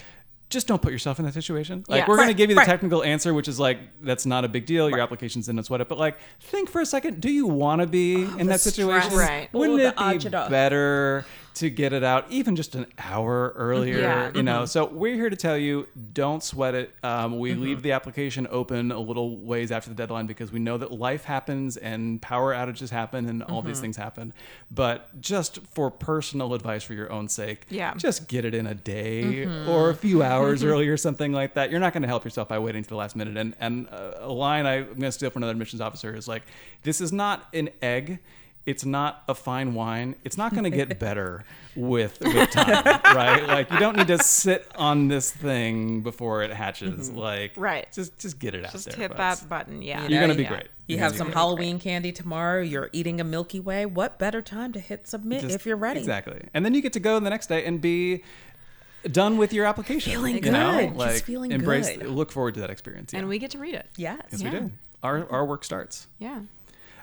Just 0.50 0.66
don't 0.66 0.82
put 0.82 0.90
yourself 0.92 1.18
in 1.20 1.24
that 1.24 1.32
situation. 1.34 1.84
Like 1.88 2.00
Yes. 2.00 2.08
we're 2.08 2.16
going 2.16 2.28
to 2.28 2.34
give 2.34 2.50
you 2.50 2.56
the 2.56 2.60
right. 2.60 2.66
technical 2.66 3.02
answer, 3.04 3.32
which 3.32 3.46
is 3.48 3.58
like 3.60 3.78
that's 4.02 4.26
not 4.26 4.44
a 4.44 4.48
big 4.48 4.66
deal. 4.66 4.90
Your 4.90 4.98
application's 5.00 5.48
in, 5.48 5.58
a 5.58 5.62
sweat 5.64 5.80
it. 5.80 5.88
But 5.88 5.96
like, 5.98 6.18
think 6.40 6.68
for 6.68 6.80
a 6.80 6.86
second. 6.86 7.20
Do 7.20 7.30
you 7.30 7.46
want 7.46 7.80
to 7.80 7.86
be 7.86 8.16
oh, 8.26 8.36
in 8.36 8.48
that 8.48 8.60
stress. 8.60 8.74
situation? 8.74 9.14
Right. 9.16 9.48
Wouldn't 9.54 9.80
Oh, 9.80 9.82
the 9.82 9.88
it 9.90 9.96
be 9.96 10.28
agita. 10.28 10.50
better 10.50 11.24
to 11.54 11.68
get 11.70 11.92
it 11.92 12.04
out 12.04 12.24
even 12.30 12.54
just 12.56 12.74
an 12.74 12.86
hour 12.98 13.52
earlier 13.56 13.98
Yeah. 14.00 14.30
you 14.34 14.42
know 14.42 14.64
so 14.66 14.84
we're 14.86 15.14
here 15.14 15.30
to 15.30 15.36
tell 15.36 15.56
you 15.58 15.86
don't 16.12 16.42
sweat 16.42 16.74
it 16.74 16.94
um, 17.02 17.38
we 17.38 17.50
Mm-hmm. 17.50 17.62
leave 17.62 17.82
the 17.82 17.92
application 17.92 18.46
open 18.50 18.92
a 18.92 18.98
little 19.00 19.36
ways 19.38 19.72
after 19.72 19.90
the 19.90 19.96
deadline 19.96 20.26
because 20.26 20.52
we 20.52 20.58
know 20.60 20.78
that 20.78 20.92
life 20.92 21.24
happens 21.24 21.76
and 21.76 22.22
power 22.22 22.54
outages 22.54 22.90
happen 22.90 23.28
and 23.28 23.42
all 23.42 23.58
Mm-hmm. 23.60 23.68
these 23.68 23.80
things 23.80 23.96
happen 23.96 24.32
but 24.70 25.20
just 25.20 25.58
for 25.66 25.90
personal 25.90 26.54
advice 26.54 26.82
for 26.82 26.94
your 26.94 27.10
own 27.12 27.28
sake 27.28 27.66
Yeah. 27.68 27.94
just 27.94 28.28
get 28.28 28.44
it 28.44 28.54
in 28.54 28.66
a 28.66 28.74
day 28.74 29.22
Mm-hmm. 29.46 29.68
or 29.68 29.90
a 29.90 29.94
few 29.94 30.22
hours 30.22 30.62
earlier 30.64 30.96
something 31.08 31.32
like 31.32 31.54
that 31.54 31.70
you're 31.70 31.80
not 31.80 31.92
going 31.92 32.02
to 32.02 32.08
help 32.08 32.24
yourself 32.24 32.48
by 32.48 32.58
waiting 32.58 32.82
to 32.82 32.88
the 32.88 32.96
last 32.96 33.16
minute 33.16 33.36
and 33.36 33.54
and 33.60 33.88
uh, 33.90 34.12
a 34.20 34.32
line 34.32 34.66
i'm 34.66 34.84
going 34.86 35.00
to 35.00 35.12
steal 35.12 35.30
from 35.30 35.42
another 35.42 35.52
admissions 35.52 35.80
officer 35.80 36.14
is 36.14 36.28
like 36.28 36.42
this 36.82 37.00
is 37.00 37.12
not 37.12 37.48
an 37.54 37.68
egg 37.82 38.18
it's 38.66 38.84
not 38.84 39.24
a 39.26 39.34
fine 39.34 39.74
wine. 39.74 40.14
It's 40.24 40.36
not 40.36 40.52
going 40.52 40.64
to 40.64 40.70
get 40.70 40.98
better 40.98 41.44
with 41.76 42.18
with 42.20 42.50
time, 42.50 42.84
right? 43.16 43.46
Like 43.46 43.70
you 43.70 43.78
don't 43.78 43.96
need 43.96 44.08
to 44.08 44.18
sit 44.22 44.66
on 44.74 45.08
this 45.08 45.30
thing 45.30 46.02
before 46.02 46.42
it 46.42 46.52
hatches. 46.52 47.10
Like 47.10 47.52
Mm-hmm. 47.52 47.60
Right. 47.60 47.92
just 47.92 48.18
just 48.18 48.38
get 48.38 48.54
it 48.54 48.64
out 48.64 48.72
Just 48.72 48.86
there. 48.90 48.96
hit 48.96 49.16
folks. 49.16 49.40
that 49.40 49.48
button. 49.48 49.80
Yeah. 49.82 50.06
You're 50.06 50.20
gonna 50.20 50.34
be 50.34 50.42
yeah. 50.42 50.48
great. 50.48 50.68
You 50.86 50.96
You're 50.96 51.04
have 51.04 51.12
gonna 51.12 51.14
be 51.14 51.18
some 51.18 51.26
great. 51.28 51.34
Halloween 51.36 51.78
candy 51.78 52.12
tomorrow. 52.12 52.60
You're 52.60 52.90
eating 52.92 53.20
a 53.20 53.24
Milky 53.24 53.60
Way. 53.60 53.86
What 53.86 54.18
better 54.18 54.42
time 54.42 54.72
to 54.72 54.80
hit 54.80 55.06
submit 55.08 55.42
Just- 55.42 55.54
if 55.54 55.64
you're 55.66 55.76
ready? 55.76 56.00
Exactly. 56.00 56.40
And 56.52 56.64
then 56.64 56.74
you 56.74 56.82
get 56.82 56.92
to 56.94 57.00
go 57.00 57.18
the 57.20 57.30
next 57.30 57.46
day 57.48 57.64
and 57.64 57.80
be 57.80 58.22
done 59.10 59.38
with 59.38 59.52
your 59.52 59.64
application. 59.66 60.12
Feeling 60.12 60.44
you 60.44 60.50
know? 60.50 60.72
good. 60.78 60.86
Just 60.88 60.96
Like 60.98 61.22
feeling 61.24 61.52
embrace 61.52 61.88
good. 61.96 62.06
look 62.08 62.30
forward 62.32 62.54
to 62.54 62.60
that 62.60 62.70
experience. 62.70 63.14
And 63.14 63.28
we 63.28 63.38
get 63.38 63.52
to 63.52 63.58
read 63.58 63.74
it. 63.74 63.86
Yes. 63.96 64.20
yes, 64.32 64.42
yeah. 64.42 64.52
we 64.52 64.58
do. 64.58 64.70
Our 65.02 65.26
our 65.30 65.46
work 65.46 65.64
starts. 65.64 66.08
Yeah. 66.18 66.40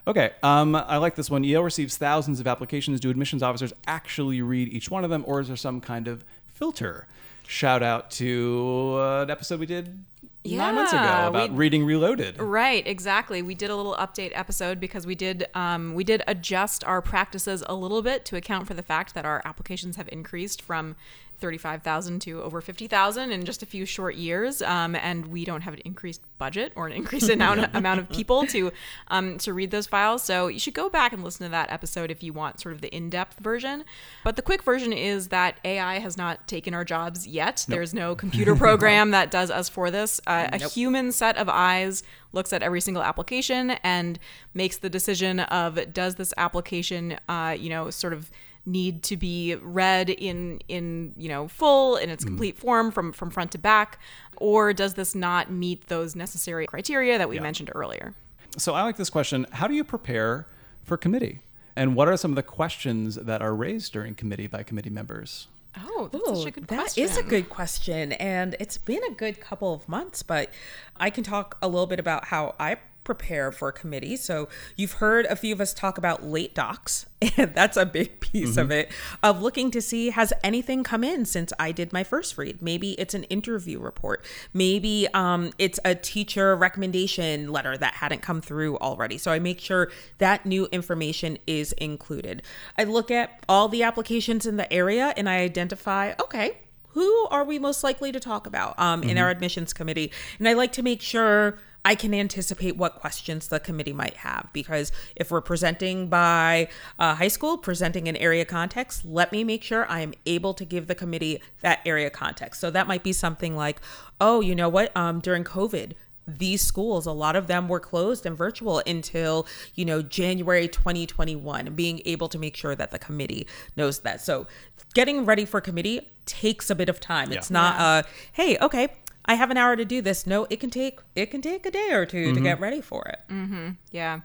Okay, 0.07 0.31
um, 0.41 0.73
I 0.73 0.97
like 0.97 1.15
this 1.15 1.29
one. 1.29 1.43
Yale 1.43 1.63
receives 1.63 1.97
thousands 1.97 2.39
of 2.39 2.47
applications. 2.47 3.01
Do 3.01 3.09
admissions 3.09 3.43
officers 3.43 3.73
actually 3.87 4.41
read 4.41 4.69
each 4.69 4.89
one 4.89 5.03
of 5.03 5.09
them, 5.09 5.23
or 5.27 5.41
is 5.41 5.49
there 5.49 5.57
some 5.57 5.81
kind 5.81 6.07
of 6.07 6.23
filter? 6.47 7.07
Shout 7.45 7.83
out 7.83 8.09
to 8.11 8.95
uh, 8.97 9.23
an 9.23 9.29
episode 9.29 9.59
we 9.59 9.65
did 9.65 10.03
nine 10.45 10.75
months 10.75 10.93
ago 10.93 11.27
about 11.27 11.51
we- 11.51 11.57
reading 11.57 11.83
reloaded. 11.83 12.39
Right, 12.39 12.85
exactly. 12.87 13.41
We 13.41 13.53
did 13.53 13.69
a 13.69 13.75
little 13.75 13.95
update 13.95 14.31
episode 14.33 14.79
because 14.79 15.05
we 15.05 15.15
did 15.15 15.47
um, 15.53 15.93
we 15.93 16.03
did 16.03 16.23
adjust 16.27 16.83
our 16.85 17.01
practices 17.01 17.63
a 17.67 17.75
little 17.75 18.01
bit 18.01 18.23
to 18.25 18.37
account 18.37 18.67
for 18.67 18.73
the 18.73 18.83
fact 18.83 19.13
that 19.13 19.25
our 19.25 19.41
applications 19.45 19.97
have 19.97 20.07
increased 20.11 20.61
from 20.61 20.95
35,000 21.39 22.19
to 22.21 22.41
over 22.41 22.61
50,000 22.61 23.31
in 23.31 23.45
just 23.45 23.61
a 23.61 23.65
few 23.65 23.85
short 23.85 24.15
years, 24.15 24.61
um, 24.61 24.95
and 24.95 25.27
we 25.27 25.45
don't 25.45 25.61
have 25.61 25.73
an 25.75 25.81
increased 25.85 26.21
budget 26.37 26.73
or 26.75 26.87
an 26.87 26.93
increased 26.93 27.29
amount 27.29 27.75
amount 27.75 27.99
of 27.99 28.09
people 28.09 28.45
to 28.47 28.71
um, 29.09 29.37
to 29.39 29.53
read 29.53 29.71
those 29.71 29.87
files. 29.87 30.23
So 30.23 30.47
you 30.47 30.59
should 30.59 30.73
go 30.73 30.89
back 30.89 31.13
and 31.13 31.23
listen 31.23 31.45
to 31.45 31.51
that 31.51 31.71
episode 31.71 32.11
if 32.11 32.23
you 32.23 32.33
want 32.33 32.59
sort 32.59 32.73
of 32.73 32.81
the 32.81 32.93
in 32.95 33.09
depth 33.09 33.39
version. 33.39 33.83
But 34.23 34.35
the 34.35 34.41
quick 34.41 34.63
version 34.63 34.91
is 34.93 35.27
that 35.27 35.59
AI 35.63 35.99
has 35.99 36.17
not 36.17 36.47
taken 36.47 36.73
our 36.73 36.83
jobs 36.83 37.27
yet. 37.27 37.65
There's 37.67 37.93
no 37.93 38.15
computer 38.15 38.55
program 38.55 39.11
that 39.17 39.31
does 39.31 39.51
us 39.51 39.69
for 39.69 39.91
this. 39.91 40.19
Uh, 40.25 40.49
A 40.51 40.57
human 40.69 41.11
set 41.11 41.37
of 41.37 41.49
eyes 41.49 42.03
looks 42.33 42.51
at 42.51 42.61
every 42.63 42.81
single 42.81 43.03
application 43.03 43.71
and 43.83 44.19
makes 44.53 44.77
the 44.77 44.89
decision 44.89 45.39
of 45.39 45.93
does 45.93 46.15
this 46.15 46.33
application, 46.37 47.17
uh, 47.29 47.55
you 47.57 47.69
know, 47.69 47.89
sort 47.89 48.13
of 48.13 48.31
need 48.67 49.01
to 49.01 49.17
be 49.17 49.55
read 49.55 50.09
in 50.09 50.59
in 50.67 51.13
you 51.15 51.29
know 51.29 51.47
full 51.47 51.95
in 51.95 52.09
its 52.09 52.23
mm. 52.23 52.27
complete 52.27 52.57
form 52.57 52.91
from 52.91 53.11
from 53.11 53.29
front 53.29 53.51
to 53.51 53.57
back 53.57 53.99
or 54.35 54.73
does 54.73 54.93
this 54.95 55.15
not 55.15 55.49
meet 55.49 55.87
those 55.87 56.15
necessary 56.15 56.67
criteria 56.67 57.17
that 57.17 57.29
we 57.29 57.39
mentioned 57.39 57.71
earlier 57.73 58.13
So 58.57 58.73
I 58.73 58.83
like 58.83 58.97
this 58.97 59.09
question. 59.09 59.45
How 59.53 59.67
do 59.67 59.73
you 59.73 59.83
prepare 59.83 60.47
for 60.83 60.97
committee? 60.97 61.41
And 61.75 61.95
what 61.95 62.07
are 62.07 62.17
some 62.17 62.31
of 62.31 62.35
the 62.35 62.43
questions 62.43 63.15
that 63.15 63.41
are 63.41 63.53
raised 63.55 63.93
during 63.93 64.15
committee 64.15 64.47
by 64.47 64.63
committee 64.63 64.89
members? 64.89 65.47
oh 65.79 66.09
that's 66.11 66.27
such 66.27 66.47
a 66.47 66.51
good 66.51 66.67
That 66.67 66.79
question 66.79 67.03
is 67.03 67.17
a 67.17 67.23
good 67.23 67.49
question. 67.49 68.11
And 68.13 68.55
it's 68.59 68.77
been 68.77 69.03
a 69.03 69.11
good 69.11 69.39
couple 69.39 69.73
of 69.73 69.87
months, 69.87 70.23
but 70.23 70.51
I 70.97 71.09
can 71.09 71.23
talk 71.23 71.57
a 71.61 71.67
little 71.67 71.85
bit 71.87 71.99
about 71.99 72.25
how 72.25 72.55
I 72.59 72.77
prepare 73.07 73.53
for 73.53 73.69
a 73.69 73.71
committee. 73.71 74.17
So 74.17 74.49
you've 74.75 74.93
heard 74.93 75.25
a 75.27 75.37
few 75.37 75.53
of 75.53 75.61
us 75.61 75.73
talk 75.73 75.97
about 75.97 76.23
late 76.23 76.53
docs, 76.53 77.05
and 77.37 77.55
that's 77.55 77.77
a 77.77 77.85
big 77.85 78.19
piece 78.19 78.57
of 78.57 78.69
it 78.69 78.91
of 79.23 79.41
looking 79.41 79.71
to 79.71 79.81
see 79.81 80.09
has 80.09 80.33
anything 80.43 80.83
come 80.83 81.05
in 81.05 81.23
since 81.23 81.53
I 81.57 81.71
did 81.71 81.93
my 81.93 82.03
first 82.03 82.37
read. 82.37 82.61
Maybe 82.61 82.91
it's 82.99 83.13
an 83.13 83.23
interview 83.23 83.79
report. 83.79 84.25
Maybe 84.53 85.07
um, 85.13 85.51
it's 85.57 85.79
a 85.85 85.95
teacher 85.95 86.53
recommendation 86.55 87.49
letter 87.49 87.77
that 87.77 87.95
hadn't 87.95 88.21
come 88.21 88.41
through 88.41 88.77
already. 88.79 89.17
So 89.17 89.31
I 89.31 89.39
make 89.39 89.61
sure 89.61 89.89
that 90.17 90.45
new 90.45 90.67
information 90.73 91.37
is 91.47 91.71
included. 91.73 92.43
I 92.77 92.83
look 92.83 93.09
at 93.09 93.41
all 93.47 93.69
the 93.69 93.83
applications 93.83 94.45
in 94.45 94.57
the 94.57 94.71
area 94.71 95.13
and 95.15 95.29
I 95.29 95.37
identify, 95.37 96.13
okay, 96.21 96.57
who 96.89 97.27
are 97.27 97.45
we 97.45 97.57
most 97.57 97.83
likely 97.83 98.11
to 98.11 98.19
talk 98.19 98.47
about 98.47 98.77
um, 98.77 99.03
in 99.03 99.17
our 99.17 99.29
admissions 99.29 99.71
committee? 99.71 100.11
And 100.39 100.49
I 100.49 100.53
like 100.53 100.73
to 100.73 100.83
make 100.83 101.01
sure 101.01 101.59
I 101.87 101.95
can 101.95 102.13
anticipate 102.13 102.75
what 102.75 102.95
questions 102.95 103.47
the 103.47 103.61
committee 103.61 103.93
might 103.93 104.17
have 104.17 104.49
because 104.51 104.91
if 105.15 105.31
we're 105.31 105.39
presenting 105.39 106.09
by 106.09 106.67
uh, 106.99 107.15
high 107.15 107.29
school, 107.29 107.57
presenting 107.57 108.09
an 108.09 108.17
area 108.17 108.43
context, 108.43 109.05
let 109.05 109.31
me 109.31 109.45
make 109.45 109.63
sure 109.63 109.89
I 109.89 110.01
am 110.01 110.13
able 110.25 110.53
to 110.55 110.65
give 110.65 110.87
the 110.87 110.95
committee 110.95 111.39
that 111.61 111.79
area 111.85 112.09
context. 112.09 112.59
So 112.59 112.69
that 112.71 112.87
might 112.89 113.03
be 113.03 113.13
something 113.13 113.55
like, 113.55 113.79
oh, 114.19 114.41
you 114.41 114.53
know 114.53 114.67
what? 114.67 114.95
Um, 114.97 115.21
during 115.21 115.45
COVID, 115.45 115.93
these 116.27 116.61
schools 116.61 117.05
a 117.05 117.11
lot 117.13 117.37
of 117.37 117.47
them 117.47 117.69
were 117.69 117.79
closed 117.79 118.25
and 118.25 118.37
virtual 118.37 118.83
until 118.85 119.47
you 119.75 119.85
know 119.85 120.01
january 120.01 120.67
2021 120.67 121.73
being 121.73 122.01
able 122.03 122.27
to 122.27 122.37
make 122.37 122.53
sure 122.53 122.75
that 122.75 122.91
the 122.91 122.99
committee 122.99 123.47
knows 123.77 123.99
that 123.99 124.19
so 124.19 124.45
getting 124.93 125.23
ready 125.23 125.45
for 125.45 125.61
committee 125.61 126.11
takes 126.25 126.69
a 126.69 126.75
bit 126.75 126.89
of 126.89 126.99
time 126.99 127.31
it's 127.31 127.49
not 127.49 127.79
uh 127.79 128.03
hey 128.33 128.57
okay 128.57 128.89
i 129.27 129.35
have 129.35 129.51
an 129.51 129.57
hour 129.57 129.75
to 129.75 129.85
do 129.85 130.01
this 130.01 130.25
no 130.25 130.47
it 130.49 130.59
can 130.59 130.69
take 130.69 130.99
it 131.15 131.27
can 131.27 131.41
take 131.41 131.65
a 131.65 131.71
day 131.71 131.89
or 131.91 132.05
2 132.05 132.33
to 132.33 132.41
get 132.41 132.55
mm-hmm. 132.55 132.63
ready 132.63 132.81
for 132.81 133.05
it 133.05 133.19
mm-hmm. 133.29 133.69
Yeah. 133.91 134.21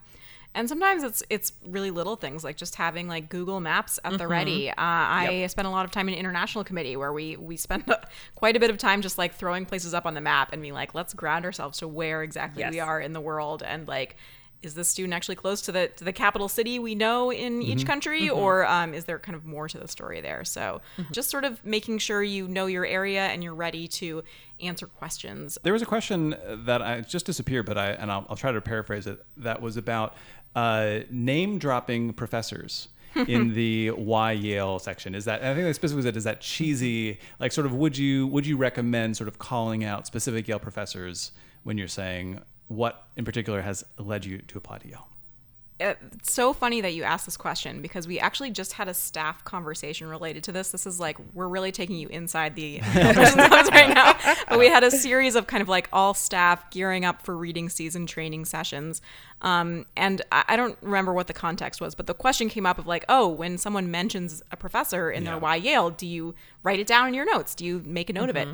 And 0.55 0.69
sometimes 0.69 1.03
it's 1.03 1.23
it's 1.31 1.53
really 1.67 1.91
little 1.91 2.17
things 2.17 2.45
like 2.45 2.57
just 2.57 2.75
having 2.75 3.09
like 3.09 3.31
Google 3.31 3.59
Maps 3.61 3.99
at 4.05 4.19
the 4.19 4.29
ready. 4.29 4.67
Mm-hmm. 4.67 4.79
Uh, 4.79 5.43
I 5.43 5.47
spent 5.47 5.67
a 5.67 5.71
lot 5.71 5.87
of 5.87 5.91
time 5.91 6.09
in 6.09 6.15
international 6.15 6.63
committee 6.63 6.95
where 6.95 7.13
we 7.13 7.37
we 7.37 7.57
spent 7.57 7.91
quite 8.35 8.55
a 8.55 8.61
bit 8.61 8.69
of 8.69 8.77
time 8.77 9.01
just 9.01 9.17
like 9.17 9.35
throwing 9.35 9.65
places 9.65 9.95
up 9.95 10.05
on 10.05 10.13
the 10.13 10.21
map 10.21 10.53
and 10.53 10.61
being 10.61 10.75
like, 10.75 10.95
let's 10.95 11.15
ground 11.15 11.47
ourselves 11.47 11.79
to 11.79 11.89
where 11.89 12.23
exactly 12.23 12.65
we 12.69 12.81
are 12.81 13.01
in 13.01 13.13
the 13.13 13.21
world 13.21 13.63
and 13.63 13.89
like. 13.89 14.17
Is 14.63 14.75
this 14.75 14.89
student 14.89 15.15
actually 15.15 15.37
close 15.37 15.61
to 15.63 15.73
the 15.73 15.89
to 15.97 16.05
the 16.05 16.13
capital 16.13 16.49
city 16.49 16.79
we 16.79 16.95
know 16.95 17.33
in 17.33 17.63
each 17.63 17.87
country, 17.87 18.29
or 18.29 18.67
um, 18.67 18.95
is 18.95 19.05
there 19.05 19.19
kind 19.19 19.35
of 19.35 19.45
more 19.45 19.69
to 19.69 19.79
the 19.79 19.89
story 19.89 20.21
there? 20.21 20.45
So, 20.45 20.81
just 21.11 21.31
sort 21.31 21.45
of 21.45 21.65
making 21.65 21.99
sure 21.99 22.23
you 22.23 22.49
know 22.49 22.67
your 22.67 22.87
area 22.87 23.27
and 23.27 23.43
you're 23.43 23.55
ready 23.55 23.89
to 23.89 24.23
answer 24.61 24.87
questions. 24.87 25.59
There 25.63 25.73
was 25.73 25.83
a 25.83 25.87
question 25.87 26.37
that 26.65 26.83
I 26.83 27.01
just 27.01 27.27
disappeared, 27.27 27.67
but 27.67 27.77
I 27.77 27.91
and 27.91 28.11
I'll, 28.11 28.27
I'll 28.29 28.37
try 28.37 28.53
to 28.53 28.61
paraphrase 28.61 29.07
it. 29.07 29.25
That 29.37 29.61
was 29.61 29.77
about 29.77 30.17
uh, 30.55 31.01
name 31.11 31.59
dropping 31.59 32.13
professors 32.13 32.89
in 33.29 33.55
the 33.55 33.91
why 33.91 34.33
Yale 34.33 34.79
section. 34.79 35.15
Is 35.15 35.25
that 35.27 35.43
I 35.43 35.55
think 35.55 35.65
they 35.65 35.73
specifically 35.73 36.09
said 36.09 36.17
is 36.17 36.25
that 36.25 36.41
cheesy? 36.41 37.19
Like, 37.39 37.53
sort 37.53 37.67
of, 37.67 37.75
would 37.75 37.97
you 37.97 38.27
would 38.29 38.47
you 38.47 38.57
recommend 38.57 39.17
sort 39.17 39.29
of 39.29 39.39
calling 39.39 39.85
out 39.85 40.07
specific 40.07 40.49
Yale 40.49 40.59
professors 40.59 41.33
when 41.63 41.79
you're 41.79 41.89
saying 41.89 42.41
what 42.77 43.07
in 43.17 43.25
particular 43.25 43.63
has 43.63 43.85
led 43.99 44.25
you 44.25 44.39
to 44.39 44.59
apply 44.59 44.79
to 44.79 44.89
Yale? 44.89 45.09
it's 45.83 46.33
so 46.33 46.53
funny 46.53 46.81
that 46.81 46.95
you 46.95 47.03
asked 47.03 47.25
this 47.25 47.37
question 47.37 47.83
because 47.83 48.07
we 48.07 48.19
actually 48.19 48.51
just 48.51 48.75
had 48.75 48.89
a 48.89 48.95
staff 48.95 49.45
conversation 49.45 50.07
related 50.07 50.45
to 50.45 50.53
this. 50.53 50.71
This 50.71 50.87
is 50.87 51.01
like 51.01 51.17
we're 51.35 51.49
really 51.49 51.73
taking 51.73 51.97
you 51.97 52.09
inside 52.09 52.55
the 52.55 52.81
right 52.95 53.93
now. 53.93 54.17
But 54.49 54.59
we 54.59 54.69
had 54.69 54.85
a 54.85 54.91
series 54.91 55.35
of 55.35 55.47
kind 55.47 55.63
of 55.63 55.69
like 55.69 55.89
all 55.93 56.15
staff 56.15 56.71
gearing 56.71 57.05
up 57.05 57.23
for 57.23 57.37
reading 57.37 57.69
season 57.69 58.07
training 58.07 58.45
sessions. 58.45 59.01
Um, 59.43 59.87
and 59.97 60.23
I, 60.31 60.45
I 60.49 60.57
don't 60.57 60.79
remember 60.83 61.13
what 61.13 61.27
the 61.27 61.33
context 61.35 61.81
was, 61.81 61.95
but 61.95 62.07
the 62.07 62.15
question 62.15 62.49
came 62.49 62.65
up 62.65 62.79
of 62.79 62.87
like, 62.87 63.05
oh, 63.09 63.29
when 63.29 63.59
someone 63.59 63.91
mentions 63.91 64.43
a 64.53 64.57
professor 64.57 65.11
in 65.11 65.25
their 65.25 65.35
Yeah. 65.35 65.41
why 65.41 65.57
Yale, 65.57 65.91
do 65.91 66.07
you 66.07 66.35
write 66.63 66.79
it 66.79 66.87
down 66.87 67.09
in 67.09 67.15
your 67.15 67.25
notes? 67.27 67.55
Do 67.57 67.65
you 67.67 67.83
make 67.85 68.09
a 68.09 68.13
note 68.13 68.31
of 68.31 68.37
it? 68.37 68.49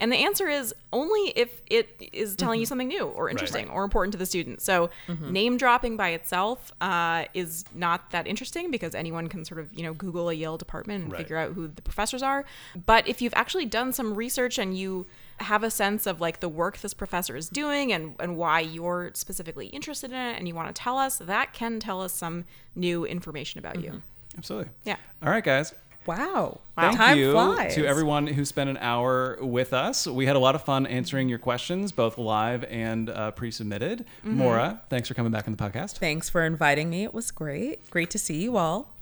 And 0.00 0.10
the 0.12 0.16
answer 0.16 0.48
is 0.48 0.74
only 0.92 1.30
if 1.36 1.62
it 1.70 1.88
is 2.12 2.34
telling 2.36 2.60
you 2.60 2.66
something 2.66 2.88
new 2.88 3.04
or 3.06 3.30
interesting 3.30 3.70
or 3.70 3.84
important 3.84 4.12
to 4.12 4.18
the 4.18 4.26
student. 4.26 4.60
So 4.60 4.90
name 5.20 5.56
dropping 5.56 5.96
by 5.96 6.10
itself 6.10 6.72
uh, 6.80 7.24
is 7.32 7.64
not 7.74 8.10
that 8.10 8.26
interesting 8.26 8.70
because 8.70 8.94
anyone 8.94 9.28
can 9.28 9.44
sort 9.44 9.60
of 9.60 9.72
you 9.72 9.82
know 9.84 9.94
Google 9.94 10.28
a 10.28 10.34
Yale 10.34 10.58
department 10.58 11.04
and 11.04 11.12
Right. 11.12 11.18
figure 11.22 11.36
out 11.38 11.52
who 11.52 11.68
the 11.68 11.80
professors 11.80 12.22
are. 12.22 12.44
But 12.84 13.06
if 13.08 13.22
you've 13.22 13.34
actually 13.34 13.66
done 13.66 13.92
some 13.92 14.14
research 14.14 14.58
and 14.58 14.76
you 14.76 15.06
have 15.40 15.62
a 15.62 15.70
sense 15.70 16.06
of 16.06 16.20
like 16.20 16.40
the 16.40 16.48
work 16.48 16.78
this 16.78 16.94
professor 16.94 17.36
is 17.36 17.48
doing 17.48 17.92
and, 17.92 18.14
and 18.20 18.36
why 18.36 18.60
you're 18.60 19.10
specifically 19.14 19.66
interested 19.66 20.10
in 20.10 20.16
it 20.16 20.38
and 20.38 20.46
you 20.48 20.54
want 20.54 20.74
to 20.74 20.82
tell 20.82 20.96
us, 20.96 21.18
that 21.18 21.52
can 21.52 21.80
tell 21.80 22.00
us 22.00 22.12
some 22.12 22.44
new 22.74 23.04
information 23.04 23.58
about 23.58 23.80
you. 23.82 24.02
Absolutely. 24.36 24.70
Yeah. 24.84 24.96
All 25.22 25.30
right, 25.30 25.44
guys. 25.44 25.74
wow 26.06 26.60
Thank 26.76 26.96
time 26.96 27.18
you 27.18 27.32
flies 27.32 27.74
to 27.76 27.86
everyone 27.86 28.26
who 28.26 28.44
spent 28.44 28.68
an 28.68 28.76
hour 28.78 29.38
with 29.40 29.72
us. 29.72 30.06
We 30.06 30.26
had 30.26 30.36
a 30.36 30.38
lot 30.38 30.54
of 30.54 30.62
fun 30.64 30.86
answering 30.86 31.28
your 31.28 31.38
questions, 31.38 31.92
both 31.92 32.18
live 32.18 32.64
and 32.64 33.08
uh, 33.10 33.30
pre-submitted. 33.30 34.00
Mm-hmm. 34.00 34.36
Moira, 34.36 34.82
thanks 34.90 35.08
for 35.08 35.14
coming 35.14 35.32
back 35.32 35.48
on 35.48 35.54
the 35.56 35.62
podcast. 35.62 35.98
thanks 35.98 36.28
for 36.28 36.44
inviting 36.44 36.90
me 36.90 37.04
it 37.04 37.14
was 37.14 37.30
great 37.30 37.88
great 37.90 38.10
to 38.10 38.18
see 38.18 38.42
you 38.42 38.56
all 38.56 38.93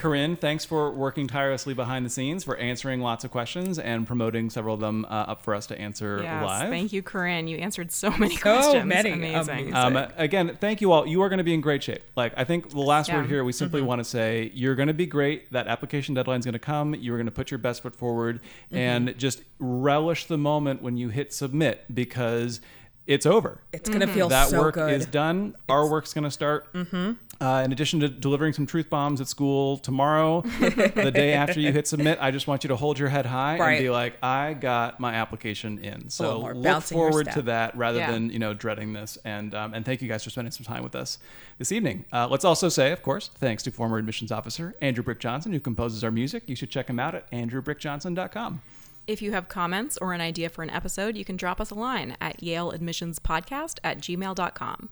Corinne, 0.00 0.34
thanks 0.34 0.64
for 0.64 0.90
working 0.90 1.26
tirelessly 1.28 1.74
behind 1.74 2.04
the 2.06 2.10
scenes, 2.10 2.42
for 2.42 2.56
answering 2.56 3.00
lots 3.00 3.22
of 3.22 3.30
questions 3.30 3.78
and 3.78 4.06
promoting 4.06 4.48
several 4.50 4.74
of 4.74 4.80
them 4.80 5.04
uh, 5.04 5.08
up 5.28 5.42
for 5.42 5.54
us 5.54 5.66
to 5.68 5.78
answer 5.78 6.20
Yes, 6.22 6.42
live. 6.42 6.70
thank 6.70 6.92
you, 6.92 7.02
Corinne. 7.02 7.46
You 7.46 7.58
answered 7.58 7.92
so 7.92 8.10
many 8.10 8.34
So 8.36 8.42
questions. 8.42 8.86
many. 8.86 9.12
Amazing. 9.12 9.68
Amazing. 9.72 9.74
Um, 9.74 10.08
again, 10.16 10.56
thank 10.60 10.80
you 10.80 10.90
all. 10.92 11.06
You 11.06 11.20
are 11.22 11.28
going 11.28 11.38
to 11.38 11.44
be 11.44 11.54
in 11.54 11.60
great 11.60 11.82
shape. 11.82 12.02
Like, 12.16 12.32
I 12.36 12.44
think 12.44 12.70
the 12.70 12.80
last 12.80 13.08
Yeah. 13.08 13.18
word 13.18 13.26
here, 13.26 13.44
we 13.44 13.52
simply 13.52 13.82
want 13.82 13.98
to 14.00 14.04
say 14.04 14.50
you're 14.54 14.74
going 14.74 14.88
to 14.88 14.94
be 14.94 15.06
great. 15.06 15.52
That 15.52 15.66
application 15.66 16.14
deadline 16.14 16.38
is 16.40 16.46
going 16.46 16.54
to 16.54 16.58
come. 16.58 16.94
You're 16.94 17.18
going 17.18 17.26
to 17.26 17.30
put 17.32 17.50
your 17.50 17.58
best 17.58 17.82
foot 17.82 17.94
forward 17.94 18.40
and 18.70 19.14
just 19.18 19.42
relish 19.58 20.24
the 20.26 20.38
moment 20.38 20.80
when 20.82 20.96
you 20.96 21.10
hit 21.10 21.32
submit 21.34 21.84
because 21.94 22.60
it's 23.06 23.26
over. 23.26 23.60
it's 23.72 23.88
gonna 23.88 24.06
feel 24.06 24.30
so 24.30 24.36
much. 24.36 24.46
that 24.46 24.48
so 24.50 24.60
work 24.60 24.74
good 24.76 24.92
is 24.92 25.04
done. 25.06 25.56
Our 25.68 25.88
work's 25.90 26.14
going 26.14 26.24
to 26.24 26.30
start. 26.30 26.72
Mm-hmm. 26.72 27.12
Uh, 27.40 27.62
in 27.64 27.72
addition 27.72 28.00
to 28.00 28.08
delivering 28.08 28.52
some 28.52 28.66
truth 28.66 28.90
bombs 28.90 29.18
at 29.20 29.26
school 29.26 29.78
tomorrow, 29.78 30.42
the 30.60 31.10
day 31.14 31.32
after 31.32 31.58
you 31.58 31.72
hit 31.72 31.86
submit, 31.86 32.18
I 32.20 32.30
just 32.30 32.46
want 32.46 32.64
you 32.64 32.68
to 32.68 32.76
hold 32.76 32.98
your 32.98 33.08
head 33.08 33.24
high 33.24 33.56
and 33.56 33.78
be 33.82 33.88
like, 33.88 34.18
"I 34.22 34.52
got 34.52 35.00
my 35.00 35.14
application 35.14 35.78
in." 35.78 36.10
So 36.10 36.38
look 36.54 36.82
forward 36.82 37.30
to 37.32 37.42
that 37.42 37.74
rather 37.76 38.00
Yeah. 38.00 38.10
than 38.10 38.28
you 38.28 38.38
know 38.38 38.52
dreading 38.52 38.92
this. 38.92 39.16
And 39.24 39.54
um, 39.54 39.72
and 39.72 39.86
thank 39.86 40.02
you 40.02 40.08
guys 40.08 40.22
for 40.22 40.28
spending 40.28 40.52
some 40.52 40.64
time 40.66 40.82
with 40.82 40.94
us 40.94 41.18
this 41.56 41.72
evening. 41.72 42.04
Uh, 42.12 42.28
let's 42.28 42.44
also 42.44 42.68
say, 42.68 42.92
of 42.92 43.02
course, 43.02 43.28
thanks 43.28 43.62
to 43.62 43.70
former 43.70 43.96
admissions 43.96 44.30
officer 44.30 44.74
Andrew 44.82 45.02
Brick 45.02 45.18
Johnson, 45.18 45.52
who 45.52 45.60
composes 45.60 46.04
our 46.04 46.10
music. 46.10 46.42
You 46.46 46.54
should 46.56 46.70
check 46.70 46.88
him 46.90 47.00
out 47.00 47.14
at 47.14 47.30
andrewbrickjohnson.com. 47.30 48.60
If 49.06 49.22
you 49.22 49.32
have 49.32 49.48
comments 49.48 49.96
or 50.00 50.12
an 50.12 50.20
idea 50.20 50.50
for 50.50 50.62
an 50.62 50.70
episode, 50.70 51.16
you 51.16 51.24
can 51.24 51.36
drop 51.36 51.58
us 51.60 51.70
a 51.70 51.74
line 51.74 52.16
at 52.20 52.40
yaleadmissionspodcast 52.42 53.78
at 53.82 53.98
gmail.com. 53.98 54.88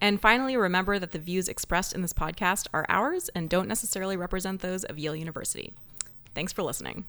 And 0.00 0.20
finally, 0.20 0.56
remember 0.56 0.98
that 0.98 1.12
the 1.12 1.18
views 1.18 1.48
expressed 1.48 1.92
in 1.92 2.02
this 2.02 2.12
podcast 2.12 2.66
are 2.74 2.86
ours 2.88 3.30
and 3.34 3.48
don't 3.48 3.68
necessarily 3.68 4.16
represent 4.16 4.60
those 4.60 4.84
of 4.84 4.98
Yale 4.98 5.16
University. 5.16 5.72
Thanks 6.34 6.52
for 6.52 6.62
listening. 6.62 7.04